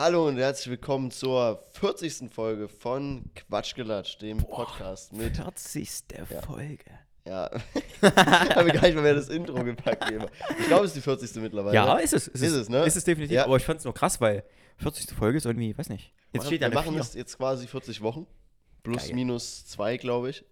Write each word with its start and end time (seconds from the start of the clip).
Hallo 0.00 0.28
und 0.28 0.38
herzlich 0.38 0.70
willkommen 0.70 1.10
zur 1.10 1.62
40. 1.72 2.32
Folge 2.32 2.68
von 2.68 3.22
Quatschgelatsch, 3.34 4.16
dem 4.18 4.38
Podcast 4.38 5.12
mit. 5.12 5.36
40. 5.36 5.90
Folge. 6.42 6.86
Ja, 7.26 7.50
habe 8.54 8.68
ich 8.68 8.72
gar 8.72 8.86
nicht 8.86 8.94
mal 8.94 9.02
mehr 9.02 9.12
das 9.12 9.28
Intro 9.28 9.62
gepackt. 9.62 10.10
Eben. 10.10 10.24
Ich 10.58 10.68
glaube, 10.68 10.86
es 10.86 10.92
ist 10.92 10.96
die 10.96 11.02
40. 11.02 11.42
mittlerweile. 11.42 11.74
Ja, 11.74 11.98
ist 11.98 12.14
es. 12.14 12.28
Ist 12.28 12.40
es, 12.40 12.70
ne? 12.70 12.82
Ist 12.86 12.96
es 12.96 13.04
definitiv. 13.04 13.34
Ja. 13.34 13.44
Aber 13.44 13.58
ich 13.58 13.62
fand 13.62 13.80
es 13.80 13.84
nur 13.84 13.92
krass, 13.92 14.22
weil 14.22 14.42
40. 14.78 15.14
Folge 15.14 15.36
ist 15.36 15.44
irgendwie, 15.44 15.76
weiß 15.76 15.90
nicht. 15.90 16.14
Jetzt 16.32 16.46
steht 16.46 16.62
wir 16.62 16.70
machen 16.70 16.92
4. 16.92 16.98
das 16.98 17.12
jetzt 17.12 17.36
quasi 17.36 17.66
40 17.66 18.00
Wochen. 18.00 18.26
Plus, 18.82 19.04
Geil. 19.04 19.14
minus 19.16 19.66
zwei, 19.66 19.98
glaube 19.98 20.30
ich. 20.30 20.46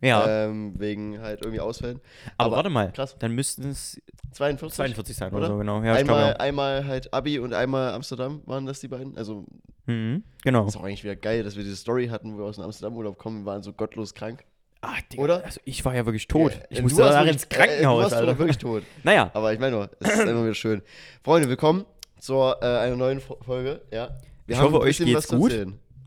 Ja, 0.00 0.44
Ähm, 0.46 0.74
wegen 0.78 1.20
halt 1.20 1.40
irgendwie 1.42 1.60
Ausfällen. 1.60 2.00
aber, 2.36 2.56
warte 2.56 2.68
mal. 2.70 2.92
krass. 2.92 3.16
Dann 3.18 3.32
müssten 3.32 3.70
es 3.70 4.00
42? 4.32 4.76
42 4.76 5.16
sein 5.16 5.28
oder, 5.32 5.38
Oder? 5.38 5.46
so, 5.48 5.56
genau. 5.58 5.82
Ja, 5.82 5.94
einmal, 5.94 6.24
glaube, 6.24 6.40
einmal 6.40 6.86
halt 6.86 7.14
Abi 7.14 7.38
und 7.38 7.54
einmal 7.54 7.92
Amsterdam 7.94 8.42
waren 8.44 8.66
das 8.66 8.80
die 8.80 8.88
beiden. 8.88 9.16
Also, 9.16 9.46
ja. 9.86 9.94
Mhm, 9.94 10.22
genau. 10.42 10.66
ist 10.66 10.76
auch 10.76 10.82
eigentlich 10.84 11.04
wieder 11.04 11.16
geil, 11.16 11.42
dass 11.42 11.56
wir 11.56 11.62
diese 11.64 11.76
Story 11.76 12.08
hatten, 12.08 12.34
wo 12.34 12.38
wir 12.38 12.44
aus 12.44 12.56
dem 12.56 12.64
Amsterdam-Urlaub 12.64 13.18
kommen. 13.18 13.42
Wir 13.44 13.46
waren 13.46 13.62
so 13.62 13.72
gottlos 13.72 14.14
krank. 14.14 14.44
Ah, 14.82 14.96
Digga, 15.10 15.22
Oder? 15.22 15.44
Also 15.44 15.60
ich 15.64 15.82
war 15.86 15.94
ja 15.94 16.04
wirklich 16.04 16.26
tot. 16.28 16.52
Ja, 16.52 16.58
ich 16.68 16.82
musste 16.82 17.00
danach 17.02 17.24
ins 17.26 17.48
Krankenhaus, 17.48 17.78
Äh, 17.78 17.80
du 17.80 18.02
warst 18.02 18.14
Alter. 18.14 18.38
wirklich 18.38 18.58
tot. 18.58 18.82
Naja, 19.04 19.30
Aber 19.32 19.52
ich 19.54 19.58
meine 19.58 19.76
nur, 19.76 19.90
es 20.00 20.10
ist 20.10 20.20
immer 20.28 20.42
wieder 20.42 20.54
schön. 20.54 20.82
Freunde, 21.22 21.48
willkommen 21.48 21.86
zur 22.18 22.58
äh, 22.62 22.66
einer 22.66 22.96
neuen 22.96 23.20
Fo- 23.20 23.38
Folge. 23.42 23.80
Ja. 23.90 24.10
Wir 24.46 24.56
Ich 24.56 24.60
hoffe, 24.62 24.80
euch 24.80 24.98
geht's 24.98 25.14
was 25.14 25.26
zu 25.28 25.38
gut. 25.38 25.52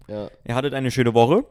Ja. 0.08 0.30
ihr 0.44 0.54
hattet 0.56 0.76
eine 0.76 0.92
schöne 0.92 1.14
Woche. 1.16 1.44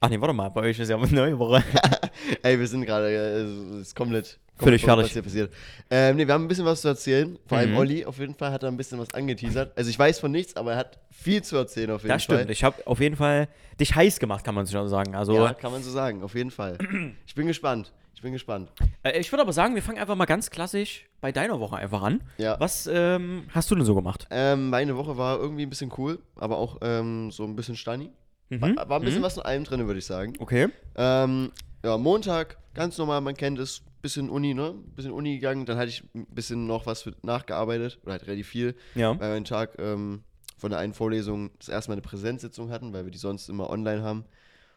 Ach 0.00 0.08
nee, 0.08 0.20
warte 0.20 0.34
mal, 0.34 0.48
bei 0.50 0.62
euch 0.62 0.78
ist 0.78 0.88
ja 0.88 0.96
eine 0.96 1.06
neue 1.08 1.38
Woche. 1.38 1.62
Ey, 2.42 2.58
wir 2.58 2.66
sind 2.66 2.84
gerade, 2.84 3.08
äh, 3.10 3.40
es 3.78 3.88
ist 3.88 3.96
komplett, 3.96 4.38
Völlig 4.56 4.84
fertig. 4.84 5.06
was 5.06 5.12
hier 5.12 5.22
passiert. 5.22 5.52
Ähm, 5.90 6.16
nee, 6.16 6.26
wir 6.26 6.34
haben 6.34 6.44
ein 6.44 6.48
bisschen 6.48 6.64
was 6.66 6.82
zu 6.82 6.88
erzählen. 6.88 7.38
Vor 7.46 7.58
allem 7.58 7.70
Mhm. 7.72 7.76
Olli, 7.78 8.04
auf 8.04 8.18
jeden 8.18 8.34
Fall, 8.34 8.52
hat 8.52 8.62
da 8.62 8.68
ein 8.68 8.76
bisschen 8.76 8.98
was 8.98 9.12
angeteasert. 9.14 9.76
Also 9.76 9.88
ich 9.88 9.98
weiß 9.98 10.20
von 10.20 10.30
nichts, 10.30 10.54
aber 10.56 10.72
er 10.72 10.78
hat 10.78 10.98
viel 11.10 11.42
zu 11.42 11.56
erzählen 11.56 11.90
auf 11.92 12.02
jeden 12.02 12.12
Das 12.12 12.24
Fall. 12.24 12.36
stimmt. 12.38 12.50
Ich 12.50 12.62
habe 12.64 12.76
auf 12.86 13.00
jeden 13.00 13.16
Fall 13.16 13.48
dich 13.80 13.94
heiß 13.94 14.18
gemacht, 14.20 14.44
kann 14.44 14.54
man 14.54 14.66
schon 14.66 14.88
sagen. 14.88 15.14
Also, 15.14 15.34
Ja, 15.34 15.54
kann 15.54 15.72
man 15.72 15.82
so 15.82 15.90
sagen, 15.90 16.22
auf 16.22 16.34
jeden 16.34 16.50
Fall. 16.50 16.76
Ich 17.26 17.34
bin 17.34 17.46
gespannt. 17.46 17.92
Ich 18.14 18.22
bin 18.22 18.32
gespannt. 18.34 18.70
äh, 19.02 19.18
ich 19.18 19.32
würde 19.32 19.40
aber 19.40 19.54
sagen, 19.54 19.74
wir 19.74 19.82
fangen 19.82 19.98
einfach 19.98 20.14
mal 20.14 20.26
ganz 20.26 20.50
klassisch 20.50 21.06
bei 21.22 21.32
deiner 21.32 21.58
Woche 21.58 21.76
einfach 21.76 22.02
an. 22.02 22.20
Ja. 22.36 22.60
Was 22.60 22.86
ähm, 22.92 23.44
hast 23.54 23.70
du 23.70 23.74
denn 23.76 23.84
so 23.86 23.94
gemacht? 23.94 24.26
Ähm, 24.30 24.68
meine 24.68 24.94
Woche 24.98 25.16
war 25.16 25.38
irgendwie 25.38 25.62
ein 25.62 25.70
bisschen 25.70 25.90
cool, 25.96 26.18
aber 26.36 26.58
auch 26.58 26.76
ähm, 26.82 27.30
so 27.30 27.44
ein 27.44 27.56
bisschen 27.56 27.76
stunny. 27.76 28.10
Mhm. 28.50 28.60
War, 28.76 28.88
war 28.88 28.98
ein 29.00 29.04
bisschen 29.04 29.20
mhm. 29.20 29.24
was 29.24 29.36
in 29.36 29.42
allem 29.42 29.64
drin, 29.64 29.86
würde 29.86 29.98
ich 29.98 30.06
sagen. 30.06 30.34
Okay. 30.38 30.68
Ähm, 30.96 31.50
ja, 31.84 31.96
Montag, 31.96 32.58
ganz 32.74 32.98
normal, 32.98 33.20
man 33.20 33.34
kennt 33.36 33.58
es, 33.58 33.82
bisschen 34.02 34.28
Uni, 34.30 34.54
ne? 34.54 34.74
Bisschen 34.96 35.12
Uni 35.12 35.34
gegangen, 35.36 35.66
dann 35.66 35.76
hatte 35.78 35.88
ich 35.90 36.02
ein 36.14 36.26
bisschen 36.26 36.66
noch 36.66 36.86
was 36.86 37.02
für, 37.02 37.12
nachgearbeitet, 37.22 37.98
oder 38.02 38.12
halt 38.12 38.26
relativ 38.26 38.48
viel, 38.48 38.74
Ja. 38.94 39.10
weil 39.18 39.30
wir 39.30 39.36
einen 39.36 39.44
Tag 39.44 39.78
ähm, 39.78 40.22
von 40.58 40.70
der 40.70 40.78
einen 40.80 40.92
Vorlesung 40.94 41.50
das 41.58 41.68
erste 41.68 41.90
Mal 41.90 41.94
eine 41.94 42.02
Präsenzsitzung 42.02 42.70
hatten, 42.70 42.92
weil 42.92 43.04
wir 43.04 43.10
die 43.10 43.18
sonst 43.18 43.48
immer 43.48 43.70
online 43.70 44.02
haben. 44.02 44.24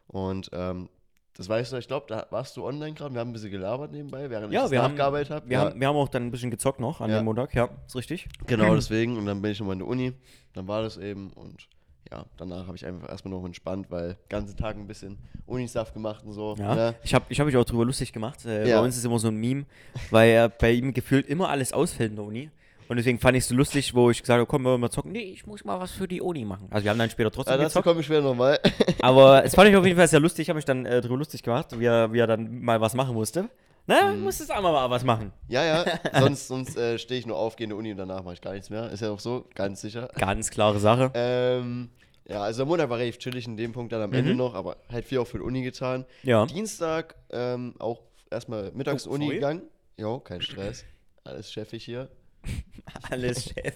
Und 0.08 0.50
ähm, 0.54 0.90
das 1.36 1.50
weißt 1.50 1.72
du, 1.74 1.78
ich 1.78 1.88
glaube, 1.88 2.06
da 2.10 2.28
warst 2.30 2.56
du 2.58 2.64
online 2.66 2.94
gerade, 2.94 3.14
wir 3.16 3.22
haben 3.22 3.30
ein 3.30 3.34
bisschen 3.34 3.50
gelabert 3.52 3.92
nebenbei, 3.92 4.30
während 4.30 4.54
Ja, 4.54 4.60
ich 4.60 4.64
das 4.66 4.72
wir 4.72 4.84
haben- 4.84 4.92
nachgearbeitet 4.92 5.30
habe. 5.32 5.50
Wir, 5.50 5.54
ja, 5.58 5.66
haben, 5.66 5.80
wir 5.80 5.88
haben 5.88 5.96
auch 5.96 6.10
dann 6.10 6.28
ein 6.28 6.32
bisschen 6.32 6.52
gezockt 6.52 6.80
noch 6.80 7.02
an 7.02 7.10
Ja. 7.10 7.18
dem 7.22 7.26
Montag, 7.26 7.56
ja, 7.56 7.70
ist 7.88 7.96
richtig. 7.96 8.28
Genau, 8.46 8.76
deswegen. 8.76 9.18
Und 9.18 9.26
dann 9.26 9.42
bin 9.42 9.52
ich 9.52 9.60
nochmal 9.60 9.74
in 9.74 9.80
der 9.80 9.88
Uni. 9.88 10.14
Dann 10.54 10.68
war 10.68 10.84
das 10.84 10.98
eben. 10.98 11.32
Und 11.34 11.68
ja, 12.12 12.26
danach 12.38 12.68
habe 12.68 12.76
ich 12.76 12.86
einfach 12.86 13.10
erstmal 13.10 13.34
noch 13.34 13.46
entspannt, 13.46 13.88
weil 13.90 14.10
den 14.10 14.30
ganzen 14.30 14.56
Tag 14.58 14.76
ein 14.76 14.88
bisschen 14.88 15.18
Unistuff 15.46 15.94
gemacht 15.94 16.24
und 16.26 16.34
so. 16.34 16.56
Ja. 16.58 16.76
ne? 16.76 16.96
Ich 17.04 17.14
habe 17.14 17.26
ich 17.30 17.40
hab 17.40 17.46
mich 17.48 17.58
auch 17.58 17.66
drüber 17.66 17.86
lustig 17.86 18.14
gemacht. 18.14 18.46
Äh, 18.46 18.70
Ja. 18.70 18.80
Bei 18.80 18.86
uns 18.86 18.98
ist 18.98 19.06
immer 19.06 19.20
so 19.20 19.28
ein 19.30 19.36
Meme, 19.36 19.66
weil 20.12 20.30
er 20.32 20.50
bei 20.50 20.72
ihm 20.72 20.94
gefühlt 20.94 21.28
immer 21.28 21.50
alles 21.50 21.74
ausfällt 21.74 22.12
in 22.12 22.16
der 22.18 22.26
Uni. 22.26 22.50
Und 22.90 22.98
deswegen 22.98 23.18
fand 23.18 23.38
ich 23.38 23.44
es 23.44 23.48
so 23.48 23.56
lustig, 23.56 23.96
wo 23.96 24.12
ich 24.12 24.22
gesagt 24.22 24.38
habe, 24.38 24.46
komm, 24.46 24.64
wollen 24.66 24.76
wir 24.76 24.78
mal 24.80 24.90
zocken. 24.92 25.14
Nee, 25.14 25.32
ich 25.34 25.48
muss 25.48 25.64
mal 25.64 25.80
was 25.80 25.92
für 25.92 26.08
die 26.08 26.22
Uni 26.22 26.44
machen. 26.46 26.68
Also 26.70 26.84
wir 26.84 26.92
haben 26.92 27.00
dann 27.00 27.10
später 27.10 27.32
trotzdem 27.32 27.54
Ja, 27.56 27.64
dazu 27.64 27.82
komme 27.82 28.02
ich 28.02 28.06
später 28.06 28.22
nochmal. 28.22 28.60
Aber 29.02 29.44
es 29.46 29.56
fand 29.56 29.70
ich 29.70 29.76
auf 29.76 29.86
jeden 29.86 29.98
Fall 29.98 30.08
sehr 30.08 30.20
lustig. 30.20 30.44
Ich 30.44 30.50
habe 30.50 30.58
mich 30.58 30.66
dann 30.66 30.86
äh, 30.86 31.02
drüber 31.02 31.18
lustig 31.18 31.42
gemacht, 31.44 31.80
wie 31.80 31.86
er, 31.86 32.12
wie 32.12 32.20
er 32.20 32.28
dann 32.28 32.62
mal 32.62 32.82
was 32.82 32.94
machen 32.94 33.14
musste. 33.16 33.50
Na, 33.86 34.14
Mhm. 34.14 34.22
musstest 34.22 34.50
auch 34.52 34.62
mal 34.62 34.90
was 34.90 35.04
machen. 35.04 35.34
ja, 35.50 35.64
ja. 35.64 35.86
Sonst, 36.20 36.48
sonst 36.48 36.78
äh, 36.78 36.98
stehe 36.98 37.20
ich 37.20 37.26
nur 37.26 37.36
auf, 37.38 37.56
gehe 37.58 37.66
in 37.66 37.72
die 37.72 37.76
Uni 37.76 37.92
und 37.92 37.98
danach 37.98 38.24
mache 38.24 38.36
ich 38.36 38.42
gar 38.42 38.54
nichts 38.54 38.70
mehr. 38.70 38.90
Ist 38.92 39.02
ja 39.02 39.12
auch 39.12 39.20
so, 39.20 39.46
ganz 39.56 39.82
sicher. 39.82 40.10
Ganz 40.16 40.50
klare 40.52 40.80
Sache. 40.80 41.12
Ähm, 41.14 41.90
ja, 42.26 42.42
also 42.44 42.60
der 42.60 42.66
Montag 42.68 42.90
war 42.90 42.98
relativ 42.98 43.18
chillig 43.20 43.46
in 43.46 43.58
dem 43.58 43.74
Punkt 43.74 43.92
dann 43.92 44.02
am 44.02 44.14
Ende 44.14 44.32
Mhm. 44.32 44.38
noch, 44.38 44.54
aber 44.56 44.78
halt 44.90 45.06
viel 45.06 45.18
auch 45.20 45.28
für 45.28 45.38
die 45.40 45.44
Uni 45.44 45.64
getan. 45.64 46.06
Ja. 46.24 46.46
Dienstag 46.46 47.16
ähm, 47.32 47.76
auch 47.80 48.02
erstmal 48.32 48.72
mittags 48.72 49.06
Oh, 49.06 49.12
Uni 49.12 49.28
gegangen. 49.28 49.64
Jo, 49.98 50.20
kein 50.20 50.42
Stress. 50.42 50.86
Alles 51.26 51.52
chefig 51.52 51.84
hier. 51.84 52.10
Alles 53.10 53.46
Chef. 53.46 53.74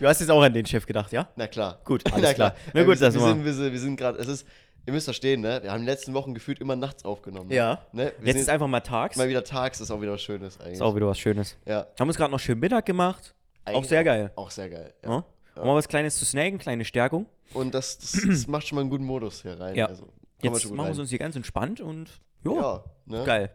Du 0.00 0.06
hast 0.06 0.20
jetzt 0.20 0.30
auch 0.30 0.42
an 0.42 0.52
den 0.52 0.66
Chef 0.66 0.84
gedacht, 0.86 1.12
ja? 1.12 1.28
Na 1.36 1.46
klar. 1.46 1.80
Gut, 1.84 2.02
Na 2.08 2.14
alles 2.14 2.34
klar. 2.34 2.54
Na 2.74 2.82
gut, 2.82 3.00
wir, 3.00 3.06
das 3.06 3.14
wir 3.14 3.20
sind, 3.20 3.44
wir 3.44 3.52
sind, 3.52 3.72
wir 3.72 3.78
sind 3.80 3.96
gerade, 3.96 4.18
es 4.18 4.26
ist, 4.28 4.46
ihr 4.90 4.94
müsst 4.94 5.06
verstehen, 5.06 5.40
ne? 5.40 5.60
Wir 5.62 5.70
haben 5.70 5.80
in 5.80 5.86
den 5.86 5.88
letzten 5.94 6.14
Wochen 6.14 6.34
gefühlt 6.34 6.60
immer 6.60 6.76
nachts 6.76 7.04
aufgenommen. 7.04 7.50
Ja. 7.50 7.80
Ne? 7.92 8.12
Wir 8.20 8.32
Jetzt 8.32 8.42
ist 8.42 8.48
einfach 8.50 8.66
mal 8.66 8.80
tags. 8.80 9.16
mal 9.16 9.28
wieder 9.28 9.44
tags, 9.44 9.80
ist 9.80 9.90
auch 9.90 10.00
wieder 10.00 10.12
was 10.12 10.22
Schönes 10.22 10.58
eigentlich. 10.60 10.74
Ist 10.74 10.82
auch 10.82 10.94
wieder 10.94 11.06
was 11.06 11.18
Schönes. 11.18 11.56
ja. 11.66 11.86
Haben 11.98 12.08
uns 12.08 12.16
gerade 12.16 12.30
noch 12.32 12.40
schön 12.40 12.58
Mittag 12.58 12.86
gemacht. 12.86 13.34
Auch 13.64 13.72
Eigentlich 13.74 13.88
sehr 13.88 14.04
geil. 14.04 14.32
Auch 14.36 14.50
sehr 14.50 14.68
geil. 14.68 14.92
Ja. 15.04 15.24
Ja. 15.56 15.62
Um 15.62 15.66
mal 15.68 15.74
was 15.74 15.88
Kleines 15.88 16.16
zu 16.18 16.24
snacken, 16.24 16.58
kleine 16.58 16.84
Stärkung. 16.84 17.26
Und 17.54 17.74
das, 17.74 17.98
das, 17.98 18.12
das 18.26 18.46
macht 18.46 18.66
schon 18.66 18.76
mal 18.76 18.82
einen 18.82 18.90
guten 18.90 19.04
Modus 19.04 19.42
hier 19.42 19.58
rein. 19.58 19.74
Ja. 19.74 19.86
Also, 19.86 20.06
wir 20.40 20.50
Jetzt 20.50 20.62
gut 20.64 20.72
machen 20.72 20.76
wir 20.78 20.84
rein. 20.84 20.92
es 20.92 20.98
uns 20.98 21.10
hier 21.10 21.18
ganz 21.18 21.36
entspannt 21.36 21.80
und 21.80 22.08
jo, 22.44 22.56
Ja, 22.60 22.84
ne? 23.06 23.24
geil. 23.24 23.50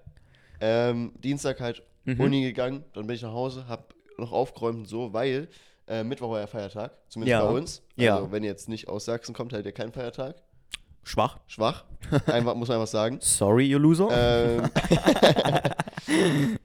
Ähm, 0.59 1.13
Dienstag 1.23 1.59
halt 1.59 1.83
Mhm. 2.07 2.19
Uni 2.21 2.41
gegangen, 2.43 2.83
dann 2.93 3.07
bin 3.07 3.15
ich 3.15 3.23
nach 3.23 3.31
Hause, 3.33 3.67
hab 3.67 3.95
noch 4.19 4.31
aufgeräumt 4.31 4.77
und 4.77 4.85
so, 4.87 5.11
weil 5.11 5.47
äh, 5.87 6.03
Mittwoch 6.03 6.29
war 6.29 6.39
ja 6.39 6.45
Feiertag, 6.45 6.91
zumindest 7.09 7.31
Ja. 7.31 7.43
bei 7.43 7.51
uns. 7.57 7.81
Ja. 7.95 8.15
Also 8.17 8.31
wenn 8.31 8.43
ihr 8.43 8.49
jetzt 8.51 8.69
nicht 8.69 8.87
aus 8.87 9.05
Sachsen 9.05 9.33
kommt, 9.33 9.53
halt 9.53 9.65
ihr 9.65 9.71
kein 9.71 9.91
Feiertag. 9.91 10.35
Schwach. 11.05 11.39
Schwach, 11.45 11.85
einfach, 12.25 12.55
muss 12.55 12.67
man 12.67 12.77
einfach 12.79 12.91
sagen. 12.91 13.19
Sorry, 13.21 13.65
you 13.65 13.77
loser. 13.77 14.09
Ähm, 14.11 14.69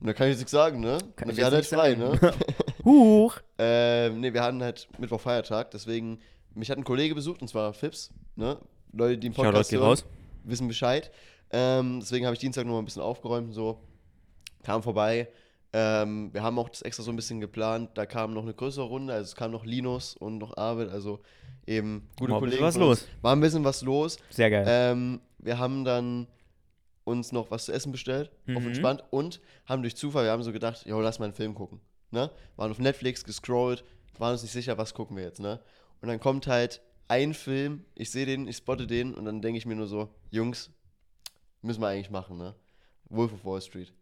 da 0.00 0.12
kann 0.12 0.28
ich 0.28 0.30
jetzt 0.30 0.38
nichts 0.38 0.52
sagen, 0.52 0.78
ne? 0.78 0.98
Kann 1.16 1.28
ich 1.28 1.36
wir 1.36 1.44
hatten 1.44 1.56
halt 1.56 1.66
frei, 1.66 1.94
ne? 1.96 2.18
Huch. 2.84 3.40
ähm, 3.58 4.20
ne, 4.20 4.32
wir 4.32 4.42
hatten 4.44 4.62
halt 4.62 4.86
Mittwoch 4.98 5.20
Feiertag, 5.20 5.72
deswegen, 5.72 6.20
mich 6.54 6.70
hat 6.70 6.78
ein 6.78 6.84
Kollege 6.84 7.16
besucht, 7.16 7.42
und 7.42 7.48
zwar 7.48 7.72
Fips, 7.72 8.12
ne? 8.36 8.58
Leute, 8.92 9.18
die 9.18 9.26
im 9.26 9.34
Podcast 9.34 9.72
hören, 9.72 9.82
raus. 9.82 10.04
wissen 10.44 10.68
Bescheid. 10.68 11.10
Ähm, 11.50 11.98
deswegen 12.00 12.26
habe 12.26 12.34
ich 12.34 12.40
Dienstag 12.40 12.64
noch 12.64 12.74
mal 12.74 12.78
ein 12.78 12.84
bisschen 12.84 13.02
aufgeräumt 13.02 13.52
so. 13.52 13.80
Kam 14.62 14.84
vorbei. 14.84 15.28
Ähm, 15.72 16.32
wir 16.32 16.42
haben 16.42 16.58
auch 16.58 16.68
das 16.70 16.82
extra 16.82 17.02
so 17.02 17.10
ein 17.10 17.16
bisschen 17.16 17.40
geplant. 17.40 17.90
Da 17.94 18.06
kam 18.06 18.32
noch 18.32 18.42
eine 18.42 18.54
größere 18.54 18.84
Runde, 18.86 19.12
also 19.12 19.24
es 19.24 19.36
kam 19.36 19.50
noch 19.50 19.64
Linus 19.66 20.16
und 20.16 20.38
noch 20.38 20.56
Arvid, 20.56 20.88
also 20.88 21.20
eben 21.66 22.08
gute 22.18 22.32
War 22.32 22.38
ein 22.38 22.44
bisschen 22.44 22.58
Kollegen. 22.60 22.64
was 22.64 22.76
los. 22.76 23.08
War 23.20 23.36
ein 23.36 23.40
bisschen 23.40 23.64
was 23.64 23.82
los. 23.82 24.16
Sehr 24.30 24.50
geil. 24.50 24.64
Ähm, 24.66 25.20
wir 25.38 25.58
haben 25.58 25.84
dann 25.84 26.26
uns 27.04 27.32
noch 27.32 27.50
was 27.50 27.66
zu 27.66 27.72
essen 27.72 27.92
bestellt, 27.92 28.30
auf 28.54 28.62
Mhm. 28.62 28.68
entspannt 28.68 29.04
und 29.10 29.40
haben 29.66 29.82
durch 29.82 29.96
Zufall, 29.96 30.24
wir 30.24 30.30
haben 30.30 30.42
so 30.42 30.52
gedacht, 30.52 30.84
jo, 30.86 31.00
lass 31.00 31.18
mal 31.18 31.26
einen 31.26 31.34
Film 31.34 31.54
gucken. 31.54 31.80
Ne? 32.10 32.30
Waren 32.56 32.70
auf 32.70 32.78
Netflix 32.78 33.24
gescrollt, 33.24 33.84
waren 34.18 34.32
uns 34.32 34.42
nicht 34.42 34.52
sicher, 34.52 34.76
was 34.78 34.94
gucken 34.94 35.16
wir 35.16 35.24
jetzt, 35.24 35.40
ne? 35.40 35.60
Und 36.00 36.08
dann 36.08 36.20
kommt 36.20 36.46
halt 36.46 36.80
ein 37.08 37.32
Film, 37.34 37.84
ich 37.94 38.10
sehe 38.10 38.26
den, 38.26 38.46
ich 38.48 38.56
spotte 38.58 38.86
den 38.86 39.14
und 39.14 39.24
dann 39.24 39.40
denke 39.42 39.58
ich 39.58 39.64
mir 39.66 39.74
nur 39.76 39.86
so, 39.86 40.08
Jungs, 40.30 40.70
müssen 41.62 41.80
wir 41.80 41.88
eigentlich 41.88 42.10
machen, 42.10 42.36
ne? 42.38 42.54
Wolf 43.10 43.32
of 43.32 43.44
Wall 43.44 43.60
Street. 43.62 43.92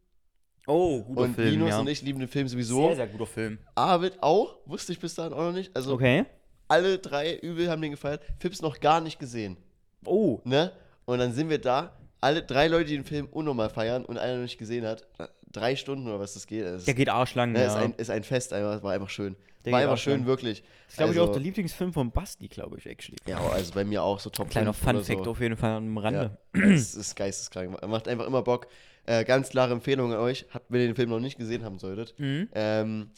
Oh, 0.67 1.03
guter 1.03 1.21
und 1.23 1.35
Film, 1.35 1.49
Linus 1.51 1.69
ja. 1.71 1.81
und 1.81 1.89
ich 1.89 2.03
lieben 2.03 2.19
den 2.19 2.29
Film 2.29 2.49
sowieso. 2.49 2.87
Sehr, 2.89 2.97
sehr 2.97 3.07
guter 3.09 3.27
Film. 3.27 3.59
Arvid 3.75 4.23
auch, 4.23 4.57
wusste 4.67 4.93
ich 4.93 5.01
bis 5.01 5.15
dahin 5.15 5.33
auch 5.33 5.39
noch 5.39 5.53
nicht. 5.53 5.75
Also 5.77 5.93
Okay. 5.95 6.25
alle 6.69 6.99
drei 6.99 7.37
übel 7.37 7.71
haben 7.71 7.83
den 7.83 7.93
gefeiert. 7.93 8.23
Fips 8.39 8.63
noch 8.63 8.81
gar 8.81 9.01
nicht 9.01 9.19
gesehen. 9.19 9.57
Oh. 10.05 10.41
Ne? 10.45 10.73
Und 11.05 11.19
dann 11.19 11.33
sind 11.33 11.49
wir 11.51 11.59
da, 11.61 11.97
alle 12.21 12.43
drei 12.43 12.69
Leute, 12.69 12.87
die 12.87 12.97
den 12.97 13.05
Film 13.05 13.29
unnormal 13.31 13.71
feiern 13.71 14.05
und 14.05 14.19
einer 14.19 14.35
noch 14.35 14.43
nicht 14.43 14.59
gesehen 14.59 14.85
hat. 14.87 15.07
Drei 15.53 15.77
Stunden 15.77 16.07
oder 16.09 16.19
was 16.21 16.35
das 16.35 16.47
geht. 16.47 16.65
Das 16.65 16.85
Der 16.85 16.95
geht 16.95 17.09
arschlang, 17.09 17.53
ne, 17.53 17.61
ja. 17.61 17.67
ist, 17.69 17.77
ein, 17.77 17.95
ist 17.97 18.11
ein 18.11 18.25
Fest, 18.25 18.53
einfach, 18.53 18.83
war 18.83 18.93
einfach 18.93 19.09
schön. 19.09 19.37
Der 19.65 19.73
war 19.73 19.81
einfach 19.81 19.99
schön, 19.99 20.27
wirklich. 20.27 20.63
das 20.63 20.95
ist, 20.95 20.97
glaube 20.99 21.13
ich, 21.13 21.19
also- 21.19 21.31
auch 21.31 21.35
der 21.35 21.43
Lieblingsfilm 21.43 21.93
von 21.93 22.11
Basti, 22.13 22.47
glaube 22.49 22.79
ich, 22.79 22.87
actually. 22.87 23.17
Ja, 23.27 23.39
also 23.39 23.73
bei 23.75 23.85
mir 23.85 24.03
auch 24.03 24.21
so 24.21 24.31
Top 24.31 24.51
Kleiner 24.51 24.73
5 24.73 24.83
oder 24.89 24.99
Fun-Fact 25.05 25.25
so. 25.25 25.31
auf 25.31 25.41
jeden 25.41 25.57
Fall 25.57 25.73
am 25.73 25.97
Rande. 25.99 26.37
Ja, 26.55 26.63
es 26.63 26.95
ist 26.95 27.17
geisteskrank. 27.17 27.85
Macht 27.87 28.07
einfach 28.07 28.27
immer 28.27 28.43
Bock. 28.43 28.69
Äh, 29.07 29.25
ganz 29.25 29.51
klare 29.51 29.73
Empfehlung 29.73 30.13
an 30.13 30.19
euch. 30.19 30.47
Habt, 30.53 30.67
wenn 30.69 30.81
ihr 30.81 30.89
den 30.89 30.97
Film 30.97 31.11
noch 31.11 31.21
nicht 31.21 31.39
gesehen 31.39 31.65
haben 31.65 31.79
solltet. 31.79 32.15
Mhm. 32.19 32.49
Ähm, 32.55 33.11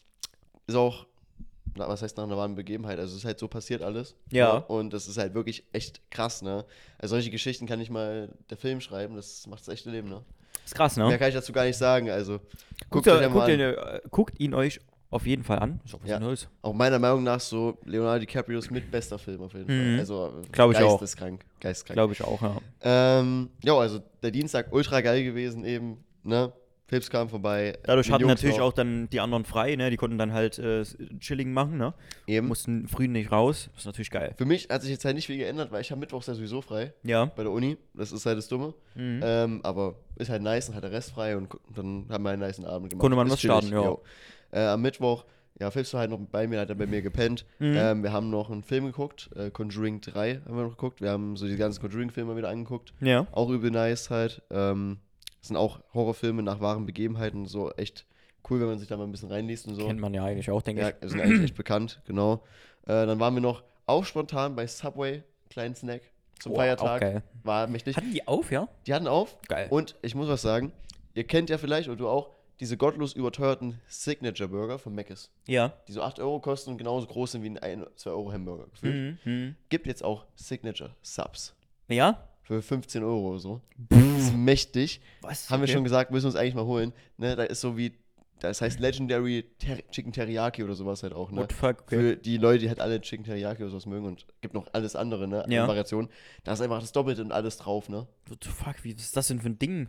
ist 0.66 0.76
auch, 0.76 1.06
na, 1.76 1.88
was 1.88 2.02
heißt 2.02 2.16
nach 2.16 2.24
einer 2.24 2.36
wahren 2.36 2.54
Begebenheit? 2.54 2.98
Also 2.98 3.12
es 3.12 3.20
ist 3.20 3.24
halt 3.24 3.38
so 3.38 3.48
passiert 3.48 3.82
alles. 3.82 4.14
Ja. 4.30 4.54
Ne? 4.54 4.64
Und 4.66 4.92
das 4.92 5.08
ist 5.08 5.16
halt 5.16 5.34
wirklich 5.34 5.64
echt 5.72 6.10
krass, 6.10 6.42
ne? 6.42 6.66
Also 6.98 7.14
solche 7.14 7.30
Geschichten 7.30 7.66
kann 7.66 7.78
nicht 7.78 7.90
mal 7.90 8.28
der 8.50 8.58
Film 8.58 8.80
schreiben, 8.80 9.16
das 9.16 9.46
macht 9.46 9.60
das 9.60 9.68
echte 9.68 9.90
Leben, 9.90 10.08
ne? 10.08 10.22
Ist 10.64 10.74
krass, 10.74 10.98
ne? 10.98 11.06
Mehr 11.06 11.18
kann 11.18 11.28
ich 11.28 11.34
dazu 11.34 11.52
gar 11.52 11.64
nicht 11.64 11.78
sagen. 11.78 12.10
Also 12.10 12.38
Guckt, 12.90 13.06
guckt 13.06 13.08
euch 13.08 13.22
er, 13.22 13.30
guckt, 13.30 13.48
ihn, 13.48 13.60
äh, 13.60 14.00
guckt 14.10 14.40
ihn 14.40 14.54
euch 14.54 14.80
auf 15.10 15.26
jeden 15.26 15.42
Fall 15.44 15.58
an. 15.58 15.80
Ist 15.84 15.94
auch 15.94 16.00
was 16.02 16.10
Ja. 16.10 16.20
Neues. 16.20 16.48
Auch 16.62 16.74
meiner 16.74 16.98
Meinung 16.98 17.22
nach 17.22 17.40
so 17.40 17.78
Leonardo 17.84 18.20
DiCaprios 18.20 18.70
mit 18.70 18.90
bester 18.90 19.18
Film 19.18 19.40
auf 19.42 19.54
jeden 19.54 19.64
Mhm. 19.66 19.90
Fall. 19.92 20.00
Also 20.00 20.32
Glaub 20.52 20.72
ich 20.72 20.78
auch. 20.78 21.00
geisteskrank. 21.00 21.44
Geisteskrank. 21.60 21.94
Glaube 21.94 22.12
ich 22.12 22.22
auch, 22.22 22.42
ja. 22.42 22.56
Ähm, 22.82 23.48
ja, 23.64 23.74
also 23.74 24.00
der 24.22 24.30
Dienstag 24.30 24.72
ultra 24.72 25.00
geil 25.00 25.24
gewesen 25.24 25.64
eben, 25.64 26.04
ne? 26.24 26.52
Philips 26.90 27.10
kam 27.10 27.28
vorbei. 27.28 27.76
Dadurch 27.82 28.10
hatten 28.10 28.22
Jungs 28.22 28.36
natürlich 28.36 28.56
noch. 28.56 28.68
auch 28.68 28.72
dann 28.72 29.10
die 29.10 29.20
anderen 29.20 29.44
frei, 29.44 29.76
ne? 29.76 29.90
Die 29.90 29.98
konnten 29.98 30.16
dann 30.16 30.32
halt 30.32 30.58
äh, 30.58 30.84
Chilling 31.20 31.52
machen, 31.52 31.76
ne? 31.76 31.92
Eben. 32.26 32.48
Mussten 32.48 32.88
früh 32.88 33.08
nicht 33.08 33.30
raus. 33.30 33.68
Das 33.74 33.82
ist 33.82 33.86
natürlich 33.86 34.10
geil. 34.10 34.34
Für 34.38 34.46
mich 34.46 34.68
hat 34.70 34.80
sich 34.80 34.90
jetzt 34.92 35.04
halt 35.04 35.14
nicht 35.14 35.26
viel 35.26 35.36
geändert, 35.36 35.70
weil 35.70 35.82
ich 35.82 35.90
habe 35.90 36.00
Mittwochs 36.00 36.28
ja 36.28 36.34
sowieso 36.34 36.62
frei 36.62 36.94
Ja. 37.02 37.26
bei 37.26 37.42
der 37.42 37.52
Uni. 37.52 37.76
Das 37.92 38.10
ist 38.10 38.24
halt 38.24 38.38
das 38.38 38.48
Dumme. 38.48 38.72
Mhm. 38.94 39.20
Ähm, 39.22 39.60
aber 39.64 39.96
ist 40.16 40.30
halt 40.30 40.40
nice 40.40 40.70
und 40.70 40.76
hat 40.76 40.82
der 40.82 40.90
Rest 40.92 41.10
frei 41.12 41.36
und 41.36 41.50
dann 41.76 42.06
haben 42.08 42.24
wir 42.24 42.30
einen 42.30 42.40
niceen 42.42 42.64
Abend 42.64 42.88
gemacht. 42.88 43.02
Konnte 43.02 43.16
man 43.16 43.26
Ist 43.26 43.32
was 43.34 43.40
starten, 43.40 43.70
ja. 43.70 43.94
Äh, 44.50 44.60
am 44.66 44.82
Mittwoch, 44.82 45.24
ja, 45.60 45.70
Philips 45.70 45.92
war 45.92 46.00
halt 46.00 46.10
noch 46.10 46.18
bei 46.20 46.46
mir, 46.46 46.60
hat 46.60 46.68
er 46.68 46.76
bei 46.76 46.86
mir 46.86 47.02
gepennt. 47.02 47.44
Mhm. 47.58 47.74
Ähm, 47.76 48.02
wir 48.02 48.12
haben 48.12 48.30
noch 48.30 48.50
einen 48.50 48.62
Film 48.62 48.86
geguckt, 48.86 49.30
äh, 49.34 49.50
Conjuring 49.50 50.00
3 50.00 50.42
haben 50.46 50.56
wir 50.56 50.62
noch 50.62 50.70
geguckt. 50.76 51.00
Wir 51.00 51.10
haben 51.10 51.36
so 51.36 51.46
die 51.46 51.56
ganzen 51.56 51.80
Conjuring-Filme 51.80 52.36
wieder 52.36 52.48
angeguckt. 52.48 52.92
Ja. 53.00 53.26
Auch 53.32 53.50
übel 53.50 53.70
nice 53.70 54.10
halt. 54.10 54.42
Ähm, 54.50 54.98
das 55.40 55.48
sind 55.48 55.56
auch 55.56 55.80
Horrorfilme 55.94 56.42
nach 56.42 56.60
wahren 56.60 56.86
Begebenheiten. 56.86 57.46
So 57.46 57.72
echt 57.72 58.06
cool, 58.48 58.60
wenn 58.60 58.68
man 58.68 58.78
sich 58.78 58.88
da 58.88 58.96
mal 58.96 59.04
ein 59.04 59.10
bisschen 59.12 59.30
reinliest 59.30 59.66
und 59.66 59.74
so. 59.74 59.86
Kennt 59.86 60.00
man 60.00 60.14
ja 60.14 60.24
eigentlich 60.24 60.50
auch, 60.50 60.62
denke 60.62 60.82
Ja, 60.82 60.88
ich. 61.00 61.10
sind 61.10 61.20
eigentlich 61.20 61.42
echt 61.44 61.56
bekannt, 61.56 62.00
genau. 62.06 62.44
Äh, 62.86 63.06
dann 63.06 63.18
waren 63.20 63.34
wir 63.34 63.40
noch 63.40 63.62
auch 63.86 64.04
spontan 64.04 64.54
bei 64.54 64.66
Subway, 64.66 65.22
kleinen 65.50 65.74
Snack 65.74 66.02
zum 66.40 66.52
Boah, 66.52 66.60
Feiertag. 66.60 66.96
Auch 66.96 67.00
geil. 67.00 67.22
War 67.42 67.66
mächtig. 67.66 67.96
Hatten 67.96 68.12
die 68.12 68.26
auf, 68.28 68.50
ja? 68.52 68.68
Die 68.86 68.94
hatten 68.94 69.08
auf. 69.08 69.36
Geil. 69.48 69.66
Und 69.70 69.96
ich 70.02 70.14
muss 70.14 70.28
was 70.28 70.42
sagen, 70.42 70.72
ihr 71.14 71.24
kennt 71.24 71.50
ja 71.50 71.58
vielleicht, 71.58 71.88
und 71.88 71.98
du 71.98 72.08
auch, 72.08 72.30
diese 72.60 72.76
gottlos 72.76 73.12
überteuerten 73.12 73.80
Signature 73.86 74.48
Burger 74.48 74.78
von 74.78 74.94
Mc's, 74.94 75.30
Ja. 75.46 75.74
die 75.86 75.92
so 75.92 76.02
8 76.02 76.18
Euro 76.18 76.40
kosten 76.40 76.70
und 76.70 76.78
genauso 76.78 77.06
groß 77.06 77.32
sind 77.32 77.42
wie 77.42 77.50
ein 77.50 77.58
1, 77.58 77.86
2 77.96 78.10
Euro 78.10 78.32
Hamburger. 78.32 78.66
gefühlt. 78.66 79.18
Mhm. 79.24 79.32
Mhm. 79.32 79.56
Gibt 79.68 79.86
jetzt 79.86 80.02
auch 80.04 80.26
Signature 80.34 80.94
Subs 81.02 81.54
Ja? 81.88 82.28
für 82.42 82.60
15 82.62 83.02
Euro 83.04 83.30
oder 83.30 83.38
so. 83.38 83.60
Das 83.90 83.98
ist 84.00 84.34
mächtig. 84.34 85.00
Was? 85.20 85.50
Haben 85.50 85.60
wir 85.60 85.64
Okay. 85.64 85.72
schon 85.74 85.84
gesagt, 85.84 86.10
müssen 86.10 86.24
wir 86.24 86.28
uns 86.28 86.36
eigentlich 86.36 86.54
mal 86.54 86.64
holen. 86.64 86.92
Ne, 87.16 87.36
da 87.36 87.44
ist 87.44 87.60
so 87.60 87.76
wie, 87.76 87.92
das 88.40 88.60
heißt 88.60 88.80
Legendary 88.80 89.44
Ter 89.58 89.76
Chicken 89.90 90.12
Teriyaki 90.12 90.64
oder 90.64 90.74
sowas 90.74 91.02
halt 91.02 91.12
auch, 91.12 91.30
ne? 91.30 91.40
What 91.42 91.52
the 91.52 91.56
fuck? 91.58 91.82
Okay. 91.82 91.96
Für 91.96 92.16
die 92.16 92.38
Leute, 92.38 92.60
die 92.60 92.68
halt 92.68 92.80
alle 92.80 93.00
Chicken 93.00 93.24
Teriyaki 93.24 93.62
oder 93.62 93.70
sowas 93.70 93.86
mögen 93.86 94.06
und 94.06 94.26
gibt 94.40 94.54
noch 94.54 94.66
alles 94.72 94.96
andere, 94.96 95.28
ne? 95.28 95.44
Ja. 95.48 95.68
Variationen. 95.68 96.10
Da 96.44 96.52
ist 96.54 96.60
einfach 96.60 96.80
das 96.80 96.92
Doppelte 96.92 97.22
und 97.22 97.32
alles 97.32 97.58
drauf, 97.58 97.88
ne? 97.88 98.06
What 98.26 98.42
the 98.44 98.50
fuck? 98.50 98.82
Wie 98.82 98.92
ist 98.92 99.16
das 99.16 99.28
denn 99.28 99.40
für 99.40 99.48
ein 99.48 99.58
Ding? 99.58 99.88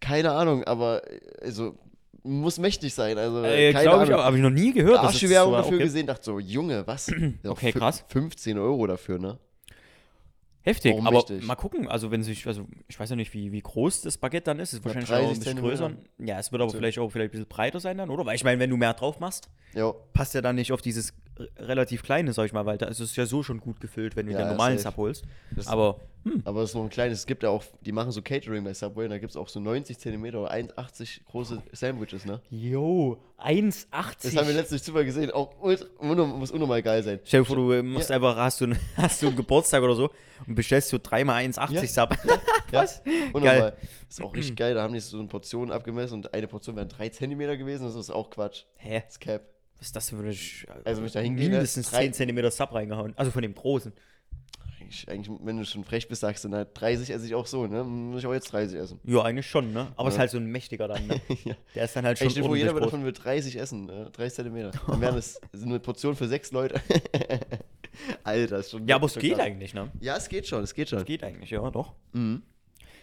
Keine 0.00 0.32
Ahnung, 0.32 0.64
aber 0.64 1.10
äh, 1.10 1.20
also 1.44 1.76
muss 2.22 2.58
mächtig 2.58 2.92
sein. 2.94 3.16
Also 3.18 3.42
Äh, 3.44 3.72
keine 3.72 3.84
Glaube 3.84 4.04
ich 4.04 4.14
auch. 4.14 4.24
Habe 4.24 4.36
ich 4.36 4.42
noch 4.42 4.50
nie 4.50 4.72
gehört. 4.72 4.96
dass 5.02 5.10
es 5.10 5.14
Arsche 5.16 5.30
Werbung 5.30 5.52
so 5.52 5.56
dafür 5.58 5.74
okay. 5.76 5.84
gesehen, 5.84 6.06
dachte 6.06 6.24
so, 6.24 6.38
Junge, 6.38 6.86
was? 6.86 7.10
Okay, 7.46 7.72
krass. 7.72 8.04
15 8.08 8.58
Euro 8.58 8.86
dafür, 8.86 9.18
ne? 9.18 9.38
Heftig, 10.62 10.92
Warum 10.92 11.06
aber 11.06 11.16
wichtig? 11.18 11.42
mal 11.46 11.54
gucken, 11.54 11.88
also 11.88 12.10
wenn 12.10 12.22
sich, 12.22 12.46
also 12.46 12.66
ich 12.86 13.00
weiß 13.00 13.08
ja 13.08 13.16
nicht, 13.16 13.32
wie, 13.32 13.50
wie 13.50 13.62
groß 13.62 14.02
das 14.02 14.18
Baguette 14.18 14.44
dann 14.44 14.58
ist, 14.60 14.74
ist 14.74 14.84
wahrscheinlich 14.84 15.10
auch 15.10 15.16
ein 15.16 15.24
30 15.24 15.38
bisschen 15.38 15.58
größer. 15.58 15.90
Ja, 16.18 16.38
es 16.38 16.52
wird 16.52 16.60
aber 16.60 16.70
So. 16.70 16.76
vielleicht 16.76 16.98
auch 16.98 17.08
vielleicht 17.08 17.30
ein 17.30 17.32
bisschen 17.32 17.48
breiter 17.48 17.80
sein 17.80 17.96
dann, 17.96 18.10
oder? 18.10 18.26
Weil 18.26 18.34
ich 18.34 18.44
meine, 18.44 18.60
wenn 18.60 18.68
du 18.68 18.76
mehr 18.76 18.92
drauf 18.92 19.20
machst, 19.20 19.48
Jo. 19.74 19.96
passt 20.12 20.34
ja 20.34 20.42
dann 20.42 20.56
nicht 20.56 20.70
auf 20.70 20.82
dieses 20.82 21.14
relativ 21.56 22.02
kleine, 22.02 22.32
sag 22.32 22.44
ich 22.46 22.52
mal, 22.52 22.66
weil 22.66 22.76
da 22.78 22.86
ist 22.86 23.00
es 23.00 23.16
ja 23.16 23.24
so 23.26 23.42
schon 23.42 23.60
gut 23.60 23.80
gefüllt, 23.80 24.14
wenn 24.16 24.26
du 24.26 24.32
Ja, 24.32 24.38
den 24.38 24.48
normalen. 24.48 24.78
Sub 24.78 24.96
holst. 24.98 25.24
Das- 25.52 25.66
Aber, 25.68 26.00
hm, 26.24 26.42
Aber 26.44 26.60
es 26.62 26.70
ist 26.70 26.74
noch 26.76 26.82
ein 26.82 26.90
kleines, 26.90 27.20
es 27.20 27.26
gibt 27.26 27.42
ja 27.42 27.48
auch, 27.48 27.64
die 27.80 27.92
machen 27.92 28.10
so 28.12 28.20
Catering 28.20 28.62
bei 28.62 28.74
Subway 28.74 29.04
und 29.04 29.10
da 29.10 29.18
gibt 29.18 29.30
es 29.30 29.36
auch 29.38 29.48
so 29.48 29.58
90 29.58 29.98
Zentimeter 29.98 30.40
oder 30.42 30.50
1,80 30.52 31.24
große 31.24 31.62
Sandwiches, 31.72 32.26
ne? 32.26 32.42
yo, 32.50 33.16
1,80. 33.38 34.16
Das 34.22 34.36
haben 34.36 34.48
wir 34.48 34.54
letztlich 34.54 34.82
super 34.82 35.02
gesehen, 35.02 35.30
auch 35.30 35.54
ultra, 35.62 35.86
muss 36.02 36.50
unnormal 36.50 36.82
geil 36.82 37.02
sein. 37.02 37.20
Stell 37.24 37.40
dir 37.40 37.46
vor, 37.46 37.56
du 37.56 37.72
äh, 37.72 37.82
machst 37.82 38.10
einfach, 38.10 38.36
hast 38.36 38.60
du, 38.60 38.66
einen- 38.66 38.78
hast 38.96 39.22
du 39.22 39.28
einen 39.28 39.36
Geburtstag 39.36 39.82
oder 39.82 39.94
so 39.94 40.10
und 40.46 40.54
bestellst 40.54 40.92
du 40.92 40.98
dreimal 40.98 41.42
1,80 41.42 41.86
Sub. 41.86 42.10
Ja, 42.24 42.38
Was? 42.82 43.00
unnormal. 43.32 43.76
Ist 44.08 44.22
auch 44.22 44.34
richtig 44.34 44.56
geil, 44.56 44.74
da 44.74 44.82
haben 44.82 44.92
die 44.92 45.00
so 45.00 45.18
eine 45.18 45.28
Portion 45.28 45.70
abgemessen 45.72 46.14
und 46.14 46.34
eine 46.34 46.46
Portion 46.48 46.76
wären 46.76 46.88
3 46.88 47.08
Zentimeter 47.08 47.56
gewesen, 47.56 47.84
das 47.84 47.94
ist 47.94 48.10
auch 48.10 48.28
Quatsch. 48.28 48.64
Hä? 48.76 49.00
Das 49.06 49.12
ist 49.14 49.20
Cap. 49.20 49.42
Was 49.80 49.86
ist 49.88 49.96
das 49.96 50.10
für 50.10 50.16
eine 50.18 50.28
Also, 50.84 51.00
wenn 51.00 51.06
ich 51.06 51.12
da 51.12 51.20
hingehe, 51.20 51.46
ne, 51.46 51.50
mindestens 51.56 51.90
drei- 51.90 52.02
10 52.04 52.12
Zentimeter 52.12 52.50
Sub 52.50 52.72
reingehauen. 52.72 53.14
Also 53.16 53.30
von 53.32 53.42
dem 53.42 53.54
großen. 53.54 53.92
Eigentlich, 54.80 55.08
eigentlich, 55.08 55.38
wenn 55.42 55.56
du 55.58 55.64
schon 55.64 55.84
frech 55.84 56.06
bist, 56.08 56.20
sagst 56.20 56.44
du, 56.44 56.48
na, 56.48 56.64
30 56.64 57.10
esse 57.10 57.24
ich 57.26 57.34
auch 57.34 57.46
so, 57.46 57.66
ne? 57.66 57.82
Muss 57.84 58.20
ich 58.20 58.26
auch 58.26 58.32
jetzt 58.32 58.52
30 58.52 58.78
essen. 58.78 59.00
Ja, 59.04 59.22
eigentlich 59.22 59.46
schon, 59.48 59.72
ne? 59.72 59.88
Aber 59.96 60.08
es 60.08 60.14
ist 60.14 60.16
Ja. 60.16 60.20
halt 60.20 60.30
so 60.30 60.36
ein 60.38 60.46
mächtiger 60.46 60.88
dann, 60.88 61.06
ne? 61.06 61.20
ja. 61.44 61.54
Der 61.74 61.84
ist 61.84 61.96
dann 61.96 62.04
halt 62.04 62.18
schon 62.18 62.26
Echt, 62.28 62.42
wo 62.44 62.54
jeder 62.54 62.74
davon 62.74 63.04
will 63.04 63.12
30 63.12 63.56
essen, 63.56 63.88
äh, 63.88 64.10
30 64.10 64.34
Zentimeter. 64.34 64.70
Dann 64.86 65.00
wäre 65.00 65.14
das 65.14 65.40
eine 65.54 65.80
Portion 65.80 66.14
für 66.16 66.28
sechs 66.28 66.50
Leute. 66.52 66.80
Alter, 68.24 68.58
ist 68.58 68.70
schon. 68.70 68.86
Ja, 68.86 68.96
aber 68.96 69.06
es 69.06 69.14
geht 69.14 69.34
krass. 69.34 69.40
eigentlich, 69.46 69.74
ne? 69.74 69.90
Ja, 70.00 70.16
es 70.16 70.28
geht 70.28 70.46
schon, 70.46 70.62
es 70.62 70.74
geht 70.74 70.88
schon. 70.88 71.04
Geht 71.04 71.22
eigentlich, 71.24 71.50
ja, 71.50 71.70
doch. 71.70 71.94
Mhm. 72.12 72.42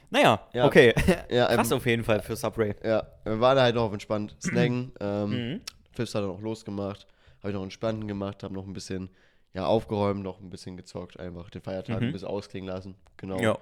Naja, 0.10 0.48
Ja. 0.54 0.66
okay. 0.66 0.94
Ja, 1.30 1.48
Krass 1.54 1.70
ähm, 1.72 1.78
auf 1.78 1.86
jeden 1.86 2.04
Fall 2.04 2.22
für 2.22 2.36
Subway. 2.36 2.76
Ja, 2.84 3.06
wir 3.26 3.40
waren 3.42 3.60
halt 3.60 3.76
noch 3.76 3.84
auf 3.84 3.94
entspannt 3.94 4.36
snacken. 4.42 4.92
Ähm, 5.02 5.30
Mhm. 5.30 5.62
Fips 5.98 6.16
hat 6.16 6.24
dann 6.24 6.32
auch 6.32 6.42
losgemacht. 6.42 7.06
Habe 7.40 7.50
ich 7.50 7.56
noch 7.56 7.64
entspannt 7.64 8.08
gemacht, 8.08 8.44
habe 8.44 8.54
noch 8.54 8.66
ein 8.66 8.74
bisschen 8.74 9.10
ja, 9.54 9.66
aufgeräumt, 9.66 10.24
noch 10.24 10.40
ein 10.40 10.50
bisschen 10.50 10.78
gezockt, 10.78 11.20
einfach 11.20 11.50
den 11.50 11.62
Feiertag 11.62 12.00
Mhm. 12.02 12.08
ein 12.08 12.12
bisschen 12.14 12.28
ausklingen 12.28 12.70
lassen. 12.70 12.96
Genau. 13.18 13.40
Ja. 13.40 13.58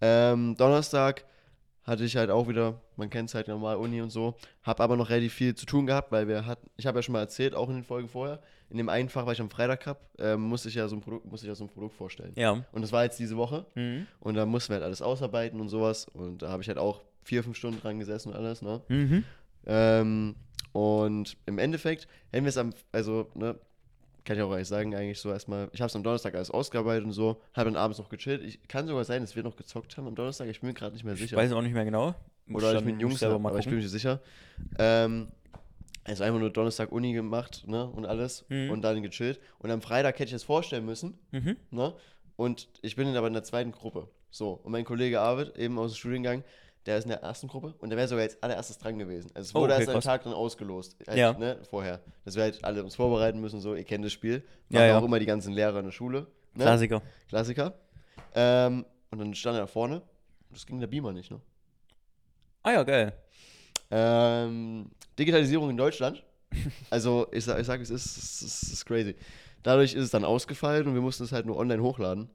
Ähm, 0.00 0.56
Donnerstag 0.56 1.24
hatte 1.84 2.04
ich 2.04 2.16
halt 2.16 2.30
auch 2.30 2.48
wieder, 2.48 2.80
man 2.96 3.10
kennt 3.10 3.28
es 3.28 3.34
halt 3.34 3.46
normal, 3.46 3.76
Uni 3.76 4.00
und 4.02 4.10
so. 4.10 4.34
Hab 4.64 4.80
aber 4.80 4.96
noch 4.96 5.08
relativ 5.08 5.34
viel 5.34 5.54
zu 5.54 5.64
tun 5.66 5.86
gehabt, 5.86 6.10
weil 6.10 6.26
wir 6.26 6.44
hatten, 6.44 6.68
ich 6.76 6.86
habe 6.86 6.98
ja 6.98 7.02
schon 7.02 7.12
mal 7.12 7.20
erzählt, 7.20 7.54
auch 7.54 7.68
in 7.68 7.76
den 7.76 7.84
Folgen 7.84 8.08
vorher, 8.08 8.40
in 8.70 8.76
dem 8.76 8.88
einen 8.88 9.08
Fach, 9.08 9.24
was 9.24 9.34
ich 9.34 9.40
am 9.40 9.50
Freitag 9.50 9.86
habe, 9.86 10.00
ähm, 10.18 10.40
musste 10.40 10.68
ich 10.68 10.74
ja 10.74 10.88
so 10.88 10.96
ein 10.96 11.00
Produkt, 11.00 11.26
musste 11.26 11.46
ich 11.46 11.48
ja 11.48 11.54
so 11.54 11.62
ein 11.64 11.68
Produkt 11.70 11.94
vorstellen. 11.94 12.32
Ja. 12.34 12.64
Und 12.72 12.82
das 12.82 12.90
war 12.90 13.04
jetzt 13.04 13.18
diese 13.20 13.36
Woche. 13.36 13.66
Mhm. 13.76 14.08
Und 14.18 14.34
da 14.34 14.44
mussten 14.46 14.70
wir 14.70 14.74
halt 14.76 14.84
alles 14.84 15.00
ausarbeiten 15.00 15.60
und 15.60 15.68
sowas. 15.68 16.06
Und 16.08 16.42
da 16.42 16.48
habe 16.48 16.62
ich 16.62 16.68
halt 16.68 16.78
auch 16.78 17.02
vier, 17.22 17.44
fünf 17.44 17.56
Stunden 17.56 17.80
dran 17.80 18.00
gesessen 18.00 18.30
und 18.30 18.36
alles, 18.36 18.62
ne? 18.62 18.80
Mhm. 18.88 19.24
Ähm, 19.66 20.34
und 20.76 21.36
im 21.46 21.58
Endeffekt 21.58 22.06
hätten 22.32 22.44
wir 22.44 22.50
es 22.50 22.58
am, 22.58 22.74
also, 22.92 23.30
ne, 23.34 23.58
kann 24.24 24.36
ich 24.36 24.42
auch 24.42 24.50
eigentlich 24.52 24.68
sagen, 24.68 24.94
eigentlich 24.94 25.20
so 25.20 25.30
erstmal, 25.30 25.68
ich 25.72 25.80
habe 25.80 25.86
es 25.88 25.96
am 25.96 26.02
Donnerstag 26.02 26.34
alles 26.34 26.50
ausgearbeitet 26.50 27.04
und 27.04 27.12
so, 27.12 27.40
habe 27.54 27.70
dann 27.70 27.76
abends 27.76 27.98
noch 27.98 28.08
gechillt. 28.08 28.42
Ich 28.42 28.66
kann 28.68 28.86
sogar 28.86 29.04
sein, 29.04 29.22
dass 29.22 29.36
wir 29.36 29.42
noch 29.42 29.56
gezockt 29.56 29.96
haben 29.96 30.06
am 30.06 30.14
Donnerstag, 30.14 30.48
ich 30.48 30.60
bin 30.60 30.68
mir 30.68 30.74
gerade 30.74 30.92
nicht 30.94 31.04
mehr 31.04 31.14
Ich 31.14 31.20
sicher. 31.20 31.36
weiß 31.36 31.52
auch 31.52 31.62
nicht 31.62 31.72
mehr 31.72 31.84
genau. 31.84 32.14
Muss 32.46 32.62
Oder 32.62 32.78
ich 32.80 32.84
muss 32.84 33.00
Jungs, 33.00 33.20
selber 33.20 33.38
mal 33.38 33.50
aber 33.50 33.58
ich 33.60 33.64
bin 33.64 33.74
gucken. 33.74 33.84
mir 33.84 33.88
sicher. 33.88 34.20
Ähm, 34.78 35.28
also 36.04 36.22
einfach 36.24 36.38
nur 36.40 36.50
Donnerstag 36.50 36.92
Uni 36.92 37.12
gemacht, 37.14 37.64
ne, 37.66 37.86
und 37.88 38.04
alles 38.04 38.44
Mhm. 38.48 38.70
und 38.70 38.82
dann 38.82 39.02
gechillt. 39.02 39.40
Und 39.60 39.70
am 39.70 39.80
Freitag 39.80 40.18
hätte 40.18 40.28
ich 40.28 40.34
es 40.34 40.44
vorstellen 40.44 40.84
müssen, 40.84 41.18
Mhm. 41.32 41.56
ne, 41.70 41.94
und 42.36 42.68
ich 42.82 42.96
bin 42.96 43.06
dann 43.06 43.16
aber 43.16 43.28
in 43.28 43.32
der 43.32 43.44
zweiten 43.44 43.72
Gruppe. 43.72 44.08
So, 44.30 44.60
und 44.62 44.72
mein 44.72 44.84
Kollege 44.84 45.20
Arvid, 45.20 45.56
eben 45.56 45.78
aus 45.78 45.92
dem 45.92 45.96
Studiengang, 45.96 46.44
der 46.86 46.98
ist 46.98 47.04
in 47.04 47.10
der 47.10 47.22
ersten 47.22 47.48
Gruppe 47.48 47.74
und 47.78 47.90
der 47.90 47.96
wäre 47.98 48.08
sogar 48.08 48.22
jetzt 48.24 48.42
allererstes 48.42 48.78
dran 48.78 48.98
gewesen. 48.98 49.30
Also 49.34 49.48
es 49.48 49.54
Oh, 49.54 49.60
wurde 49.60 49.74
okay, 49.74 49.82
erst 49.84 49.94
am. 49.94 50.00
Tag 50.00 50.22
dann 50.24 50.32
ausgelost. 50.32 50.96
Halt, 51.06 51.18
Ja. 51.18 51.32
Ne, 51.32 51.58
vorher. 51.68 52.00
Dass 52.24 52.36
wir 52.36 52.44
halt 52.44 52.64
alle 52.64 52.82
uns 52.84 52.94
vorbereiten 52.94 53.40
müssen, 53.40 53.60
so, 53.60 53.74
ihr 53.74 53.84
kennt 53.84 54.04
das 54.04 54.12
Spiel. 54.12 54.44
Ja, 54.70 54.80
Machen 54.80 54.88
ja. 54.88 54.98
auch 54.98 55.04
immer 55.04 55.18
die 55.18 55.26
ganzen 55.26 55.52
Lehrer 55.52 55.78
in 55.80 55.86
der 55.86 55.92
Schule. 55.92 56.26
Ne? 56.54 56.64
Klassiker. 56.64 57.02
Klassiker. 57.28 57.74
Ähm, 58.34 58.84
und 59.10 59.18
dann 59.18 59.34
stand 59.34 59.56
er 59.56 59.60
da 59.62 59.66
vorne. 59.66 59.96
Und 59.96 60.56
das 60.56 60.66
ging 60.66 60.78
der 60.80 60.86
Beamer 60.86 61.12
nicht, 61.12 61.30
ne? 61.30 61.40
Ah 62.62 62.72
ja, 62.72 62.82
geil. 62.82 63.12
Ähm, 63.90 64.90
Digitalisierung 65.18 65.70
in 65.70 65.76
Deutschland. 65.76 66.22
Also, 66.90 67.26
ich 67.32 67.44
sag, 67.44 67.58
ich 67.60 67.66
sag 67.66 67.80
es 67.80 67.90
ist, 67.90 68.16
es 68.16 68.42
ist, 68.42 68.62
es 68.62 68.72
ist 68.72 68.86
crazy. 68.86 69.16
Dadurch 69.62 69.94
ist 69.94 70.04
es 70.04 70.10
dann 70.10 70.24
ausgefallen 70.24 70.86
und 70.86 70.94
wir 70.94 71.00
mussten 71.00 71.24
es 71.24 71.32
halt 71.32 71.44
nur 71.44 71.56
online 71.56 71.82
hochladen. 71.82 72.30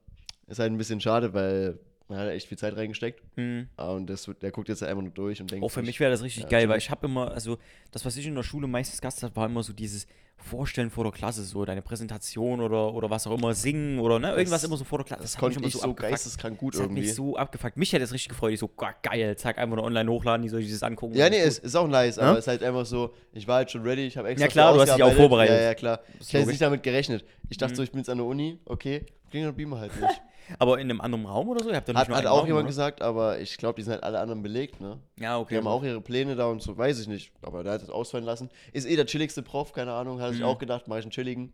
Ist 0.46 0.58
halt 0.58 0.70
ein 0.70 0.76
bisschen 0.76 1.00
schade, 1.00 1.32
weil 1.32 1.78
man 2.12 2.20
hat 2.20 2.28
echt 2.30 2.48
viel 2.48 2.58
Zeit 2.58 2.76
reingesteckt. 2.76 3.22
Mhm. 3.36 3.68
Ah, 3.76 3.90
Und 3.92 4.08
das, 4.08 4.28
der 4.40 4.50
guckt 4.50 4.68
jetzt 4.68 4.82
einfach 4.82 5.02
nur 5.02 5.12
durch 5.12 5.40
und 5.40 5.50
denkt. 5.50 5.64
Auch 5.64 5.68
für 5.70 5.82
mich 5.82 5.98
wäre 6.00 6.10
das 6.10 6.22
richtig 6.22 6.44
Ja, 6.44 6.48
geil, 6.48 6.68
weil 6.68 6.78
ich 6.78 6.90
habe 6.90 7.06
immer, 7.06 7.32
also 7.32 7.58
das, 7.90 8.04
was 8.04 8.16
ich 8.16 8.26
in 8.26 8.34
der 8.34 8.42
Schule 8.42 8.66
meistens 8.66 9.00
gast 9.00 9.22
habe, 9.22 9.34
war 9.36 9.46
immer 9.46 9.62
so 9.62 9.72
dieses 9.72 10.06
Vorstellen 10.36 10.90
vor 10.90 11.04
der 11.04 11.12
Klasse, 11.12 11.44
so 11.44 11.64
deine 11.64 11.82
Präsentation 11.82 12.60
oder, 12.60 12.92
oder 12.94 13.08
was 13.10 13.28
auch 13.28 13.38
immer, 13.38 13.54
singen 13.54 14.00
oder 14.00 14.18
ne, 14.18 14.30
irgendwas 14.30 14.62
Das- 14.62 14.64
immer 14.64 14.76
so 14.76 14.82
vor 14.82 14.98
der 14.98 15.04
Klasse. 15.06 15.22
Das 15.22 15.36
hat 15.36 15.42
mich 15.44 15.54
konnte 15.54 15.68
ich 15.68 15.74
so 15.74 15.78
abgefuckt. 15.82 16.00
geisteskrank 16.00 16.58
gut 16.58 16.74
Das 16.74 16.80
hat 16.80 16.86
irgendwie. 16.86 17.02
mich 17.02 17.14
so 17.14 17.36
abgefuckt. 17.36 17.76
Mich 17.76 17.92
hätte 17.92 18.02
es 18.02 18.12
richtig 18.12 18.30
gefreut. 18.30 18.52
Ich 18.52 18.58
so, 18.58 18.66
"Gott, 18.66 18.94
geil, 19.04 19.36
zack, 19.36 19.58
einfach 19.58 19.76
nur 19.76 19.84
online 19.84 20.10
hochladen, 20.10 20.42
die 20.42 20.48
soll 20.48 20.58
ich 20.60 20.70
das 20.72 20.82
angucken. 20.82 21.14
ja, 21.14 21.30
nee, 21.30 21.38
gut." 21.38 21.46
ist, 21.46 21.58
ist 21.60 21.76
auch 21.76 21.86
nice, 21.86 22.16
Ja? 22.16 22.22
aber 22.24 22.32
es 22.38 22.44
ist 22.44 22.48
halt 22.48 22.62
einfach 22.64 22.84
so, 22.84 23.14
ich 23.32 23.46
war 23.46 23.56
halt 23.56 23.70
schon 23.70 23.82
ready, 23.82 24.04
ich 24.06 24.16
habe 24.16 24.28
extra 24.30 24.46
Ja, 24.46 24.50
klar, 24.50 24.74
du 24.74 24.80
hast 24.80 24.94
dich 24.96 25.02
auch 25.04 25.12
vorbereitet. 25.12 25.56
Ja, 25.56 25.62
ja, 25.62 25.74
klar. 25.74 26.00
Ich 26.20 26.32
hätte 26.32 26.48
nicht 26.48 26.60
damit 26.60 26.82
gerechnet. 26.82 27.24
Ich 27.48 27.56
dachte 27.58 27.74
Mhm. 27.74 27.76
so, 27.76 27.82
ich 27.84 27.92
bin 27.92 27.98
jetzt 28.00 28.10
an 28.10 28.18
der 28.18 28.26
Uni, 28.26 28.58
okay, 28.64 29.06
ging 29.30 29.44
der 29.44 29.52
Beamer 29.52 29.78
halt 29.78 29.92
nicht. 30.00 30.20
Aber 30.58 30.78
in 30.78 30.90
einem 30.90 31.00
anderen 31.00 31.26
Raum 31.26 31.48
oder 31.48 31.62
so? 31.62 31.70
Ihr 31.70 31.76
habt 31.76 31.88
doch 31.88 31.92
nicht 31.94 32.00
Hat, 32.00 32.08
nur 32.08 32.16
hat 32.16 32.24
einen 32.26 32.32
auch 32.32 32.38
Raum, 32.40 32.46
jemand 32.46 32.62
oder? 32.64 32.68
gesagt, 32.68 33.02
aber 33.02 33.38
ich 33.40 33.56
glaube, 33.58 33.76
die 33.76 33.82
sind 33.82 33.92
halt 33.94 34.02
alle 34.04 34.18
anderen 34.20 34.42
belegt, 34.42 34.80
ne? 34.80 34.98
Ja, 35.18 35.38
okay. 35.38 35.54
Die 35.54 35.58
haben 35.58 35.66
auch 35.66 35.82
ihre 35.84 36.00
Pläne 36.00 36.34
da 36.36 36.46
und 36.46 36.62
so, 36.62 36.76
weiß 36.76 37.00
ich 37.00 37.08
nicht. 37.08 37.32
Aber 37.42 37.62
der 37.64 37.72
hat 37.74 37.82
das 37.82 37.90
ausfallen 37.90 38.24
lassen. 38.24 38.48
Ist 38.72 38.86
eh 38.86 38.96
der 38.96 39.06
chilligste 39.06 39.42
Prof, 39.42 39.72
keine 39.72 39.92
Ahnung, 39.92 40.20
hat 40.20 40.30
sich 40.32 40.40
Mhm. 40.40 40.46
auch 40.46 40.58
gedacht, 40.58 40.88
mache 40.88 41.00
ich 41.00 41.04
einen 41.04 41.10
chilligen. 41.12 41.52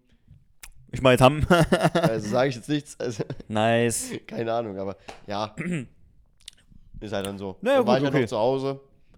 Ich 0.90 1.02
meine, 1.02 1.18
haben. 1.20 1.46
Also 1.94 2.28
sage 2.30 2.48
ich 2.50 2.56
jetzt 2.56 2.68
nichts, 2.68 2.98
also 2.98 3.22
nice. 3.48 4.12
keine 4.26 4.52
Ahnung, 4.52 4.78
aber 4.78 4.96
ja. 5.26 5.54
ist 7.00 7.12
halt 7.12 7.26
dann 7.26 7.38
so. 7.38 7.56
Naja, 7.60 7.78
dann 7.78 7.86
war 7.86 7.94
gut, 7.94 7.98
ich 8.00 8.04
halt 8.06 8.14
okay. 8.14 8.22
noch 8.22 8.28
zu 8.28 8.38
Hause, 8.38 8.68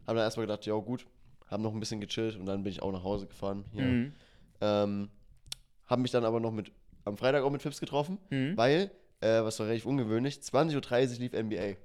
habe 0.06 0.16
dann 0.18 0.25
erstmal 0.26 0.46
gedacht, 0.46 0.66
ja 0.66 0.75
gut, 0.75 1.06
haben 1.49 1.62
noch 1.62 1.72
ein 1.72 1.80
bisschen 1.80 2.00
gechillt 2.00 2.37
und 2.37 2.46
dann 2.46 2.62
bin 2.62 2.72
ich 2.72 2.82
auch 2.82 2.92
nach 2.92 3.04
Hause 3.04 3.26
gefahren. 3.26 3.64
Hier. 3.72 3.82
Mhm. 3.84 4.12
Ähm, 4.60 5.08
habe 5.87 6.02
mich 6.02 6.10
dann 6.10 6.25
aber 6.25 6.40
noch 6.40 6.52
mit, 6.52 6.70
am 7.04 7.16
Freitag 7.16 7.42
auch 7.42 7.50
mit 7.50 7.62
Fips 7.62 7.80
getroffen, 7.80 8.18
Mhm. 8.30 8.56
weil, 8.56 8.90
äh, 9.21 9.43
was 9.43 9.59
war 9.59 9.67
relativ 9.67 9.87
ungewöhnlich, 9.87 10.37
20.30 10.37 11.12
Uhr 11.15 11.19
lief 11.19 11.33
NBA. 11.33 11.77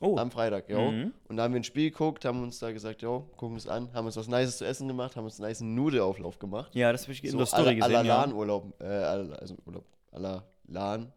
Oh. 0.00 0.16
Am 0.16 0.30
Freitag, 0.30 0.68
jo. 0.70 0.92
Mhm. 0.92 1.12
Und 1.28 1.36
da 1.36 1.42
haben 1.44 1.54
wir 1.54 1.60
ein 1.60 1.64
Spiel 1.64 1.90
geguckt, 1.90 2.24
haben 2.24 2.42
uns 2.42 2.58
da 2.60 2.70
gesagt, 2.70 3.02
jo, 3.02 3.28
gucken 3.36 3.56
es 3.56 3.66
an, 3.66 3.92
haben 3.94 4.06
uns 4.06 4.16
was 4.16 4.28
Nices 4.28 4.58
zu 4.58 4.64
essen 4.64 4.86
gemacht, 4.86 5.16
haben 5.16 5.24
uns 5.24 5.40
einen 5.40 5.48
nice 5.48 5.60
Nudelauflauf 5.60 6.38
gemacht. 6.38 6.72
Ja, 6.74 6.92
das 6.92 7.02
habe 7.02 7.12
ich 7.12 7.24
in 7.24 7.30
So 7.32 7.38
der 7.38 7.46
Story 7.46 7.74
gesehen. 7.74 7.92
la 7.92 8.02
ja. 8.02 8.20
LAN-Urlaub, 8.22 8.80
äh, 8.80 8.84
also 8.86 9.56
Urlaub, 9.66 9.84
la 10.12 10.44
LAN 10.68 11.12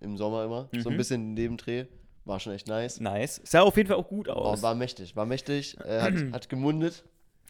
im 0.00 0.16
Sommer 0.16 0.44
immer. 0.44 0.68
So 0.78 0.88
ein 0.88 0.94
Mhm. 0.94 0.98
bisschen 0.98 1.34
neben 1.34 1.56
Dreh. 1.56 1.86
War 2.24 2.38
schon 2.40 2.52
echt 2.52 2.66
nice. 2.68 3.00
Nice. 3.00 3.40
Sah 3.44 3.62
auf 3.62 3.76
jeden 3.76 3.88
Fall 3.88 3.96
auch 3.98 4.08
gut 4.08 4.28
Oh, 4.28 4.32
aus. 4.32 4.62
war 4.62 4.74
mächtig, 4.74 5.14
war 5.16 5.26
mächtig, 5.26 5.76
äh, 5.80 6.00
hat, 6.00 6.12
hat 6.32 6.48
gemundet. 6.48 7.04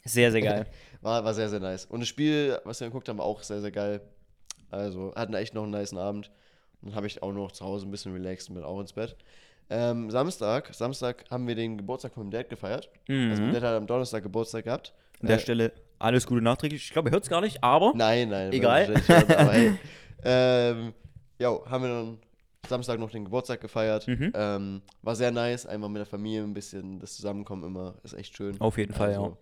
sehr, 0.05 0.31
sehr 0.33 0.43
geil. 0.43 0.67
War, 1.03 1.25
war 1.25 1.35
sehr, 1.35 1.49
sehr 1.49 1.61
nice. 1.61 1.85
Und 1.85 2.01
das 2.01 2.09
Spiel, 2.09 2.59
was 2.65 2.81
wir 2.81 2.87
geguckt 2.89 3.09
haben, 3.09 3.19
war 3.19 3.27
auch 3.27 3.43
sehr, 3.43 3.61
sehr 3.61 3.71
geil. 3.71 4.01
Also 4.71 5.13
hatten 5.15 5.35
echt 5.35 5.55
noch 5.55 5.63
einen 5.65 5.73
niceen 5.73 5.99
Abend. 5.99 6.31
Dann 6.87 6.95
habe 6.95 7.07
ich 7.07 7.23
auch 7.23 7.33
noch 7.33 7.53
zu 7.53 7.65
Hause 7.65 7.87
ein 7.87 7.91
bisschen 7.91 8.13
relaxed 8.13 8.49
und 8.49 8.55
bin 8.55 8.65
auch 8.65 8.81
ins 8.81 8.93
Bett. 8.93 9.17
Ähm, 9.69 10.11
Samstag, 10.11 10.73
Samstag 10.75 11.25
haben 11.31 11.47
wir 11.49 11.55
den 11.57 11.77
Geburtstag 11.77 12.15
von 12.15 12.23
meinem 12.25 12.31
Dad 12.31 12.49
gefeiert. 12.49 12.89
Also 13.09 13.43
mein 13.43 13.49
Mhm. 13.49 13.53
Dad 13.53 13.63
hat 13.65 13.75
am 13.77 13.87
Donnerstag 13.87 14.23
Geburtstag 14.23 14.65
gehabt. 14.65 14.95
An 15.21 15.27
der 15.29 15.37
Äh, 15.37 15.41
Stelle 15.41 15.73
alles 15.99 16.27
Gute 16.27 16.41
nachträglich. 16.43 16.85
Ich 16.85 16.93
glaube, 16.93 17.09
er 17.09 17.13
hört 17.13 17.25
es 17.25 17.31
gar 17.31 17.41
nicht, 17.41 17.63
aber 17.65 17.93
Nein, 17.95 18.29
nein. 18.29 18.53
Egal. 18.53 18.87
hören, 19.09 19.31
Aber 19.33 19.53
hey. 19.53 19.73
ähm, 20.25 20.93
jo, 21.41 21.65
haben 21.69 21.83
wir 21.83 21.89
dann 21.91 22.19
Samstag 22.69 22.99
noch 23.01 23.11
den 23.11 23.25
Geburtstag 23.25 23.61
gefeiert. 23.61 24.07
Mhm. 24.07 24.31
Ähm, 24.35 24.83
war 25.03 25.17
sehr 25.17 25.31
nice, 25.33 25.67
einfach 25.67 25.89
mit 25.89 25.99
der 25.99 26.07
Familie 26.07 26.43
ein 26.43 26.55
bisschen 26.55 27.01
das 27.01 27.17
Zusammenkommen 27.17 27.65
immer. 27.65 27.95
Ist 28.05 28.13
echt 28.15 28.37
schön. 28.37 28.61
auf 28.61 28.77
jeden 28.79 28.93
Fall, 28.93 29.13
ja. 29.13 29.37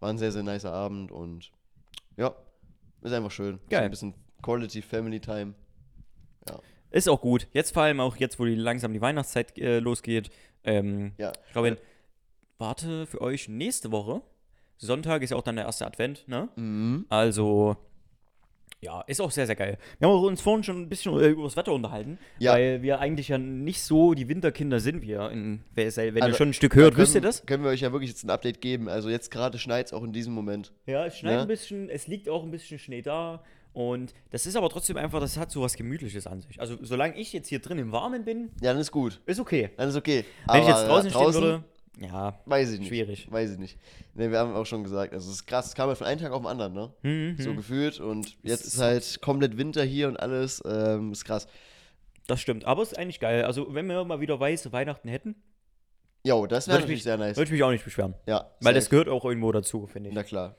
War 0.00 0.10
ein 0.10 0.18
sehr, 0.18 0.30
sehr 0.32 0.42
nicer 0.42 0.72
Abend 0.72 1.10
und 1.10 1.50
ja, 2.16 2.34
ist 3.02 3.12
einfach 3.12 3.30
schön. 3.30 3.54
So 3.64 3.68
Geil. 3.70 3.82
ein 3.84 3.90
bisschen 3.90 4.14
Quality 4.42 4.82
Family 4.82 5.18
Time. 5.20 5.54
Ist 6.90 7.08
auch 7.08 7.20
gut. 7.20 7.48
Jetzt 7.52 7.72
vor 7.72 7.82
allem 7.82 8.00
auch 8.00 8.16
jetzt, 8.16 8.38
wo 8.38 8.44
die 8.44 8.54
langsam 8.54 8.92
die 8.92 9.00
Weihnachtszeit 9.00 9.58
äh, 9.58 9.80
losgeht. 9.80 10.30
Ähm, 10.64 11.12
Ja. 11.18 11.32
ich 11.46 11.52
glaube, 11.52 11.76
warte 12.58 13.06
für 13.06 13.20
euch 13.20 13.48
nächste 13.48 13.90
Woche. 13.92 14.22
Sonntag 14.78 15.22
ist 15.22 15.30
ja 15.30 15.36
auch 15.36 15.42
dann 15.42 15.56
der 15.56 15.64
erste 15.66 15.86
Advent, 15.86 16.26
ne? 16.28 16.48
Mhm. 16.56 17.06
Also, 17.08 17.76
ja, 18.80 19.00
ist 19.02 19.20
auch 19.22 19.30
sehr, 19.30 19.46
sehr 19.46 19.56
geil. 19.56 19.78
Wir 19.98 20.08
haben 20.08 20.14
uns 20.24 20.42
vorhin 20.42 20.62
schon 20.62 20.82
ein 20.82 20.88
bisschen 20.90 21.18
äh, 21.18 21.28
über 21.28 21.44
das 21.44 21.56
Wetter 21.56 21.72
unterhalten, 21.72 22.18
Ja. 22.38 22.52
weil 22.52 22.82
wir 22.82 23.00
eigentlich 23.00 23.28
ja 23.28 23.38
nicht 23.38 23.80
so 23.80 24.12
die 24.14 24.28
Winterkinder 24.28 24.78
sind 24.80 25.00
wir. 25.02 25.30
In, 25.30 25.64
wer- 25.74 25.96
wenn 25.96 26.16
ihr 26.16 26.22
Also, 26.22 26.36
schon 26.36 26.50
ein 26.50 26.52
Stück 26.52 26.74
hört, 26.74 26.94
Da 26.94 26.98
wisst 26.98 27.14
ihr 27.14 27.20
können- 27.22 27.28
das? 27.30 27.46
Können 27.46 27.64
wir 27.64 27.70
euch 27.70 27.80
ja 27.80 27.90
wirklich 27.92 28.10
jetzt 28.10 28.22
ein 28.24 28.30
Update 28.30 28.60
geben. 28.60 28.88
Also 28.88 29.08
jetzt 29.08 29.30
gerade 29.30 29.58
schneit 29.58 29.86
es 29.86 29.92
auch 29.94 30.04
in 30.04 30.12
diesem 30.12 30.34
Moment. 30.34 30.72
Ja, 30.84 31.06
es 31.06 31.16
schneit 31.18 31.34
Ja. 31.36 31.42
ein 31.42 31.48
bisschen, 31.48 31.88
es 31.88 32.06
liegt 32.06 32.28
auch 32.28 32.42
ein 32.42 32.50
bisschen 32.50 32.78
Schnee 32.78 33.00
da. 33.02 33.42
Und 33.76 34.14
das 34.30 34.46
ist 34.46 34.56
aber 34.56 34.70
trotzdem 34.70 34.96
einfach, 34.96 35.20
das 35.20 35.36
hat 35.36 35.50
so 35.50 35.60
was 35.60 35.74
Gemütliches 35.76 36.26
an 36.26 36.40
sich. 36.40 36.58
Also, 36.58 36.78
solange 36.80 37.14
ich 37.18 37.34
jetzt 37.34 37.48
hier 37.48 37.58
drin 37.58 37.76
im 37.76 37.92
Warmen 37.92 38.24
bin, 38.24 38.50
Ja, 38.62 38.72
dann 38.72 38.80
ist 38.80 38.90
gut. 38.90 39.20
ist 39.26 39.38
okay. 39.38 39.68
Dann 39.76 39.90
ist 39.90 39.96
okay. 39.96 40.24
Wenn 40.50 40.62
ich 40.62 40.66
jetzt 40.68 40.78
Aber 40.78 40.88
draußen, 40.88 41.10
stehen 41.10 41.34
würde, 41.34 41.64
ja, 42.00 42.40
Weiß 42.46 42.72
ich 42.72 42.78
nicht. 42.78 42.88
Schwierig. 42.88 43.30
Weiß 43.30 43.50
ich 43.50 43.58
nicht. 43.58 43.78
Ne, 44.14 44.30
wir 44.30 44.38
haben 44.38 44.54
auch 44.54 44.64
schon 44.64 44.82
gesagt, 44.82 45.12
also 45.12 45.28
es 45.28 45.36
ist 45.36 45.46
krass, 45.46 45.66
es 45.66 45.74
kam 45.74 45.88
halt 45.88 45.98
von 45.98 46.06
einem 46.06 46.18
Tag 46.18 46.32
auf 46.32 46.40
den 46.40 46.46
anderen, 46.46 46.72
ne? 46.72 46.90
Mhm, 47.02 47.36
So 47.38 47.54
gefühlt 47.54 48.00
und 48.00 48.38
jetzt 48.42 48.64
ist 48.64 48.80
halt 48.80 49.20
komplett 49.20 49.58
Winter 49.58 49.84
hier 49.84 50.08
und 50.08 50.16
alles, 50.18 50.62
ähm, 50.66 51.12
ist 51.12 51.26
krass. 51.26 51.46
das 52.28 52.40
stimmt. 52.40 52.64
Aber 52.64 52.80
es 52.80 52.92
ist 52.92 52.98
eigentlich 52.98 53.20
geil. 53.20 53.44
Also, 53.44 53.74
wenn 53.74 53.86
wir 53.88 54.02
mal 54.06 54.20
wieder 54.20 54.40
weiße 54.40 54.72
Weihnachten 54.72 55.08
hätten, 55.10 55.36
Jo, 56.24 56.46
das 56.46 56.66
wäre 56.66 56.78
natürlich 56.78 56.92
ich 56.92 56.96
mich- 56.96 57.02
sehr 57.04 57.18
nice. 57.18 57.36
würde 57.36 57.44
ich 57.48 57.52
mich 57.52 57.62
auch 57.62 57.70
nicht 57.70 57.84
beschweren. 57.84 58.14
Ja, 58.26 58.50
Weil 58.62 58.72
das 58.72 58.88
gehört 58.88 59.08
auch 59.10 59.24
irgendwo 59.26 59.52
dazu, 59.52 59.86
finde 59.86 60.08
ich. 60.08 60.14
Na 60.14 60.22
klar. 60.24 60.56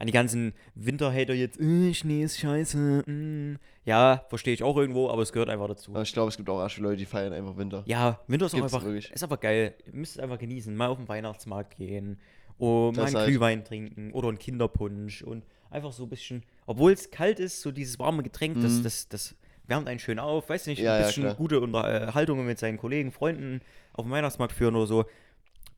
An 0.00 0.06
die 0.06 0.12
ganzen 0.12 0.54
Winterhater 0.74 1.34
jetzt, 1.34 1.60
äh, 1.60 1.94
Schnee 1.94 2.22
ist 2.24 2.38
scheiße. 2.40 3.04
mm. 3.06 3.58
Ja, 3.84 4.24
verstehe 4.28 4.54
ich 4.54 4.62
auch 4.64 4.76
irgendwo, 4.76 5.08
aber 5.10 5.22
es 5.22 5.30
gehört 5.32 5.48
einfach 5.50 5.68
dazu. 5.68 5.94
Ich 6.02 6.12
glaube, 6.12 6.30
es 6.30 6.36
gibt 6.36 6.48
auch 6.48 6.58
arschige 6.58 6.82
Leute, 6.84 6.96
die 6.96 7.04
feiern 7.06 7.32
einfach 7.32 7.56
Winter. 7.56 7.82
Ja, 7.86 8.18
Winter 8.26 8.46
ist 8.46 8.54
auch 8.54 8.62
einfach, 8.62 8.82
wirklich. 8.82 9.12
ist 9.12 9.22
einfach 9.22 9.38
geil. 9.40 9.74
Ihr 9.86 9.92
müsst 9.94 10.16
es 10.16 10.18
einfach 10.22 10.38
genießen. 10.38 10.74
Mal 10.74 10.88
auf 10.88 10.96
den 10.98 11.08
Weihnachtsmarkt 11.08 11.76
gehen, 11.76 12.18
und 12.58 12.96
mal 12.96 13.02
Das 13.02 13.06
einen 13.06 13.16
halt. 13.16 13.28
Glühwein 13.28 13.64
trinken 13.64 14.12
oder 14.12 14.28
einen 14.28 14.38
Kinderpunsch 14.38 15.22
und 15.22 15.44
einfach 15.70 15.92
so 15.92 16.02
ein 16.04 16.08
bisschen, 16.10 16.42
obwohl 16.66 16.92
es 16.92 17.10
kalt 17.10 17.38
ist, 17.38 17.60
so 17.62 17.70
dieses 17.70 17.98
warme 17.98 18.22
Getränk, 18.22 18.60
das, 18.60 18.72
Mhm. 18.78 18.82
das, 18.82 19.08
das 19.08 19.34
wärmt 19.66 19.88
einen 19.88 19.98
schön 20.00 20.18
auf. 20.18 20.48
Weiß 20.50 20.66
nicht, 20.66 20.78
Ja, 20.80 20.94
ein 20.94 21.00
ja, 21.02 21.06
bisschen 21.06 21.22
klar. 21.24 21.34
gute 21.36 21.60
Unterhaltungen 21.60 22.44
mit 22.46 22.58
seinen 22.58 22.76
Kollegen, 22.78 23.12
Freunden 23.12 23.60
auf 23.92 24.04
dem 24.04 24.10
Weihnachtsmarkt 24.10 24.52
führen 24.54 24.76
oder 24.76 24.86
so. 24.86 25.04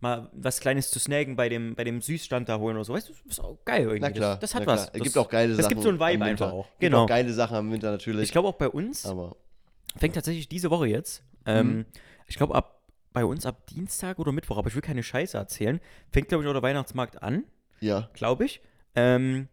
Mal 0.02 0.28
was 0.32 0.60
Kleines 0.60 0.90
zu 0.90 0.98
snacken 0.98 1.36
bei 1.36 1.48
dem, 1.48 1.74
bei 1.74 1.84
dem 1.84 2.00
Süßstand 2.02 2.48
da 2.48 2.58
holen 2.58 2.76
oder 2.76 2.84
so. 2.84 2.92
Weißt 2.92 3.08
du, 3.08 3.12
das 3.24 3.38
ist 3.38 3.40
auch 3.40 3.56
geil 3.64 3.82
irgendwie. 3.82 4.00
Na 4.00 4.10
klar. 4.10 4.30
Das, 4.38 4.50
das 4.50 4.54
hat 4.56 4.66
was. 4.66 4.90
Es 4.92 5.00
gibt 5.02 5.16
auch 5.16 5.28
geile 5.28 5.54
das 5.54 5.62
Sachen. 5.64 5.68
gibt 5.70 5.82
so 5.82 5.88
ein 5.88 6.00
Vibe 6.00 6.24
einfach 6.24 6.52
auch. 6.52 6.66
Gibt 6.66 6.80
Genau. 6.80 7.04
auch 7.04 7.08
geile 7.08 7.32
Sachen 7.32 7.56
am 7.56 7.72
Winter 7.72 7.90
natürlich. 7.92 8.24
Ich 8.24 8.32
glaube 8.32 8.48
auch 8.48 8.54
bei 8.56 8.68
uns 8.68 9.06
aber 9.06 9.36
fängt 9.96 10.14
tatsächlich 10.14 10.48
diese 10.48 10.70
Woche 10.70 10.86
jetzt. 10.88 11.22
Ähm, 11.46 11.66
Mhm. 11.68 11.86
Ich 12.26 12.36
glaube, 12.36 12.54
ab 12.54 12.80
bei 13.12 13.24
uns 13.26 13.44
ab 13.46 13.66
Dienstag 13.66 14.18
oder 14.18 14.32
Mittwoch, 14.32 14.56
aber 14.56 14.68
ich 14.68 14.74
will 14.74 14.80
keine 14.82 15.02
Scheiße 15.02 15.36
erzählen. 15.36 15.80
Fängt, 16.10 16.28
glaube 16.28 16.42
ich, 16.44 16.48
auch 16.48 16.54
der 16.54 16.62
Weihnachtsmarkt 16.62 17.22
an, 17.22 17.44
ja. 17.80 18.08
glaube 18.14 18.46
ich. 18.46 18.62
Ähm, 18.96 19.48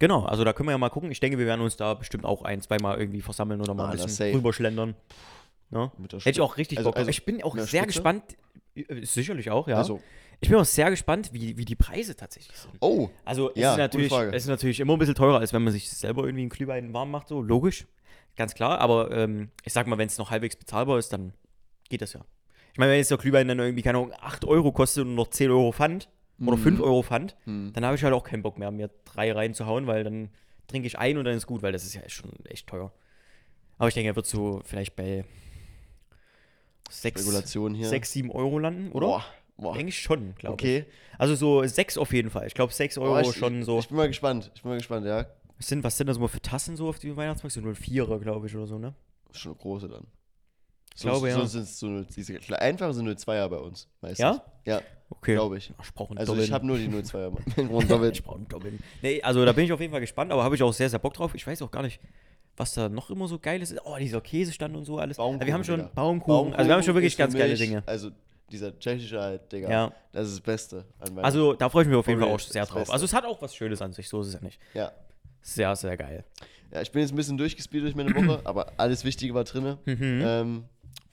genau, 0.00 0.24
also 0.24 0.42
da 0.44 0.52
können 0.52 0.68
wir 0.68 0.72
ja 0.72 0.78
mal 0.78 0.88
gucken. 0.90 1.10
Ich 1.12 1.20
denke, 1.20 1.38
wir 1.38 1.46
werden 1.46 1.60
uns 1.60 1.76
da 1.76 1.94
bestimmt 1.94 2.24
auch 2.24 2.42
ein, 2.42 2.60
zweimal 2.62 2.98
irgendwie 2.98 3.20
versammeln 3.22 3.60
oder 3.60 3.74
mal 3.74 3.84
Ah, 3.84 3.86
ein 3.90 3.92
bisschen 3.92 4.08
safe. 4.10 4.34
rüberschlendern. 4.34 4.94
Ne? 5.70 5.90
Hätte 5.98 6.30
ich 6.30 6.40
auch 6.40 6.56
richtig 6.56 6.78
Also- 6.78 6.88
Bock 6.88 6.94
drauf. 6.94 7.00
also 7.00 7.10
ich 7.10 7.24
bin 7.24 7.42
auch 7.42 7.54
sehr 7.56 7.66
Spitze? 7.66 7.86
gespannt. 7.86 8.22
äh, 8.74 9.04
Sicherlich 9.04 9.50
auch, 9.50 9.66
ja. 9.68 9.76
Also, 9.76 10.00
ich 10.40 10.48
bin 10.48 10.58
auch 10.58 10.64
sehr 10.64 10.90
gespannt, 10.90 11.30
wie, 11.32 11.56
wie 11.56 11.64
die 11.64 11.74
Preise 11.76 12.14
tatsächlich 12.14 12.56
sind. 12.56 12.74
oh, 12.80 13.08
Also 13.24 13.50
es, 13.54 13.56
Ja, 13.60 13.72
ist 13.72 13.78
natürlich, 13.78 14.12
es 14.12 14.42
ist 14.44 14.48
natürlich 14.48 14.80
immer 14.80 14.92
ein 14.92 14.98
bisschen 14.98 15.14
teurer, 15.14 15.38
als 15.40 15.52
wenn 15.52 15.62
man 15.64 15.72
sich 15.72 15.88
selber 15.90 16.24
irgendwie 16.24 16.42
einen 16.42 16.50
Glühwein 16.50 16.92
warm 16.92 17.10
macht, 17.10 17.28
so 17.28 17.40
logisch, 17.40 17.86
ganz 18.36 18.54
klar. 18.54 18.78
Aber 18.80 19.10
ähm, 19.10 19.50
ich 19.64 19.72
sag 19.72 19.86
mal, 19.86 19.96
wenn 19.98 20.06
es 20.08 20.18
noch 20.18 20.30
halbwegs 20.30 20.56
bezahlbar 20.56 20.98
ist, 20.98 21.12
dann 21.12 21.32
geht 21.88 22.02
das 22.02 22.12
ja. 22.12 22.20
Ich 22.72 22.78
meine, 22.78 22.92
wenn 22.92 22.98
jetzt 22.98 23.10
der 23.10 23.16
Glühwein 23.18 23.48
dann 23.48 23.58
irgendwie, 23.58 23.82
keine 23.82 23.96
Ahnung, 23.98 24.12
8 24.20 24.44
Euro 24.44 24.70
kostet 24.72 25.04
und 25.06 25.14
noch 25.14 25.28
10 25.28 25.50
Euro 25.50 25.72
Pfand 25.72 26.10
oder 26.38 26.58
Mhm. 26.58 26.62
5 26.62 26.80
Euro 26.80 27.02
Pfand, 27.02 27.34
Hm. 27.44 27.72
dann 27.72 27.84
habe 27.86 27.96
ich 27.96 28.04
halt 28.04 28.12
auch 28.12 28.22
keinen 28.24 28.42
Bock 28.42 28.58
mehr, 28.58 28.70
mir 28.70 28.90
drei 29.06 29.32
reinzuhauen, 29.32 29.86
weil 29.86 30.04
dann 30.04 30.28
trinke 30.68 30.86
ich 30.86 30.98
ein 30.98 31.16
und 31.16 31.24
dann 31.24 31.34
ist 31.34 31.46
gut, 31.46 31.62
weil 31.62 31.72
das 31.72 31.84
ist 31.84 31.94
ja 31.94 32.06
schon 32.10 32.30
echt 32.44 32.66
teuer. 32.68 32.92
Aber 33.78 33.88
ich 33.88 33.94
denke, 33.94 34.10
er 34.10 34.16
wird 34.16 34.26
so 34.26 34.60
vielleicht 34.66 34.94
bei 34.96 35.24
6, 36.90 37.20
Regulation 37.26 37.74
hier. 37.74 37.88
6 37.88 38.12
7 38.12 38.30
Euro 38.30 38.58
landen, 38.58 38.92
oder? 38.92 39.06
Boah, 39.06 39.24
boah. 39.56 39.74
Denke 39.74 39.90
ich 39.90 40.00
schon, 40.00 40.34
glaube 40.36 40.56
ich. 40.60 40.82
Okay. 40.82 40.84
Also 41.18 41.34
so 41.34 41.64
6 41.64 41.98
auf 41.98 42.12
jeden 42.12 42.30
Fall. 42.30 42.46
Ich 42.46 42.54
glaube 42.54 42.72
6 42.72 42.98
Euro 42.98 43.14
Boah, 43.14 43.20
ich, 43.20 43.36
schon 43.36 43.62
so. 43.62 43.78
Ich 43.78 43.88
bin 43.88 43.96
mal 43.96 44.08
gespannt. 44.08 44.50
Ich 44.54 44.62
bin 44.62 44.70
mal 44.70 44.78
gespannt, 44.78 45.06
ja. 45.06 45.26
Was 45.58 45.68
sind, 45.68 45.82
was 45.84 45.96
sind 45.96 46.06
das 46.06 46.18
mal 46.18 46.28
für 46.28 46.40
Tassen 46.40 46.76
so 46.76 46.88
auf 46.88 46.98
die 46.98 47.16
Weihnachtsmarkt? 47.16 47.54
So 47.54 47.60
04er, 47.60 48.18
glaube 48.18 48.46
ich, 48.46 48.54
oder 48.54 48.66
so, 48.66 48.78
ne? 48.78 48.94
Schon 49.32 49.52
eine 49.52 49.60
große 49.60 49.88
dann. 49.88 50.06
Ich 50.94 51.02
glaube, 51.02 51.28
ja. 51.28 51.34
Sonst 51.34 51.52
sind 51.52 51.66
so 51.68 52.02
diese 52.02 52.60
einfache 52.60 52.94
sind 52.94 53.06
02er 53.08 53.48
bei 53.48 53.58
uns. 53.58 53.88
Meistens. 54.00 54.18
Ja? 54.18 54.42
Ja, 54.64 54.80
Okay. 55.10 55.34
glaube 55.34 55.58
ich. 55.58 55.72
Ich 55.82 55.94
brauche 55.94 56.10
einen 56.10 56.18
Also 56.18 56.32
Doppeln. 56.32 56.46
ich 56.46 56.52
habe 56.52 56.66
nur 56.66 56.78
die 56.78 56.88
02er. 56.88 57.30
Mann. 57.30 57.68
Und 57.68 57.90
doppelt. 57.90 58.16
ich 58.16 58.24
brauche 58.24 58.36
einen 58.36 58.48
Doppeln. 58.48 58.78
Nee, 59.02 59.20
also 59.22 59.44
da 59.44 59.52
bin 59.52 59.64
ich 59.66 59.72
auf 59.72 59.80
jeden 59.80 59.92
Fall 59.92 60.00
gespannt, 60.00 60.32
aber 60.32 60.42
habe 60.42 60.54
ich 60.54 60.62
auch 60.62 60.72
sehr, 60.72 60.88
sehr 60.88 60.98
Bock 60.98 61.14
drauf. 61.14 61.34
Ich 61.34 61.46
weiß 61.46 61.60
auch 61.62 61.70
gar 61.70 61.82
nicht, 61.82 62.00
was 62.56 62.74
da 62.74 62.88
noch 62.88 63.10
immer 63.10 63.28
so 63.28 63.38
geil 63.38 63.60
ist. 63.62 63.74
Oh, 63.84 63.96
dieser 63.98 64.20
Käsestand 64.20 64.76
und 64.76 64.84
so 64.84 64.98
alles. 64.98 65.16
Baumkuchen, 65.16 65.46
wir 65.46 65.54
haben 65.54 65.64
schon 65.64 65.80
Digga. 65.80 65.90
Baumkuchen. 65.94 66.54
Also 66.54 66.68
wir 66.68 66.74
haben 66.74 66.82
schon 66.82 66.94
wirklich 66.94 67.16
ganz 67.16 67.34
geile 67.34 67.50
mich- 67.50 67.58
Dinge. 67.60 67.82
Also 67.86 68.10
dieser 68.50 68.78
tschechische 68.78 69.20
halt, 69.20 69.50
Digga. 69.52 69.68
Ja. 69.70 69.92
Das 70.12 70.28
ist 70.28 70.34
das 70.36 70.40
Beste. 70.40 70.84
Also 71.16 71.52
da 71.54 71.68
freue 71.68 71.82
ich 71.82 71.88
mich 71.88 71.96
auf 71.96 72.06
jeden 72.06 72.20
Fall 72.20 72.30
auch 72.30 72.38
sehr 72.40 72.64
drauf. 72.64 72.78
Beste. 72.78 72.92
Also 72.92 73.04
es 73.04 73.12
hat 73.12 73.24
auch 73.24 73.42
was 73.42 73.54
Schönes 73.54 73.82
an 73.82 73.92
sich, 73.92 74.08
so 74.08 74.20
ist 74.20 74.28
es 74.28 74.34
ja 74.34 74.40
nicht. 74.40 74.60
ja. 74.74 74.92
Sehr, 75.42 75.76
sehr 75.76 75.96
geil. 75.96 76.24
ja, 76.72 76.82
ich 76.82 76.90
bin 76.90 77.02
jetzt 77.02 77.12
ein 77.12 77.16
bisschen 77.16 77.38
durchgespielt 77.38 77.84
durch 77.84 77.94
meine 77.94 78.12
Woche, 78.16 78.40
aber 78.44 78.72
alles 78.78 79.04
Wichtige 79.04 79.32
war 79.34 79.44
drin. 79.44 79.76
Mhm. 79.84 80.22
Ähm, 80.26 80.64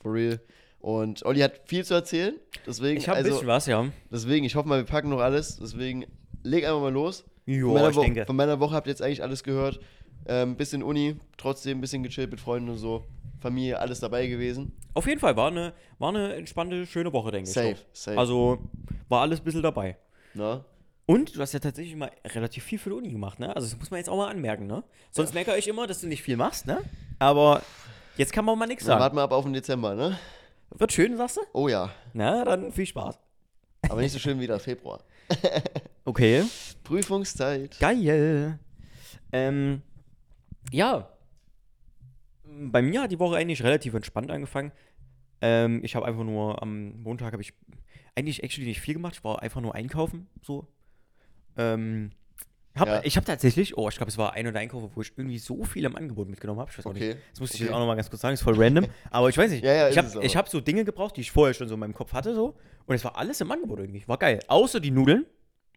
for 0.02 0.12
real. 0.12 0.40
Und 0.80 1.24
Olli 1.24 1.38
hat 1.40 1.60
viel 1.66 1.84
zu 1.84 1.94
erzählen. 1.94 2.34
Deswegen, 2.66 2.98
Ich 2.98 3.08
habe 3.08 3.18
ein 3.18 3.24
also, 3.24 3.36
bisschen 3.36 3.46
was, 3.48 3.66
ja. 3.66 3.86
deswegen, 4.10 4.44
ich 4.44 4.56
hoffe 4.56 4.68
mal, 4.68 4.78
wir 4.80 4.86
packen 4.86 5.08
noch 5.10 5.20
alles. 5.20 5.56
Deswegen, 5.58 6.04
leg 6.42 6.64
einfach 6.64 6.80
mal 6.80 6.92
los. 6.92 7.20
von, 7.44 7.54
Jo, 7.54 7.72
meiner 7.74 7.90
ich 7.90 7.96
Wo- 7.96 8.02
denke. 8.02 8.26
von 8.26 8.34
meiner 8.36 8.58
Woche 8.58 8.74
habt 8.74 8.86
ihr 8.88 8.90
jetzt 8.90 9.02
eigentlich 9.02 9.22
alles 9.22 9.44
gehört. 9.44 9.78
Ähm, 10.26 10.56
bisschen 10.56 10.82
Uni, 10.82 11.16
trotzdem 11.36 11.78
ein 11.78 11.80
bisschen 11.80 12.02
gechillt 12.02 12.30
mit 12.30 12.40
Freunden 12.40 12.70
und 12.70 12.78
so. 12.78 13.04
Familie, 13.40 13.78
alles 13.78 14.00
dabei 14.00 14.26
gewesen. 14.26 14.72
Auf 14.94 15.06
jeden 15.06 15.20
Fall 15.20 15.36
war 15.36 15.48
eine, 15.48 15.74
war 15.98 16.08
eine 16.08 16.34
entspannte, 16.34 16.86
schöne 16.86 17.12
Woche, 17.12 17.30
denke 17.30 17.48
ich. 17.48 17.54
Safe, 17.54 17.76
safe. 17.92 18.18
Also 18.18 18.58
war 19.08 19.20
alles 19.20 19.40
ein 19.40 19.44
bisschen 19.44 19.62
dabei. 19.62 19.98
Na? 20.32 20.64
Und 21.06 21.36
du 21.36 21.40
hast 21.40 21.52
ja 21.52 21.58
tatsächlich 21.60 21.94
mal 21.96 22.10
relativ 22.24 22.64
viel 22.64 22.78
für 22.78 22.88
die 22.90 22.96
Uni 22.96 23.10
gemacht, 23.10 23.38
ne? 23.38 23.54
Also 23.54 23.68
das 23.68 23.78
muss 23.78 23.90
man 23.90 23.98
jetzt 23.98 24.08
auch 24.08 24.16
mal 24.16 24.30
anmerken, 24.30 24.66
ne? 24.66 24.82
Sonst 25.10 25.34
meckere 25.34 25.58
ich 25.58 25.68
immer, 25.68 25.86
dass 25.86 26.00
du 26.00 26.06
nicht 26.06 26.22
viel 26.22 26.38
machst, 26.38 26.66
ne? 26.66 26.78
Aber 27.18 27.62
jetzt 28.16 28.32
kann 28.32 28.46
man 28.46 28.58
mal 28.58 28.66
nichts 28.66 28.86
sagen. 28.86 29.00
warten 29.00 29.16
wir 29.16 29.22
ab 29.22 29.32
auf 29.32 29.44
den 29.44 29.52
Dezember, 29.52 29.94
ne? 29.94 30.18
Wird 30.70 30.92
schön, 30.92 31.16
sagst 31.18 31.36
du? 31.36 31.40
Oh 31.52 31.68
ja. 31.68 31.90
Na, 32.14 32.44
dann 32.44 32.72
viel 32.72 32.86
Spaß. 32.86 33.18
Aber 33.90 34.00
nicht 34.00 34.12
so 34.12 34.18
schön 34.18 34.40
wie 34.40 34.46
der 34.46 34.58
Februar. 34.58 35.00
Okay. 36.06 36.44
Prüfungszeit. 36.82 37.78
Geil. 37.80 38.58
Ähm, 39.32 39.80
ja. 40.70 41.08
Bei 42.46 42.82
mir 42.82 43.02
hat 43.02 43.10
die 43.10 43.18
Woche 43.18 43.36
eigentlich 43.36 43.62
relativ 43.64 43.94
entspannt 43.94 44.30
angefangen. 44.30 44.72
Ähm, 45.40 45.80
ich 45.82 45.96
habe 45.96 46.06
einfach 46.06 46.24
nur 46.24 46.62
am 46.62 47.02
Montag 47.02 47.32
habe 47.32 47.42
ich 47.42 47.52
eigentlich 48.14 48.42
actually 48.42 48.68
nicht 48.68 48.80
viel 48.80 48.94
gemacht. 48.94 49.14
Ich 49.16 49.24
war 49.24 49.42
einfach 49.42 49.60
nur 49.60 49.74
einkaufen, 49.74 50.28
so. 50.42 50.68
Ähm, 51.56 52.10
Hab, 52.76 52.88
Ja. 52.88 53.00
Ich 53.04 53.16
habe 53.16 53.24
tatsächlich, 53.26 53.76
oh, 53.76 53.88
ich 53.88 53.96
glaube, 53.96 54.10
es 54.10 54.18
war 54.18 54.32
ein 54.34 54.46
oder 54.46 54.58
Einkauf, 54.60 54.90
wo 54.94 55.00
ich 55.00 55.12
irgendwie 55.16 55.38
so 55.38 55.62
viel 55.64 55.84
im 55.84 55.94
Angebot 55.96 56.28
mitgenommen 56.28 56.60
habe. 56.60 56.70
Ich 56.70 56.78
weiß 56.78 56.86
auch 56.86 56.90
Okay. 56.90 57.14
nicht. 57.14 57.18
Das 57.32 57.40
musste 57.40 57.56
ich 57.56 57.60
Okay. 57.62 57.68
jetzt 57.68 57.74
auch 57.74 57.78
nochmal 57.80 57.96
ganz 57.96 58.10
kurz 58.10 58.22
sagen, 58.22 58.34
ist 58.34 58.42
voll 58.42 58.60
random. 58.60 58.86
aber 59.10 59.28
ich 59.28 59.38
weiß 59.38 59.50
nicht. 59.50 59.64
Ja, 59.64 59.72
ja, 59.72 59.88
ich 59.88 59.98
habe 59.98 60.24
ich 60.24 60.36
hab 60.36 60.48
so 60.48 60.60
Dinge 60.60 60.84
gebraucht, 60.84 61.16
die 61.16 61.20
ich 61.22 61.30
vorher 61.30 61.54
schon 61.54 61.68
so 61.68 61.74
in 61.74 61.80
meinem 61.80 61.94
Kopf 61.94 62.12
hatte, 62.12 62.34
so. 62.34 62.56
Und 62.86 62.94
es 62.94 63.04
war 63.04 63.16
alles 63.16 63.40
im 63.40 63.50
Angebot 63.50 63.78
irgendwie. 63.80 64.06
War 64.08 64.18
geil. 64.18 64.40
Außer 64.48 64.80
die 64.80 64.90
Nudeln, 64.90 65.24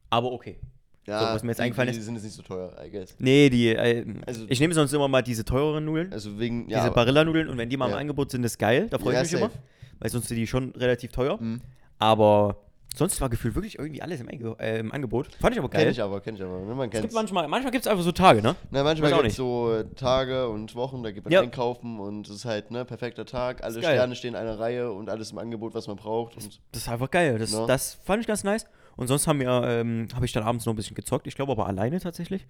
aber 0.10 0.32
okay. 0.32 0.60
Ja, 1.08 1.34
was 1.34 1.42
mir 1.44 1.52
jetzt 1.52 1.60
die, 1.60 1.64
eingefallen 1.64 1.92
die 1.92 1.98
ist. 1.98 2.06
sind 2.06 2.16
jetzt 2.16 2.24
nicht 2.26 2.36
so 2.36 2.42
teuer, 2.44 2.74
I 2.86 2.92
guess. 2.92 3.16
Nee, 3.20 3.50
die, 3.50 3.70
äh, 3.70 4.06
Also- 4.26 4.46
ich 4.50 4.60
nehme 4.60 4.74
sonst 4.74 4.92
immer 4.94 5.08
mal 5.08 5.22
diese 5.22 5.46
teureren 5.46 5.86
Nudeln. 5.86 6.12
Also 6.12 6.38
wegen, 6.38 6.68
ja, 6.70 6.82
diese 6.82 6.92
Barilla-Nudeln. 6.94 7.48
Und 7.48 7.58
wenn 7.58 7.70
die 7.70 7.78
mal 7.78 7.86
im 7.86 7.92
Ja. 7.94 7.98
Angebot 7.98 8.30
sind, 8.32 8.44
ist 8.44 8.58
geil. 8.60 8.88
Da 8.90 9.00
freue 9.00 9.16
ich 9.16 9.22
mich 9.22 9.34
immer. 9.34 9.50
safe. 9.50 9.60
Weil 10.00 10.10
sonst 10.10 10.28
sind 10.28 10.38
die 10.38 10.46
schon 10.48 10.72
relativ 10.76 11.12
teuer. 11.14 11.38
Mhm. 11.42 11.62
Aber 11.98 12.58
sonst 12.96 13.20
war 13.22 13.30
gefühlt 13.30 13.56
wirklich 13.56 13.80
irgendwie 13.80 14.02
alles 14.02 14.20
im, 14.20 14.28
Einge 14.28 14.56
äh, 14.60 14.80
im 14.80 14.92
Angebot. 14.92 15.30
Fand 15.40 15.54
ich 15.56 15.60
aber 15.60 15.70
geil. 15.70 15.84
Kenn 15.84 15.92
ich 15.92 16.02
aber, 16.02 16.20
kenn 16.20 16.36
ich 16.36 16.44
aber. 16.44 16.60
Ne, 16.60 16.76
man 16.76 16.90
es 16.92 17.02
gibt 17.02 17.14
manchmal, 17.14 17.48
manchmal 17.48 17.72
gibt 17.72 17.86
es 17.86 17.92
einfach 17.92 18.04
so 18.04 18.12
Tage, 18.12 18.42
ne? 18.42 18.56
Na, 18.72 18.84
manchmal 18.84 19.12
gibt 19.14 19.26
es 19.28 19.36
so 19.36 19.82
Tage 19.96 20.50
und 20.50 20.76
Wochen, 20.76 21.04
da 21.04 21.12
geht 21.12 21.24
man 21.24 21.32
Ja. 21.32 21.42
einkaufen 21.42 22.00
und 22.00 22.28
es 22.28 22.36
ist 22.36 22.46
halt, 22.46 22.70
ne, 22.70 22.86
perfekter 22.86 23.26
Tag, 23.26 23.64
alle. 23.64 23.80
Sterne 23.80 24.16
stehen 24.16 24.34
in 24.34 24.36
einer 24.40 24.60
Reihe 24.60 24.92
und 24.92 25.10
alles 25.10 25.32
im 25.32 25.38
Angebot, 25.38 25.74
was 25.74 25.88
man 25.88 25.96
braucht. 25.96 26.36
Und 26.36 26.60
Das 26.74 26.82
ist 26.84 26.90
einfach 26.90 27.10
geil. 27.10 27.38
Das, 27.40 27.52
Ja. 27.54 27.66
das 27.66 27.96
fand 28.04 28.22
ich 28.22 28.28
ganz 28.28 28.44
nice. 28.44 28.66
Und 28.98 29.08
sonst 29.08 29.28
haben 29.28 29.40
wir, 29.40 29.64
ähm, 29.64 30.08
habe 30.14 30.26
ich 30.26 30.34
dann 30.34 30.44
abends 30.44 30.66
noch 30.66 30.74
ein 30.74 30.76
bisschen 30.76 30.96
gezockt. 30.96 31.28
Ich 31.28 31.36
glaube 31.36 31.54
aber 31.54 31.68
alleine 31.68 32.00
tatsächlich. 32.00 32.46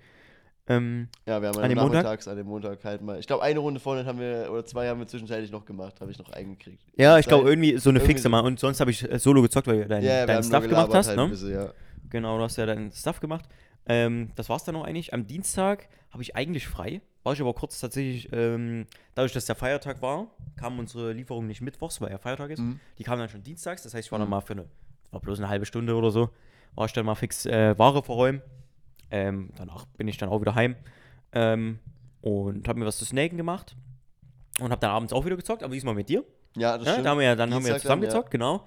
Ähm, 0.70 1.08
ja, 1.26 1.42
wir 1.42 1.48
haben 1.50 1.60
An 1.60 1.70
dem 1.70 1.78
Montag? 1.78 2.28
an 2.28 2.36
dem 2.36 2.46
Montag 2.48 2.84
halt 2.84 3.02
mal. 3.02 3.20
Ich 3.20 3.28
glaube, 3.28 3.42
eine 3.44 3.60
Runde 3.60 3.80
vorne 3.80 4.06
haben 4.06 4.20
wir, 4.20 4.50
oder 4.52 4.66
zwei 4.66 4.90
haben 4.90 5.00
wir 5.00 5.08
zwischenzeitlich 5.08 5.50
noch 5.52 5.64
gemacht, 5.66 6.02
habe 6.02 6.12
ich 6.12 6.20
noch 6.20 6.30
eingekriegt. 6.34 6.84
ja, 6.98 7.18
ich 7.20 7.26
glaube 7.26 7.48
irgendwie 7.50 7.78
so 7.78 7.90
eine 7.90 8.00
Irgendwie 8.00 8.08
fixe 8.14 8.24
so. 8.24 8.30
mal. 8.30 8.42
Und 8.42 8.60
sonst 8.60 8.80
habe 8.82 8.92
ich 8.92 9.10
äh, 9.10 9.18
solo 9.20 9.42
gezockt, 9.42 9.68
weil 9.68 9.84
du 9.84 9.88
dein, 9.88 10.04
Ja, 10.04 10.28
haben 10.28 10.44
Stuff 10.44 10.68
gemacht 10.68 10.94
hast. 10.94 11.08
halt 11.08 11.18
Ne? 11.18 11.28
bisschen, 11.30 11.54
ja. 11.54 11.72
Genau, 12.10 12.38
du 12.38 12.44
hast 12.44 12.58
ja 12.58 12.66
deinen 12.66 12.92
Stuff 12.92 13.20
gemacht. 13.22 13.46
Ähm, 13.86 14.32
das 14.36 14.50
war's 14.50 14.66
dann 14.66 14.74
noch 14.76 14.84
eigentlich. 14.84 15.14
Am 15.14 15.26
Dienstag 15.26 15.88
habe 16.12 16.22
ich 16.22 16.36
eigentlich 16.36 16.68
frei. 16.68 17.02
War 17.24 17.32
ich 17.34 17.40
aber 17.42 17.54
kurz 17.54 17.80
tatsächlich, 17.80 18.30
ähm, 18.34 18.88
dadurch, 19.16 19.32
dass 19.34 19.46
der 19.46 19.56
Feiertag 19.56 20.02
war, 20.02 20.28
kam 20.58 20.80
unsere 20.80 21.12
Lieferung 21.14 21.48
nicht 21.48 21.62
mittwochs, 21.62 22.00
weil 22.02 22.12
ja 22.12 22.18
Feiertag 22.18 22.52
ist. 22.52 22.60
Mhm. 22.60 22.80
Die 22.98 23.04
kam 23.04 23.20
dann 23.20 23.30
schon 23.30 23.44
dienstags. 23.44 23.84
Das 23.84 23.94
heißt, 23.94 24.06
ich 24.08 24.12
war 24.12 24.20
dann 24.20 24.28
Mhm. 24.28 24.32
mal 24.32 24.42
für 24.42 24.54
eine, 24.54 24.66
war 25.12 25.20
bloß 25.20 25.40
eine 25.40 25.50
halbe 25.50 25.66
Stunde 25.66 25.96
oder 25.96 26.12
so, 26.12 26.30
war 26.76 26.86
ich 26.86 26.94
dann 26.94 27.06
mal 27.06 27.16
fix 27.16 27.46
äh, 27.46 27.78
Ware 27.78 28.04
verräumen. 28.04 28.42
Ähm, 29.10 29.50
danach 29.58 29.86
bin 29.98 30.08
ich 30.08 30.18
dann 30.18 30.30
auch 30.30 30.42
wieder 30.42 30.56
heim. 30.56 30.76
Ähm, 31.34 31.80
und 32.22 32.68
habe 32.68 32.80
mir 32.80 32.86
was 32.86 32.98
zu 32.98 33.06
snaken 33.06 33.38
gemacht. 33.38 33.76
Und 34.60 34.72
habe 34.72 34.82
dann 34.82 34.92
abends 34.92 35.14
auch 35.14 35.26
wieder 35.26 35.36
gezockt, 35.38 35.64
aber 35.64 35.74
diesmal 35.74 35.94
mit 35.94 36.10
dir. 36.10 36.24
Ja, 36.56 36.78
das 36.78 36.88
Ja, 36.88 36.94
stimmt. 36.94 37.06
da 37.06 37.10
haben 37.12 37.20
wir 37.20 37.26
ja, 37.26 37.36
dann 37.36 37.54
haben 37.54 37.64
wir 37.64 37.70
ja 37.70 37.74
Dienstag 37.76 37.82
zusammen 37.84 38.02
dann, 38.02 38.10
ja. 38.10 38.16
gezockt, 38.16 38.32
genau. 38.32 38.66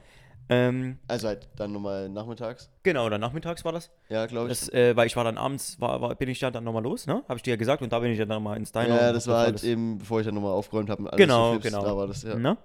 Ähm, 0.49 0.99
Also 1.06 1.28
halt 1.28 1.49
dann 1.56 1.73
nochmal 1.73 2.09
nachmittags. 2.09 2.70
genau, 2.82 3.09
dann 3.09 3.20
nachmittags 3.20 3.64
war 3.64 3.73
das. 3.73 3.90
Ja, 4.09 4.26
glaube 4.26 4.50
ich. 4.50 4.59
Das, 4.59 4.68
äh, 4.73 4.97
weil 4.97 5.06
ich 5.06 5.14
war 5.16 5.23
dann 5.25 5.38
abends, 5.38 5.80
war, 5.80 6.00
war, 6.00 6.14
bin 6.16 6.28
ich 6.28 6.40
da 6.40 6.50
dann 6.50 6.64
nochmal 6.64 6.82
los, 6.82 7.06
ne? 7.06 7.23
Habe 7.28 7.37
ich 7.37 7.42
dir 7.42 7.50
ja 7.50 7.56
gesagt 7.56 7.82
und 7.82 7.92
da 7.92 7.99
bin 8.00 8.11
ich 8.11 8.18
ja 8.18 8.25
dann 8.25 8.37
nochmal 8.42 8.56
ins 8.56 8.73
Diner. 8.73 8.88
ja, 9.00 9.12
das 9.12 9.26
war 9.28 9.38
halt 9.40 9.49
alles- 9.50 9.64
eben, 9.64 9.99
bevor 9.99 10.20
ich 10.20 10.26
dann 10.26 10.35
nochmal 10.35 10.52
aufgeräumt 10.52 10.90
habe 10.90 11.09
Genau, 11.16 11.54
so 11.54 11.61
genau. 11.61 11.85
Da 11.85 11.97
war 11.97 12.06
das, 12.09 12.23
ja. 12.25 12.35
Ne? 12.35 12.56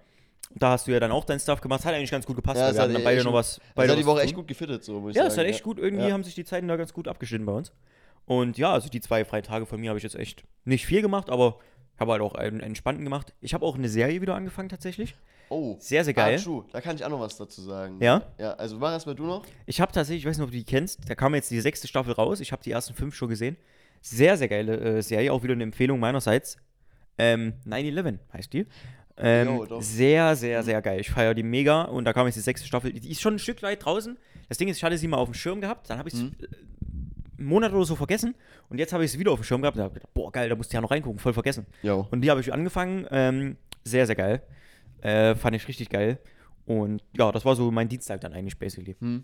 Da 0.53 0.71
hast 0.71 0.87
du 0.87 0.91
ja 0.91 0.99
dann 0.99 1.11
auch 1.11 1.25
dein 1.25 1.39
Stuff 1.39 1.59
gemacht. 1.61 1.83
Hat 1.83 1.93
eigentlich 1.93 2.11
ganz 2.11 2.25
gut 2.25 2.35
gepasst, 2.35 2.57
Ja, 2.57 2.67
wir 2.67 2.67
hat 2.69 2.77
hatten 2.77 2.93
dann 2.93 3.01
echt 3.01 3.05
beide 3.05 3.23
noch 3.23 3.33
was. 3.33 3.55
Das 3.55 3.63
Beide 3.75 3.91
hat 3.93 3.99
die 3.99 4.05
Woche 4.05 4.21
echt 4.21 4.35
gut 4.35 4.47
gefittet, 4.47 4.83
so 4.83 4.99
muss 4.99 5.11
ich 5.11 5.17
Ja, 5.17 5.25
es 5.25 5.37
hat 5.37 5.45
echt 5.45 5.63
gut. 5.63 5.79
Irgendwie 5.79 6.07
Ja. 6.07 6.13
haben 6.13 6.23
sich 6.23 6.35
die 6.35 6.45
Zeiten 6.45 6.67
da 6.67 6.75
ganz 6.75 6.93
gut 6.93 7.07
abgeschnitten 7.07 7.45
bei 7.45 7.51
uns. 7.53 7.71
Und 8.25 8.57
ja, 8.57 8.71
also 8.71 8.89
die 8.89 9.01
zwei 9.01 9.25
freie 9.25 9.41
Tage 9.41 9.65
von 9.65 9.79
mir 9.79 9.89
habe 9.89 9.97
ich 9.97 10.03
jetzt 10.03 10.15
echt 10.15 10.43
nicht 10.63 10.85
viel 10.85 11.01
gemacht, 11.01 11.29
aber 11.29 11.59
habe 11.99 12.11
halt 12.13 12.21
auch 12.21 12.35
einen 12.35 12.59
entspannten 12.59 13.03
gemacht. 13.03 13.33
Ich 13.41 13.53
habe 13.53 13.65
auch 13.65 13.75
eine 13.75 13.89
Serie 13.89 14.21
wieder 14.21 14.35
angefangen 14.35 14.69
tatsächlich. 14.69 15.15
Oh. 15.49 15.75
Sehr, 15.79 16.03
sehr 16.03 16.13
geil. 16.13 16.37
Ah, 16.39 16.43
true. 16.43 16.65
Da 16.71 16.81
kann 16.81 16.95
ich 16.95 17.05
auch 17.05 17.09
noch 17.09 17.19
was 17.19 17.37
dazu 17.37 17.61
sagen. 17.61 17.97
Ja? 18.01 18.23
Ja, 18.39 18.53
also 18.53 18.77
mach 18.77 18.91
erstmal 18.91 19.15
du 19.15 19.25
noch. 19.25 19.45
Ich 19.65 19.79
habe 19.79 19.91
tatsächlich, 19.91 20.23
ich 20.23 20.29
weiß 20.29 20.37
nicht, 20.37 20.43
ob 20.45 20.51
du 20.51 20.57
die 20.57 20.63
kennst, 20.63 21.07
da 21.07 21.15
kam 21.15 21.35
jetzt 21.35 21.51
die 21.51 21.61
sechste 21.61 21.87
Staffel 21.87 22.13
raus. 22.13 22.39
Ich 22.39 22.51
habe 22.51 22.63
die 22.63 22.71
ersten 22.71 22.95
fünf 22.95 23.15
schon 23.15 23.29
gesehen. 23.29 23.57
Sehr, 24.01 24.37
sehr 24.37 24.47
geile 24.47 24.77
äh, 24.79 25.01
Serie, 25.01 25.31
auch 25.31 25.43
wieder 25.43 25.53
eine 25.53 25.63
Empfehlung 25.63 25.99
meinerseits. 25.99 26.57
Ähm, 27.17 27.53
9-11 27.65 28.17
heißt 28.33 28.53
die. 28.53 28.65
Ähm, 29.17 29.48
Jo, 29.48 29.79
sehr, 29.81 30.36
sehr, 30.36 30.62
sehr 30.63 30.81
geil. 30.81 31.00
Ich 31.00 31.10
feiere 31.10 31.34
die 31.34 31.43
mega 31.43 31.84
und 31.84 32.05
da 32.05 32.12
kam 32.13 32.25
jetzt 32.25 32.36
die 32.36 32.41
sechste 32.41 32.67
Staffel. 32.67 32.91
Die 32.91 33.10
ist 33.12 33.22
schon 33.22 33.36
ein 33.36 33.39
Stück 33.39 33.62
weit 33.63 33.86
draußen. 33.86 34.17
Das 34.50 34.57
Ding 34.57 34.67
ist, 34.67 34.77
ich 34.77 34.84
hatte 34.84 34.98
sie 34.98 35.07
mal 35.07 35.17
auf 35.17 35.29
dem 35.29 35.34
Schirm 35.34 35.62
gehabt, 35.62 35.89
dann 35.89 35.98
habe 35.98 36.10
ich 36.10 36.15
es 36.15 36.22
Mhm. 36.22 36.31
einen 37.38 37.48
Monat 37.48 37.74
oder 37.74 37.86
so 37.86 37.95
vergessen 37.95 38.36
und 38.69 38.77
jetzt 38.77 38.93
habe 38.93 39.03
ich 39.05 39.12
sie 39.12 39.19
wieder 39.19 39.31
auf 39.31 39.39
dem 39.39 39.43
Schirm 39.43 39.62
gehabt 39.62 39.77
und 39.77 39.84
habe 39.84 39.93
gedacht, 39.93 40.13
boah, 40.13 40.31
geil, 40.31 40.50
da 40.50 40.55
musst 40.55 40.72
du 40.72 40.75
ja 40.77 40.81
noch 40.81 40.91
reingucken, 40.91 41.19
voll 41.19 41.34
vergessen. 41.34 41.65
Jo. 41.81 42.07
Und 42.12 42.22
die 42.22 42.29
habe 42.29 42.41
ich 42.41 42.51
angefangen. 42.53 43.07
Ähm, 43.12 43.57
sehr, 43.84 44.06
sehr 44.06 44.15
geil. 44.15 44.41
Äh, 45.01 45.36
fand 45.36 45.56
ich 45.56 45.67
richtig 45.67 45.89
geil. 45.89 46.17
Und 46.65 47.04
ja, 47.15 47.32
das 47.32 47.45
war 47.45 47.56
so 47.56 47.69
mein 47.71 47.88
Dienstag 47.88 48.21
dann 48.21 48.34
eigentlich, 48.34 48.58
basically. 48.58 48.95
Hm. 48.99 49.23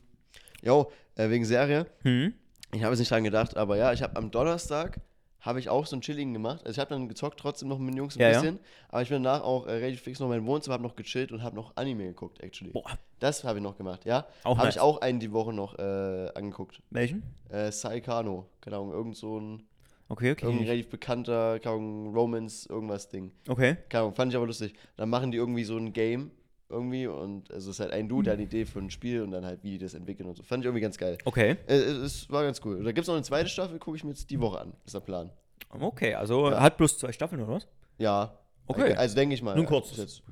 Jo, 0.62 0.92
äh, 1.16 1.30
wegen 1.30 1.44
Serie. 1.44 1.88
Hm? 2.04 2.34
Ich 2.74 2.84
habe 2.84 2.92
jetzt 2.94 3.00
nicht 3.00 3.12
dran 3.12 3.24
gedacht, 3.24 3.58
aber 3.58 3.78
ja, 3.78 3.92
ich 3.92 4.02
habe 4.04 4.16
am 4.16 4.30
Donnerstag 4.32 5.00
habe 5.42 5.60
ich 5.60 5.70
auch 5.70 5.86
so 5.86 5.96
ein 5.96 6.02
Chilling 6.02 6.34
gemacht. 6.34 6.62
Also 6.62 6.72
ich 6.72 6.80
habe 6.80 6.90
dann 6.92 7.10
gezockt 7.10 7.40
trotzdem 7.40 7.68
noch 7.68 7.78
mit 7.80 7.94
den 7.94 7.98
Jungs 7.98 8.16
ein 8.16 8.22
Ja, 8.22 8.30
ja. 8.32 8.40
bisschen, 8.42 8.60
aber 8.90 9.02
ich 9.02 9.10
bin 9.10 9.24
danach 9.24 9.44
auch 9.44 9.68
äh, 9.68 9.72
relativ 9.72 10.02
fix 10.02 10.20
noch 10.20 10.28
in 10.28 10.32
meinem 10.32 10.46
Wohnzimmer, 10.46 10.74
habe 10.76 10.84
noch 10.84 10.96
gechillt 10.96 11.32
und 11.32 11.44
habe 11.44 11.56
noch 11.56 11.76
Anime 11.76 12.06
geguckt, 12.06 12.42
actually. 12.42 12.72
Boah, 12.72 12.86
Das 13.20 13.44
habe 13.44 13.60
ich 13.60 13.64
noch 13.64 13.76
gemacht, 13.78 14.06
ja. 14.06 14.26
Auch 14.44 14.58
Habe 14.58 14.68
nice. 14.68 14.76
ich 14.76 14.82
auch 14.82 15.02
einen 15.02 15.20
die 15.20 15.32
Woche 15.34 15.52
noch 15.54 15.78
äh, 15.78 16.30
angeguckt. 16.36 16.82
welchen? 16.92 17.24
Äh, 17.50 17.72
Saikano, 17.72 18.48
keine 18.62 18.78
Ahnung, 18.78 18.92
irgend 18.94 19.18
so 19.18 19.40
ein 19.40 19.64
Okay, 20.10 20.32
okay. 20.34 20.46
relativ 20.46 20.90
bekannter, 20.90 21.58
keine 21.60 21.76
Ahnung, 21.76 22.14
Romance, 22.14 22.66
irgendwas 22.70 23.08
Ding. 23.08 23.32
Okay. 23.48 23.78
Keine 23.88 24.04
Ahnung, 24.04 24.16
fand 24.16 24.32
ich 24.34 24.36
aber 24.38 24.46
lustig. 24.46 24.74
Dann 24.98 25.10
machen 25.10 25.32
die 25.32 25.38
irgendwie 25.38 25.64
so 25.64 25.78
ein 25.78 25.94
Game 25.94 26.32
irgendwie 26.72 27.08
und 27.08 27.52
also 27.52 27.70
es 27.70 27.76
ist 27.76 27.80
halt 27.82 27.92
ein 27.94 28.08
Dude, 28.10 28.24
der 28.26 28.34
eine 28.34 28.44
Idee 28.44 28.66
für 28.66 28.80
ein 28.80 28.90
Spiel 28.90 29.22
und 29.22 29.32
dann 29.32 29.46
halt, 29.46 29.64
wie 29.64 29.72
die 29.72 29.78
das 29.78 29.94
entwickeln 29.94 30.28
und 30.30 30.36
so. 30.38 30.44
Fand 30.44 30.64
ich 30.64 30.66
irgendwie 30.66 30.82
ganz 30.82 30.98
geil. 30.98 31.18
Okay. 31.26 31.58
Äh, 31.68 31.76
es 31.76 32.30
war 32.32 32.44
ganz 32.44 32.62
cool. 32.66 32.78
Da 32.84 32.92
gibt 32.92 33.00
es 33.04 33.08
noch 33.08 33.16
eine 33.16 33.24
zweite 33.24 33.50
Staffel, 33.50 33.78
gucke 33.80 33.98
ich 33.98 34.04
mir 34.04 34.12
jetzt 34.12 34.30
die 34.30 34.40
Woche 34.40 34.62
an. 34.62 34.74
Ist 34.86 34.96
der 34.96 35.00
Plan. 35.02 35.30
Okay, 35.70 36.16
also 36.16 36.50
Ja. 36.50 36.60
hat 36.62 36.78
bloß 36.78 36.98
zwei 36.98 37.12
Staffeln 37.12 37.42
oder 37.42 37.54
was? 37.54 37.68
Ja. 37.98 38.38
Okay. 38.68 38.94
Also 38.96 39.16
denke 39.16 39.36
ich 39.36 39.42
mal. 39.42 39.56
Nun 39.56 39.66
Jetzt, 39.72 40.24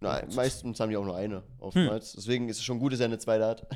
na, 0.00 0.18
kurzes. 0.20 0.36
meistens 0.36 0.80
haben 0.80 0.90
die 0.90 0.96
auch 0.96 1.04
nur 1.04 1.16
eine 1.16 1.36
Hm. 1.36 1.42
oftmals. 1.60 2.12
Deswegen 2.12 2.48
ist 2.48 2.58
es 2.58 2.64
schon 2.64 2.78
gut, 2.78 2.92
dass 2.92 3.00
er 3.00 3.06
eine 3.06 3.18
zweite 3.18 3.46
hat. 3.46 3.66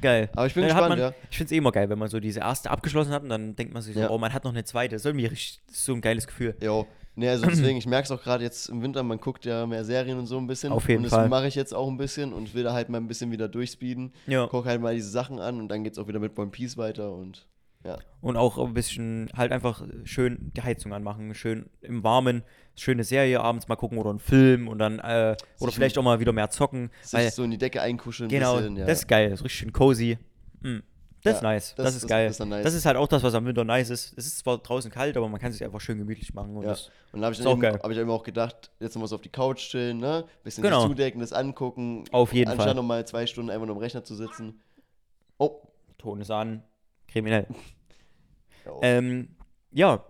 Geil. 0.00 0.28
Aber 0.34 0.46
ich 0.46 0.54
bin 0.54 0.62
Dann 0.62 0.70
gespannt, 0.70 0.88
man, 0.90 0.98
ja. 0.98 1.12
Ich 1.30 1.36
finde 1.36 1.46
es 1.48 1.52
eh 1.52 1.56
immer 1.58 1.72
geil, 1.72 1.88
wenn 1.88 1.98
man 1.98 2.08
so 2.08 2.18
diese 2.20 2.40
erste 2.40 2.70
abgeschlossen 2.70 3.12
hat 3.12 3.22
und 3.22 3.28
dann 3.28 3.54
denkt 3.56 3.72
man 3.74 3.82
sich 3.82 3.94
so, 3.94 4.00
Ja. 4.00 4.10
oh, 4.10 4.18
man 4.18 4.32
hat 4.32 4.44
noch 4.44 4.52
eine 4.52 4.64
zweite. 4.64 4.94
Das 4.94 5.02
ist 5.02 5.06
irgendwie 5.06 5.30
so 5.70 5.92
ein 5.94 6.00
geiles 6.00 6.26
Gefühl. 6.26 6.56
Jo. 6.62 6.86
Nee, 7.18 7.30
also 7.30 7.46
deswegen, 7.46 7.78
ich 7.78 7.86
merke 7.86 8.04
es 8.04 8.10
auch 8.10 8.22
gerade 8.22 8.44
jetzt 8.44 8.68
im 8.68 8.82
Winter, 8.82 9.02
man 9.02 9.18
guckt 9.18 9.46
ja 9.46 9.66
mehr 9.66 9.84
Serien 9.84 10.18
und 10.18 10.26
so 10.26 10.36
ein 10.36 10.46
bisschen. 10.46 10.70
Auf 10.70 10.86
jeden 10.86 11.04
und 11.04 11.10
Fall. 11.10 11.22
das 11.22 11.30
mache 11.30 11.48
ich 11.48 11.54
jetzt 11.54 11.74
auch 11.74 11.88
ein 11.88 11.96
bisschen 11.96 12.34
und 12.34 12.54
will 12.54 12.62
da 12.62 12.74
halt 12.74 12.90
mal 12.90 12.98
ein 12.98 13.08
bisschen 13.08 13.30
wieder 13.30 13.48
durchspeeden. 13.48 14.12
Ja. 14.26 14.46
Guck 14.48 14.66
halt 14.66 14.82
mal 14.82 14.94
diese 14.94 15.08
Sachen 15.08 15.40
an 15.40 15.58
und 15.58 15.68
dann 15.68 15.82
geht 15.82 15.94
es 15.94 15.98
auch 15.98 16.08
wieder 16.08 16.20
mit 16.20 16.38
One 16.38 16.50
Piece 16.50 16.76
weiter 16.76 17.12
und 17.12 17.46
ja. 17.84 17.98
Und 18.20 18.36
auch 18.36 18.58
ein 18.58 18.74
bisschen 18.74 19.30
halt 19.34 19.52
einfach 19.52 19.82
schön 20.04 20.52
die 20.56 20.62
Heizung 20.62 20.92
anmachen, 20.92 21.34
schön 21.34 21.70
im 21.80 22.02
Warmen, 22.02 22.42
schöne 22.74 23.04
Serie 23.04 23.40
abends 23.40 23.68
mal 23.68 23.76
gucken 23.76 23.96
oder 23.96 24.10
einen 24.10 24.18
Film 24.18 24.68
und 24.68 24.78
dann, 24.78 24.98
äh, 24.98 25.36
oder 25.60 25.72
vielleicht 25.72 25.96
auch 25.96 26.02
mal 26.02 26.20
wieder 26.20 26.32
mehr 26.32 26.50
zocken. 26.50 26.90
Sich 27.02 27.18
Weil, 27.18 27.30
so 27.30 27.44
in 27.44 27.52
die 27.52 27.58
Decke 27.58 27.80
einkuscheln. 27.80 28.28
ein 28.28 28.30
genau, 28.30 28.56
bisschen, 28.56 28.76
ja. 28.76 28.86
das 28.86 29.00
ist 29.00 29.08
geil, 29.08 29.30
das 29.30 29.40
ist 29.40 29.44
richtig 29.44 29.60
schön 29.60 29.72
cozy. 29.72 30.18
Mm. 30.60 30.78
Das 31.26 31.36
ist 31.36 31.42
Ja, 31.42 31.48
nice, 31.48 31.74
das, 31.76 31.84
das- 31.84 31.94
ist 31.96 32.02
das- 32.04 32.08
geil. 32.08 32.28
das 32.28 32.38
nice. 32.40 32.64
Das 32.64 32.74
ist 32.74 32.86
halt 32.86 32.96
auch 32.96 33.08
das, 33.08 33.22
was 33.22 33.34
am 33.34 33.44
Winter 33.46 33.64
nice 33.64 33.90
ist. 33.90 34.16
Es 34.16 34.26
ist 34.26 34.38
zwar 34.38 34.58
draußen 34.58 34.90
kalt, 34.90 35.16
aber 35.16 35.28
man 35.28 35.40
kann 35.40 35.52
sich 35.52 35.62
einfach 35.64 35.80
schön 35.80 35.98
gemütlich 35.98 36.32
machen. 36.34 36.56
Und 36.56 36.62
Ja. 36.64 36.70
das, 36.70 36.90
Und 37.12 37.20
da 37.20 37.26
habe 37.26 37.32
ich, 37.34 37.38
dann 37.38 37.46
auch 37.48 37.56
eben- 37.62 37.78
hab 37.82 37.90
ich 37.90 37.98
eben 37.98 38.10
auch 38.10 38.22
gedacht, 38.22 38.70
jetzt 38.80 38.94
nochmal 38.94 39.08
so 39.08 39.16
auf 39.16 39.22
die 39.22 39.28
Couch 39.28 39.58
chillen, 39.70 39.98
ne? 39.98 40.24
Bisschen 40.44 40.62
Genau. 40.62 40.80
sich 40.82 40.88
zudecken, 40.90 41.20
das 41.20 41.32
angucken. 41.32 42.04
Auf 42.12 42.32
jeden 42.32 42.50
anstatt 42.50 42.66
Fall. 42.68 42.74
nochmal 42.74 43.06
zwei 43.06 43.26
Stunden 43.26 43.50
einfach 43.50 43.66
nur 43.66 43.76
am 43.76 43.82
Rechner 43.82 44.04
zu 44.04 44.14
sitzen. 44.14 44.60
Oh. 45.38 45.60
Ton 45.98 46.20
ist 46.20 46.30
an, 46.30 46.62
kriminell. 47.08 47.46
Ja, 48.64 48.72
oh. 48.72 48.80
Ähm, 48.82 49.28
ja, 49.70 50.04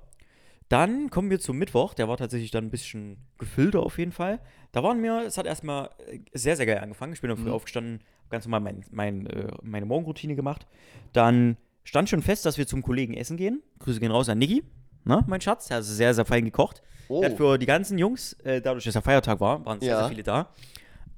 dann 0.69 1.11
kommen 1.11 1.31
wir 1.31 1.39
zum 1.41 1.59
Mittwoch. 1.59 1.93
Der 1.95 2.09
war 2.09 2.17
tatsächlich 2.17 2.51
dann 2.51 2.65
ein 2.65 2.71
bisschen 2.71 3.19
gefüllter 3.39 3.81
auf 3.81 3.99
jeden 3.99 4.13
Fall. 4.13 4.41
Da 4.73 4.83
waren 4.83 5.03
wir, 5.03 5.23
es 5.27 5.37
hat 5.39 5.47
erstmal 5.47 5.91
äh, 6.07 6.21
sehr, 6.33 6.57
sehr 6.57 6.67
geil 6.67 6.79
angefangen. 6.79 7.13
Ich 7.13 7.21
bin 7.21 7.29
dann 7.29 7.37
früh 7.39 7.49
Mhm. 7.49 7.53
aufgestanden, 7.55 8.01
ganz 8.31 8.45
normal 8.47 8.61
mein, 8.61 8.85
mein, 8.91 9.27
äh, 9.27 9.49
meine 9.63 9.87
Morgenroutine 9.87 10.35
gemacht. 10.37 10.67
Dann 11.13 11.57
stand 11.85 12.09
schon 12.09 12.23
fest, 12.23 12.45
dass 12.47 12.59
wir 12.59 12.67
zum 12.67 12.83
Kollegen 12.83 13.15
essen 13.15 13.37
gehen. 13.37 13.63
Grüße 13.79 14.01
gehen 14.01 14.11
raus 14.11 14.29
an 14.29 14.39
Niki, 14.39 14.65
ne, 15.05 15.25
mein 15.27 15.41
Schatz. 15.41 15.69
Der 15.69 15.79
hat 15.79 15.85
sehr, 15.85 16.15
sehr 16.15 16.25
fein 16.25 16.45
gekocht. 16.45 16.83
oh. 17.09 17.21
Der 17.21 17.31
hat 17.31 17.37
für 17.37 17.59
die 17.59 17.67
ganzen 17.67 17.99
Jungs, 17.99 18.33
äh, 18.45 18.61
dadurch, 18.61 18.85
dass 18.85 18.95
ja 18.95 19.01
Feiertag 19.01 19.41
war, 19.41 19.65
waren 19.65 19.81
sehr, 19.81 19.91
Ja. 19.91 19.99
sehr 20.01 20.09
viele 20.09 20.23
da, 20.23 20.49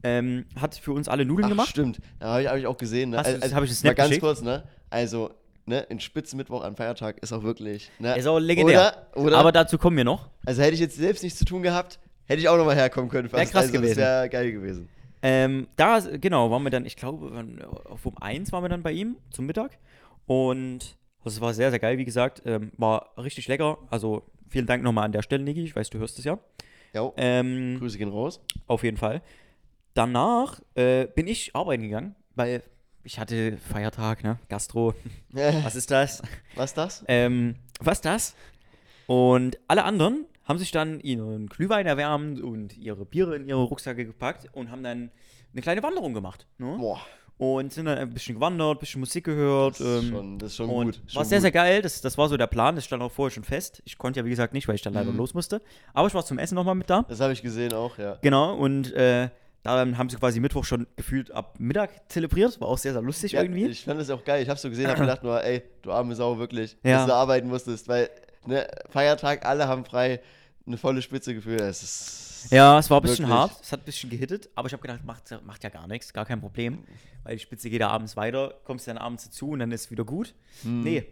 ähm, 0.02 0.44
hat 0.60 0.74
für 0.76 0.92
uns 0.92 1.08
alle 1.08 1.24
Nudeln 1.24 1.46
Ach, 1.46 1.50
gemacht. 1.50 1.68
stimmt. 1.70 1.98
Da 2.18 2.28
habe 2.28 2.42
ich, 2.42 2.48
hab 2.48 2.56
ich 2.58 2.66
auch 2.66 2.76
gesehen. 2.76 3.10
Ne? 3.10 3.18
Hast 3.18 3.30
du- 3.30 3.42
Also, 3.42 3.56
hab 3.56 3.64
ich 3.64 3.70
mal 3.70 3.74
Snap 3.76 3.96
ganz 3.96 4.08
geschickt? 4.10 4.24
kurz, 4.24 4.42
ne? 4.42 4.64
Also, 4.90 5.30
ne, 5.66 5.86
ein 5.90 5.98
Spitzenmittwoch 6.00 6.62
an 6.62 6.76
Feiertag 6.76 7.18
ist 7.18 7.32
auch 7.32 7.42
wirklich. 7.42 7.90
Ne? 7.98 8.16
Ist 8.16 8.26
auch 8.26 8.38
legendär. 8.38 9.08
Oder? 9.14 9.24
oder 9.24 9.38
Aber 9.38 9.52
dazu 9.52 9.76
kommen 9.78 9.96
wir 9.96 10.04
noch. 10.04 10.28
also 10.46 10.62
hätte 10.62 10.74
ich 10.74 10.80
jetzt 10.80 10.96
selbst 10.96 11.22
nichts 11.22 11.38
zu 11.38 11.44
tun 11.44 11.62
gehabt, 11.62 11.98
hätte 12.26 12.40
ich 12.40 12.48
auch 12.48 12.56
nochmal 12.58 12.76
herkommen 12.76 13.10
können. 13.10 13.30
Wär 13.32 13.40
fast. 13.40 13.52
krass 13.52 13.62
also, 13.62 13.72
gewesen. 13.72 13.96
Das 13.98 14.06
wäre 14.06 14.28
geil 14.28 14.52
gewesen. 14.52 14.88
Ähm, 15.22 15.68
da, 15.76 16.00
genau, 16.00 16.50
waren 16.50 16.62
wir 16.62 16.70
dann, 16.70 16.86
ich 16.86 16.96
glaube, 16.96 17.32
auf 17.84 18.06
um 18.06 18.16
1 18.18 18.52
waren 18.52 18.64
wir 18.64 18.68
dann 18.68 18.82
bei 18.82 18.92
ihm 18.92 19.16
zum 19.30 19.46
Mittag. 19.46 19.78
Und 20.26 20.96
das 21.24 21.40
war 21.40 21.54
sehr, 21.54 21.70
sehr 21.70 21.78
geil, 21.78 21.98
wie 21.98 22.04
gesagt. 22.04 22.42
Ähm, 22.44 22.72
war 22.76 23.12
richtig 23.16 23.48
lecker. 23.48 23.78
Also 23.90 24.22
vielen 24.48 24.66
Dank 24.66 24.82
nochmal 24.82 25.04
an 25.04 25.12
der 25.12 25.22
Stelle, 25.22 25.42
Niki. 25.42 25.62
Ich 25.64 25.74
weiß, 25.74 25.90
du 25.90 25.98
hörst 25.98 26.18
es 26.18 26.24
ja. 26.24 26.38
Jo. 26.94 27.12
Ähm, 27.16 27.78
Grüße 27.78 27.98
gehen 27.98 28.08
raus. 28.08 28.40
auf 28.66 28.82
jeden 28.82 28.96
Fall. 28.96 29.22
Danach 29.94 30.60
äh, 30.74 31.06
bin 31.06 31.26
ich 31.26 31.54
arbeiten 31.54 31.82
gegangen, 31.82 32.14
weil 32.34 32.62
ich 33.02 33.18
hatte 33.18 33.56
Feiertag, 33.56 34.22
ne? 34.22 34.38
Gastro. 34.48 34.94
Was 35.32 35.74
ist 35.74 35.90
das? 35.90 36.22
Was 36.54 36.74
das? 36.74 37.04
Ähm, 37.08 37.56
was 37.80 38.00
das? 38.00 38.34
Und 39.06 39.58
alle 39.68 39.84
anderen 39.84 40.26
haben 40.48 40.58
sich 40.58 40.70
dann 40.70 40.98
ihren 41.00 41.46
Glühwein 41.46 41.86
erwärmt 41.86 42.40
und 42.40 42.76
ihre 42.76 43.04
Biere 43.04 43.36
in 43.36 43.46
ihre 43.48 43.62
Rucksäcke 43.62 44.04
gepackt 44.06 44.46
und 44.52 44.70
haben 44.70 44.82
dann 44.82 45.10
eine 45.52 45.62
kleine 45.62 45.82
Wanderung 45.82 46.14
gemacht. 46.14 46.46
Ne? 46.58 46.76
Boah, 46.78 47.00
Und 47.36 47.72
sind 47.72 47.84
dann 47.86 47.98
ein 47.98 48.12
bisschen 48.14 48.34
gewandert, 48.36 48.78
ein 48.78 48.80
bisschen 48.80 49.00
Musik 49.00 49.24
gehört. 49.24 49.74
das 49.78 49.80
ist 49.80 50.02
ähm, 50.04 50.10
schon, 50.10 50.38
das 50.38 50.48
ist 50.50 50.56
schon 50.56 50.68
gut. 50.68 51.00
war 51.04 51.08
Schon 51.08 51.24
sehr, 51.24 51.38
gut. 51.38 51.42
sehr 51.42 51.52
geil. 51.52 51.82
Das, 51.82 52.00
das 52.00 52.16
war 52.18 52.28
so 52.28 52.36
der 52.36 52.46
Plan. 52.46 52.74
Das 52.74 52.84
stand 52.86 53.02
auch 53.02 53.12
vorher 53.12 53.30
schon 53.32 53.44
fest. 53.44 53.82
Ich 53.84 53.98
konnte 53.98 54.20
ja, 54.20 54.24
wie 54.26 54.30
gesagt, 54.30 54.54
nicht, 54.54 54.66
weil 54.68 54.74
ich 54.74 54.82
dann 54.82 54.94
leider 54.94 55.12
Mhm. 55.12 55.18
los 55.18 55.34
musste. 55.34 55.60
Aber 55.94 56.08
ich 56.08 56.14
war 56.14 56.24
zum 56.24 56.38
Essen 56.38 56.54
nochmal 56.54 56.74
mit 56.74 56.88
da. 56.90 57.02
Das 57.08 57.20
habe 57.20 57.32
ich 57.32 57.42
gesehen 57.42 57.72
auch, 57.74 57.96
ja. 57.98 58.18
Genau. 58.22 58.54
Und 58.56 58.92
äh, 58.94 59.28
dann 59.62 59.98
haben 59.98 60.08
sie 60.08 60.16
quasi 60.16 60.40
Mittwoch 60.40 60.64
schon 60.64 60.86
gefühlt 60.96 61.30
ab 61.30 61.56
Mittag 61.58 62.10
zelebriert. 62.10 62.58
War 62.60 62.68
auch 62.68 62.78
sehr, 62.78 62.92
sehr 62.94 63.02
lustig 63.02 63.32
ja 63.32 63.42
irgendwie. 63.42 63.66
Ich 63.66 63.84
fand 63.84 64.00
das 64.00 64.08
auch 64.10 64.24
geil. 64.24 64.42
Ich 64.42 64.48
habe 64.48 64.58
so 64.58 64.68
gesehen, 64.70 64.88
habe 64.88 65.00
gedacht 65.00 65.22
nur, 65.22 65.42
ey, 65.44 65.62
du 65.82 65.92
arme 65.92 66.14
Sau, 66.14 66.38
wirklich, 66.38 66.76
Ja. 66.84 66.98
dass 66.98 67.06
du 67.06 67.14
arbeiten 67.14 67.48
musstest, 67.48 67.86
weil 67.88 68.08
ne, 68.46 68.66
Feiertag, 68.88 69.44
alle 69.44 69.68
haben 69.68 69.84
frei, 69.84 70.20
eine 70.68 70.76
volle 70.78 71.02
Spitze 71.02 71.34
gefühlt. 71.34 71.60
Es 71.60 71.82
ist 71.82 72.50
Ja, 72.52 72.78
es 72.78 72.88
war 72.88 72.98
ein 73.00 73.02
bisschen 73.02 73.26
Wirklich. 73.26 73.36
hart, 73.38 73.52
es 73.62 73.72
hat 73.72 73.80
ein 73.80 73.84
bisschen 73.84 74.10
gehittet, 74.10 74.48
aber 74.54 74.66
ich 74.68 74.72
habe 74.72 74.80
gedacht, 74.82 75.04
macht, 75.04 75.24
macht 75.44 75.64
ja 75.64 75.70
gar 75.70 75.88
nichts, 75.88 76.12
gar 76.12 76.24
kein 76.24 76.40
Problem, 76.40 76.84
weil 77.24 77.34
die 77.36 77.42
Spitze 77.42 77.68
geht 77.70 77.80
ja 77.80 77.88
abends 77.88 78.16
weiter, 78.16 78.54
kommst 78.64 78.86
dann 78.86 78.98
abends 78.98 79.24
dazu 79.24 79.50
und 79.50 79.58
dann 79.58 79.72
ist 79.72 79.90
wieder 79.90 80.04
gut. 80.04 80.34
Nee, 80.62 81.04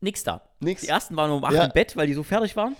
nix 0.00 0.22
da. 0.22 0.34
Hm. 0.34 0.40
Nix. 0.60 0.82
Die 0.82 0.88
ersten 0.88 1.16
waren 1.16 1.30
um 1.32 1.44
8 1.44 1.52
Ja. 1.54 1.64
im 1.64 1.72
Bett, 1.72 1.96
weil 1.96 2.06
die 2.06 2.14
so 2.14 2.22
fertig 2.22 2.54
waren. 2.56 2.76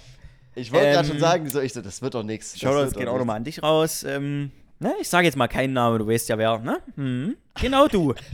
Ich 0.54 0.72
wollte 0.72 0.86
gerade 0.86 1.00
Ähm, 1.00 1.12
schon 1.12 1.18
sagen, 1.20 1.50
so, 1.50 1.60
ich 1.60 1.72
so, 1.72 1.82
das 1.82 2.00
wird 2.00 2.14
doch 2.14 2.22
nichts. 2.22 2.58
Shoutouts 2.58 2.94
gehen 2.94 3.08
auch 3.08 3.18
nochmal 3.18 3.36
an 3.36 3.44
dich 3.44 3.62
raus. 3.62 4.04
Ähm, 4.04 4.52
ne, 4.78 4.94
ich 5.00 5.08
sage 5.08 5.26
jetzt 5.26 5.36
mal 5.36 5.48
keinen 5.48 5.72
Namen, 5.74 5.98
du 5.98 6.06
weißt 6.06 6.28
ja 6.30 6.38
wer, 6.38 6.58
ne? 6.60 6.80
Hm, 6.94 7.36
genau 7.60 7.88
du. 7.88 8.14